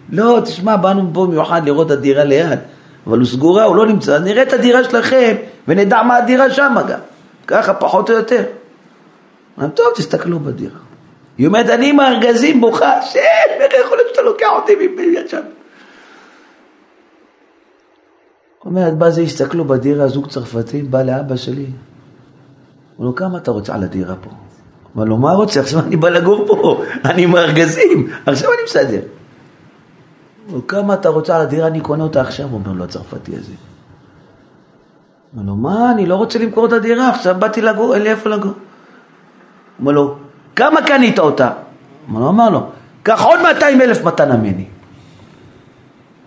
לא, 0.09 0.39
תשמע, 0.45 0.75
באנו 0.75 1.09
פה 1.13 1.25
במיוחד 1.25 1.65
לראות 1.65 1.87
את 1.87 1.91
הדירה 1.91 2.23
ליד, 2.23 2.59
אבל 3.07 3.17
הוא 3.17 3.27
סגורה, 3.27 3.63
הוא 3.63 3.75
לא 3.75 3.85
נמצא, 3.85 4.19
נראה 4.19 4.43
את 4.43 4.53
הדירה 4.53 4.83
שלכם 4.83 5.35
ונדע 5.67 6.01
מה 6.03 6.17
הדירה 6.17 6.51
שם 6.51 6.75
גם, 6.87 6.99
ככה 7.47 7.73
פחות 7.73 8.09
או 8.09 8.15
יותר. 8.15 8.43
אמרתי, 9.59 9.75
טוב, 9.75 9.85
תסתכלו 9.95 10.39
בדירה. 10.39 10.79
היא 11.37 11.47
אומרת, 11.47 11.69
אני 11.69 11.89
עם 11.89 11.99
הארגזים 11.99 12.61
בוכה, 12.61 13.01
שם, 13.01 13.19
איך 13.59 13.73
יכול 13.85 13.97
להיות 13.97 14.09
שאתה 14.09 14.21
לוקח 14.21 14.49
אותי 14.55 14.75
מיד 14.75 15.29
שם? 15.29 15.41
אומרת, 18.65 18.97
בא 18.97 19.09
זה, 19.09 19.21
הסתכלו 19.21 19.65
בדירה, 19.65 20.07
זוג 20.07 20.27
צרפתים, 20.27 20.91
בא 20.91 21.03
לאבא 21.03 21.35
שלי. 21.35 21.65
אמר 22.99 23.07
לו, 23.07 23.15
כמה 23.15 23.37
אתה 23.37 23.51
רוצה 23.51 23.75
על 23.75 23.83
הדירה 23.83 24.15
פה? 24.15 24.29
אמר 24.95 25.03
לו, 25.03 25.17
מה 25.17 25.31
רוצה? 25.31 25.59
עכשיו 25.59 25.79
אני 25.79 25.95
בא 25.95 26.09
לגור 26.09 26.45
פה, 26.47 26.83
אני 27.05 27.23
עם 27.23 27.35
הארגזים, 27.35 28.09
עכשיו 28.25 28.49
אני 28.49 28.63
מסדר. 28.65 29.01
אמר 30.49 30.59
כמה 30.67 30.93
אתה 30.93 31.09
רוצה 31.09 31.35
על 31.35 31.41
הדירה, 31.41 31.67
אני 31.67 31.81
קונה 31.81 32.03
אותה 32.03 32.21
עכשיו, 32.21 32.47
אומר 32.53 32.71
לו 32.71 32.83
הצרפתי 32.83 33.35
הזה. 33.35 33.53
אמר 35.35 35.43
לו, 35.43 35.55
מה, 35.55 35.91
אני 35.91 36.05
לא 36.05 36.15
רוצה 36.15 36.39
למכור 36.39 36.65
את 36.65 36.73
הדירה, 36.73 37.09
עכשיו 37.09 37.35
באתי 37.39 37.61
לגור, 37.61 37.95
אין 37.95 38.01
לי 38.03 38.09
איפה 38.09 38.29
לגור. 38.29 38.53
אמר 39.81 39.91
לו, 39.91 40.15
כמה 40.55 40.81
קנית 40.81 41.19
אותה? 41.19 41.51
אמר 42.09 42.19
לו, 42.19 42.29
אמר 42.29 42.49
לו, 42.49 42.67
קח 43.03 43.21
עוד 43.23 43.39
200 43.53 43.81
אלף 43.81 44.03
מתנה 44.03 44.37
ממני. 44.37 44.65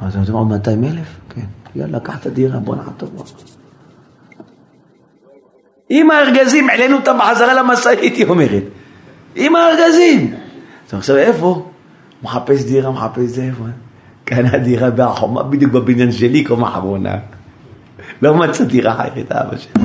אמר 0.03 0.11
לו, 0.17 0.23
אתה 0.23 0.33
עוד 0.33 0.47
200 0.47 0.85
אלף? 0.85 1.17
כן. 1.29 1.47
יאללה, 1.75 2.01
קח 2.01 2.19
את 2.19 2.27
הדירה, 2.27 2.59
בוא 2.59 2.77
נחתוב. 2.77 3.11
עם 5.89 6.11
הארגזים, 6.11 6.70
העלינו 6.70 6.97
אותם 6.97 7.16
בחזרה 7.18 7.55
למשאית, 7.55 8.16
היא 8.16 8.26
אומרת. 8.26 8.62
עם 9.35 9.57
הארגזים. 9.57 10.35
אז 10.89 10.95
עכשיו 10.95 11.16
איפה? 11.16 11.68
מחפש 12.22 12.62
דירה, 12.64 12.91
מחפש 12.91 13.22
זה 13.24 13.43
איפה? 13.43 13.64
קנה 14.24 14.59
דירה 14.59 14.91
בחומה, 14.91 15.43
בדיוק 15.43 15.72
בבניין 15.72 16.12
שלי, 16.12 16.45
קומה 16.45 16.68
אחרונה. 16.68 17.16
לא 18.22 18.35
מצא 18.35 18.64
דירה 18.64 18.93
אחרת, 18.93 19.32
אבא 19.32 19.57
שלי. 19.57 19.85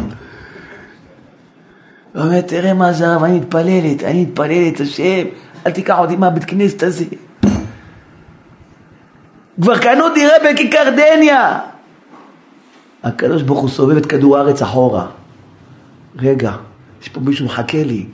הוא 2.14 2.24
אומר, 2.24 2.41
תראה 2.41 2.74
מה 2.74 2.93
זה 2.93 3.16
אני 3.16 3.39
מתפללת, 3.39 4.04
אני 4.04 4.22
מתפללת, 4.22 4.80
השם, 4.80 5.26
אל 5.68 5.72
תיקח 5.72 6.00
אותי 6.00 6.16
מהבית 6.16 6.45
כנסת 6.45 6.84
הזה. 6.84 7.06
כבר 9.62 9.78
קנו 9.78 10.14
דירה 10.14 10.34
בכיכר 10.45 10.89
דניה. 10.95 11.60
הקדוש 13.04 13.41
ברוך 13.41 13.60
הוא 13.60 13.70
סובב 13.70 13.97
את 13.97 14.06
כדור 14.06 14.38
הארץ 14.38 14.62
אחורה. 14.62 15.08
רגע, 16.18 16.55
יש 17.01 17.10
פה 17.10 17.20
מישהו 17.20 17.45
מחכה 17.45 17.84
לי. 17.84 18.05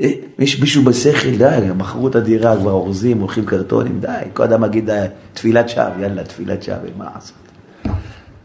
אה, 0.00 0.10
יש 0.38 0.60
מישהו 0.60 0.84
בשכל, 0.84 1.36
די, 1.36 1.68
מכרו 1.76 2.08
את 2.08 2.14
הדירה, 2.14 2.56
כבר 2.56 2.72
אורזים, 2.72 3.20
הולכים 3.20 3.46
קרטונים, 3.46 4.00
די. 4.00 4.22
כל 4.32 4.42
אדם 4.42 4.60
מגיד, 4.60 4.90
תפילת 5.32 5.68
שווא, 5.68 6.00
יאללה, 6.00 6.24
תפילת 6.24 6.62
שווא, 6.62 6.88
מה 6.96 7.04
לעשות? 7.14 7.36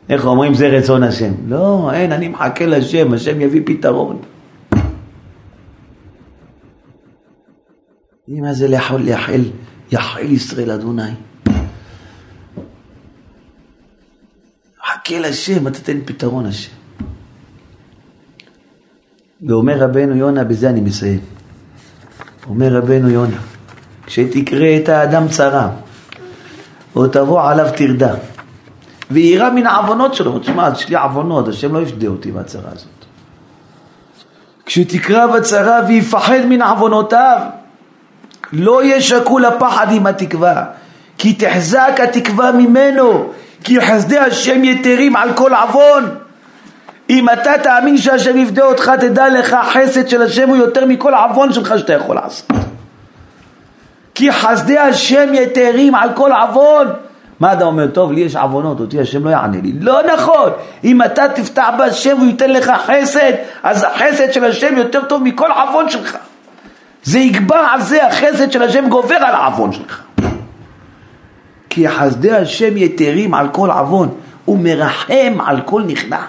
איך 0.09 0.25
אומרים 0.25 0.53
זה 0.53 0.67
רצון 0.67 1.03
השם? 1.03 1.33
לא, 1.47 1.91
אין, 1.93 2.11
אני 2.11 2.27
מחכה 2.27 2.65
לשם, 2.65 3.13
השם 3.13 3.41
יביא 3.41 3.61
פתרון. 3.65 4.21
מה 8.27 8.53
זה 8.53 8.67
לאכול, 8.67 9.01
לאחל, 9.01 9.41
יחל 9.91 10.31
ישראל 10.31 10.71
אדוני. 10.71 11.11
חכה 14.87 15.19
לשם, 15.19 15.67
אתה 15.67 15.79
תן 15.79 15.99
פתרון 16.05 16.45
השם. 16.45 16.80
ואומר 19.47 19.77
רבנו 19.77 20.15
יונה, 20.15 20.43
בזה 20.43 20.69
אני 20.69 20.81
מסיים. 20.81 21.19
אומר 22.49 22.67
רבנו 22.77 23.09
יונה, 23.09 23.37
כשתקרא 24.05 24.77
את 24.83 24.89
האדם 24.89 25.27
צרה, 25.27 25.69
או 26.95 27.07
תבוא 27.07 27.49
עליו 27.49 27.67
תרדה, 27.75 28.13
ויירא 29.11 29.49
מן 29.49 29.67
העוונות 29.67 30.13
שלו, 30.13 30.39
תשמע, 30.39 30.69
יש 30.75 30.89
לי 30.89 30.95
עוונות, 30.95 31.47
השם 31.47 31.75
לא 31.75 31.81
יפדה 31.81 32.07
אותי 32.07 32.31
מהצרה 32.31 32.71
הזאת. 32.71 32.87
כשתקרא 34.65 35.27
בצרה 35.27 35.79
ויפחד 35.87 36.45
מן 36.49 36.61
עוונותיו, 36.61 37.41
לא 38.53 38.83
ישקו 38.83 39.39
לפחד 39.39 39.87
עם 39.91 40.07
התקווה, 40.07 40.65
כי 41.17 41.33
תחזק 41.33 41.99
התקווה 42.03 42.51
ממנו, 42.51 43.31
כי 43.63 43.81
חסדי 43.81 44.17
השם 44.17 44.63
יתרים 44.63 45.15
על 45.15 45.33
כל 45.33 45.51
עוון. 45.53 46.03
אם 47.11 47.29
אתה 47.29 47.51
תאמין 47.63 47.97
שהשם 47.97 48.37
יפדה 48.37 48.63
אותך, 48.63 48.91
תדע 48.99 49.29
לך, 49.29 49.55
חסד 49.63 50.07
של 50.07 50.21
השם 50.21 50.49
הוא 50.49 50.57
יותר 50.57 50.85
מכל 50.85 51.13
עוון 51.13 51.53
שלך 51.53 51.73
שאתה 51.77 51.93
יכול 51.93 52.15
לעשות. 52.15 52.51
כי 54.15 54.31
חסדי 54.31 54.77
השם 54.77 55.33
יתרים 55.33 55.95
על 55.95 56.09
כל 56.15 56.31
עוון. 56.31 56.87
מה 57.39 57.53
אתה 57.53 57.63
אומר, 57.63 57.87
טוב, 57.87 58.11
לי 58.11 58.21
יש 58.21 58.35
עוונות, 58.35 58.79
אותי 58.79 58.99
השם 58.99 59.25
לא 59.25 59.29
יענה 59.29 59.57
לי. 59.63 59.71
לא 59.79 59.99
נכון. 60.13 60.51
אם 60.83 61.01
אתה 61.01 61.29
תפתח 61.29 61.67
בהשם 61.77 62.15
והוא 62.17 62.27
ייתן 62.27 62.49
לך 62.49 62.71
חסד, 62.85 63.31
אז 63.63 63.83
החסד 63.83 64.33
של 64.33 64.45
השם 64.45 64.77
יותר 64.77 65.01
טוב 65.05 65.23
מכל 65.23 65.49
עוון 65.51 65.89
שלך. 65.89 66.17
זה 67.03 67.19
יגבר 67.19 67.65
על 67.71 67.81
זה, 67.81 68.07
החסד 68.07 68.51
של 68.51 68.63
השם 68.63 68.89
גובר 68.89 69.15
על 69.15 69.35
העוון 69.35 69.71
שלך. 69.71 70.01
כי 71.69 71.89
חסדי 71.89 72.31
השם 72.31 72.77
יתרים 72.77 73.33
על 73.33 73.47
כל 73.49 73.71
עוון, 73.71 74.09
הוא 74.45 74.59
מרחם 74.59 75.37
על 75.45 75.61
כל 75.65 75.81
נכנע. 75.81 76.21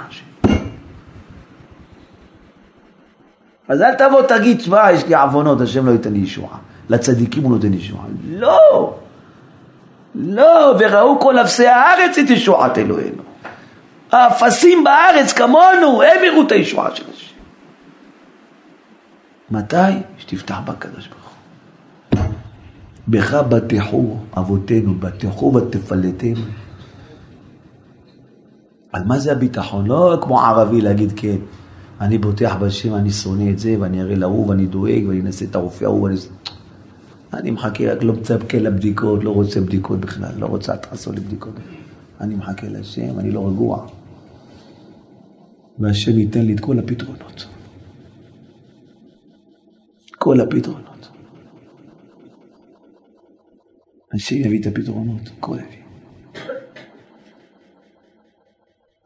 אז 3.72 3.82
אל 3.82 3.94
תבוא 3.94 4.22
תגיד, 4.22 4.58
תשמע, 4.58 4.92
יש 4.92 5.06
לי 5.06 5.14
עוונות, 5.14 5.60
השם 5.60 5.86
לא 5.86 5.90
ייתן 5.90 6.12
לי 6.12 6.18
ישועה. 6.18 6.58
לצדיקים 6.88 7.42
הוא 7.42 7.50
נותן 7.50 7.74
ישועה. 7.74 8.04
לא! 8.30 8.94
לא, 10.14 10.74
וראו 10.78 11.20
כל 11.20 11.38
אפסי 11.38 11.66
הארץ 11.66 12.18
את 12.18 12.30
ישועת 12.30 12.78
אלוהינו. 12.78 13.22
האפסים 14.12 14.84
בארץ 14.84 15.32
כמונו, 15.32 16.02
הם 16.02 16.24
יראו 16.24 16.46
את 16.46 16.52
הישועה 16.52 16.96
של 16.96 17.04
השם. 17.14 17.34
מתי? 19.50 19.76
שתפתח 20.18 20.60
בקדוש 20.64 21.08
ברוך 21.08 21.32
הוא. 22.14 22.32
בך 23.08 23.34
בטחו 23.34 24.16
אבותינו, 24.38 24.94
בטחו 24.94 25.54
ותפלטנו. 25.54 26.44
על 28.92 29.02
מה 29.04 29.18
זה 29.18 29.32
הביטחון? 29.32 29.86
לא 29.86 30.18
כמו 30.22 30.40
ערבי 30.40 30.80
להגיד 30.80 31.12
כן. 31.16 31.36
אני 32.00 32.18
בוטח 32.18 32.56
בשם, 32.60 32.94
אני 32.94 33.10
שונא 33.10 33.50
את 33.50 33.58
זה, 33.58 33.76
ואני 33.80 34.02
אראה 34.02 34.14
להוא, 34.14 34.48
ואני 34.48 34.66
דואג, 34.66 35.04
ואני 35.08 35.20
אנסה 35.20 35.44
את 35.44 35.54
הרופא 35.54 35.84
ההוא, 35.84 36.02
ואני... 36.02 36.16
אני 37.34 37.50
מחכה, 37.50 37.92
רק 37.92 38.02
לא 38.02 38.12
מצפקה 38.12 38.58
לבדיקות, 38.58 39.24
לא 39.24 39.30
רוצה 39.30 39.60
בדיקות 39.60 40.00
בכלל, 40.00 40.32
לא 40.38 40.46
רוצה 40.46 40.74
לעשות 40.90 41.14
לי 41.14 41.20
בדיקות. 41.20 41.54
אני 42.20 42.34
מחכה 42.34 42.68
להשם, 42.68 43.18
אני 43.18 43.30
לא 43.30 43.48
רגוע. 43.48 43.86
והשם 45.78 46.18
ייתן 46.18 46.40
לי 46.40 46.54
את 46.54 46.60
כל 46.60 46.78
הפתרונות. 46.78 47.46
כל 50.18 50.40
הפתרונות. 50.40 51.08
השם 54.14 54.36
יביא 54.36 54.60
את 54.60 54.66
הפתרונות, 54.66 55.22
הכל 55.38 55.56
יביא. 55.56 55.82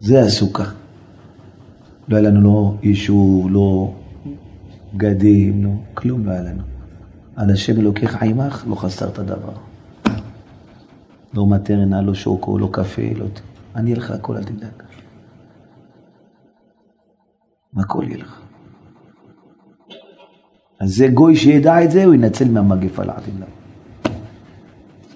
זה 0.01 0.20
הסוכה. 0.20 0.86
לא 2.09 2.16
היה 2.16 2.30
לנו 2.30 2.40
לא 2.40 2.74
יישוב, 2.82 3.50
לא 3.50 3.94
בגדים, 4.94 5.64
לא, 5.64 5.70
כלום 5.94 6.26
לא 6.26 6.30
היה 6.30 6.42
לנו. 6.42 6.62
על 7.36 7.50
השם 7.50 7.80
אלוקיך 7.80 8.22
עמך 8.22 8.64
לא 8.68 8.74
חסרת 8.74 9.18
דבר. 9.18 9.52
לא 11.34 11.46
מטרנה, 11.46 12.02
לא 12.02 12.14
שוקו, 12.14 12.59
לא 12.59 12.68
קפה, 12.72 13.02
לא... 13.16 13.26
אני 13.76 13.90
אהיה 13.90 14.02
לך 14.02 14.11
הכל, 14.11 14.36
אל 14.36 14.44
תדאג. 14.44 14.82
הכל 17.76 18.04
יהיה 18.09 18.18
לך. 18.18 18.40
אז 20.80 20.96
זה 20.96 21.09
גוי 21.09 21.36
שידע 21.36 21.84
את 21.84 21.90
זה, 21.90 22.04
הוא 22.04 22.14
ינצל 22.14 22.48
מהמגפה 22.48 23.04
לעתיד 23.04 23.34
לבוא. 23.34 23.46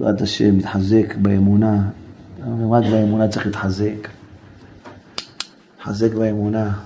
בעזרת 0.00 0.20
השם, 0.20 0.58
מתחזק 0.58 1.16
באמונה. 1.16 1.90
רק 2.70 2.84
באמונה 2.90 3.28
צריך 3.28 3.46
להתחזק. 3.46 4.08
להתחזק 5.80 6.14
באמונה. 6.14 6.78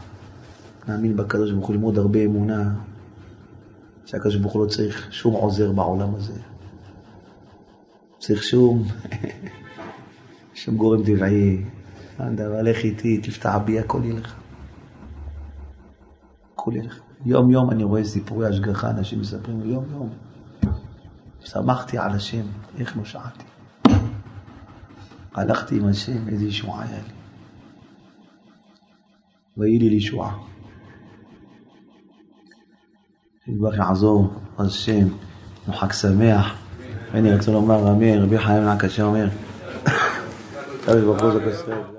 נאמין 0.89 1.17
בקדוש 1.17 1.51
ברוך 1.51 1.67
הוא, 1.67 1.75
ללמוד 1.75 1.99
הרבה 1.99 2.25
אמונה. 2.25 2.75
שהקדוש 4.07 4.37
ברוך 4.37 4.53
הוא 4.53 4.65
לא 4.65 4.71
צריך 4.71 5.13
שום 5.13 5.35
עוזר 5.35 5.73
בעולם 5.73 6.15
הזה. 6.15 6.41
צריך 8.19 8.43
שום, 8.43 8.85
שום 10.55 10.77
גורם 10.77 11.05
טבעי. 11.05 11.65
דבר, 12.35 12.63
לך 12.63 12.85
איתי, 12.85 13.19
תפתח 13.19 13.59
בי, 13.65 13.79
הכל 13.79 14.01
יהיה 14.05 14.15
לך. 14.15 14.35
הכל 16.55 16.71
יהיה 16.75 16.85
לך. 16.85 17.01
יום 17.27 17.51
יום 17.51 17.71
אני 17.71 17.85
רואה 17.85 18.05
סיפורי 18.05 18.47
השגחה, 18.47 18.91
אנשים 18.91 19.21
מספרים 19.21 19.61
לי 19.61 19.73
יום 19.73 19.85
יום. 19.93 20.09
שמחתי 21.41 21.99
על 21.99 22.11
השם, 22.11 22.47
איך 22.79 22.97
לא 22.97 23.05
שעתי. 23.05 23.45
הלכתי 25.35 25.77
עם 25.77 25.87
השם, 25.87 26.29
איזה 26.29 26.45
ישועה 26.45 26.83
היה 26.83 26.99
לי. 26.99 27.24
ויהי 29.57 29.79
לי 29.79 29.91
לישועה. 29.91 30.37
יתברך 33.49 33.79
יעזור, 33.79 34.29
השם, 34.59 35.09
חג 35.73 35.93
שמח. 35.93 36.55
ואני 37.13 37.35
רוצה 37.35 37.53
לומר, 37.53 37.79
רבי 38.23 38.39
חיים 38.39 38.63
נעקשה 38.63 39.03
אומר, 39.03 39.29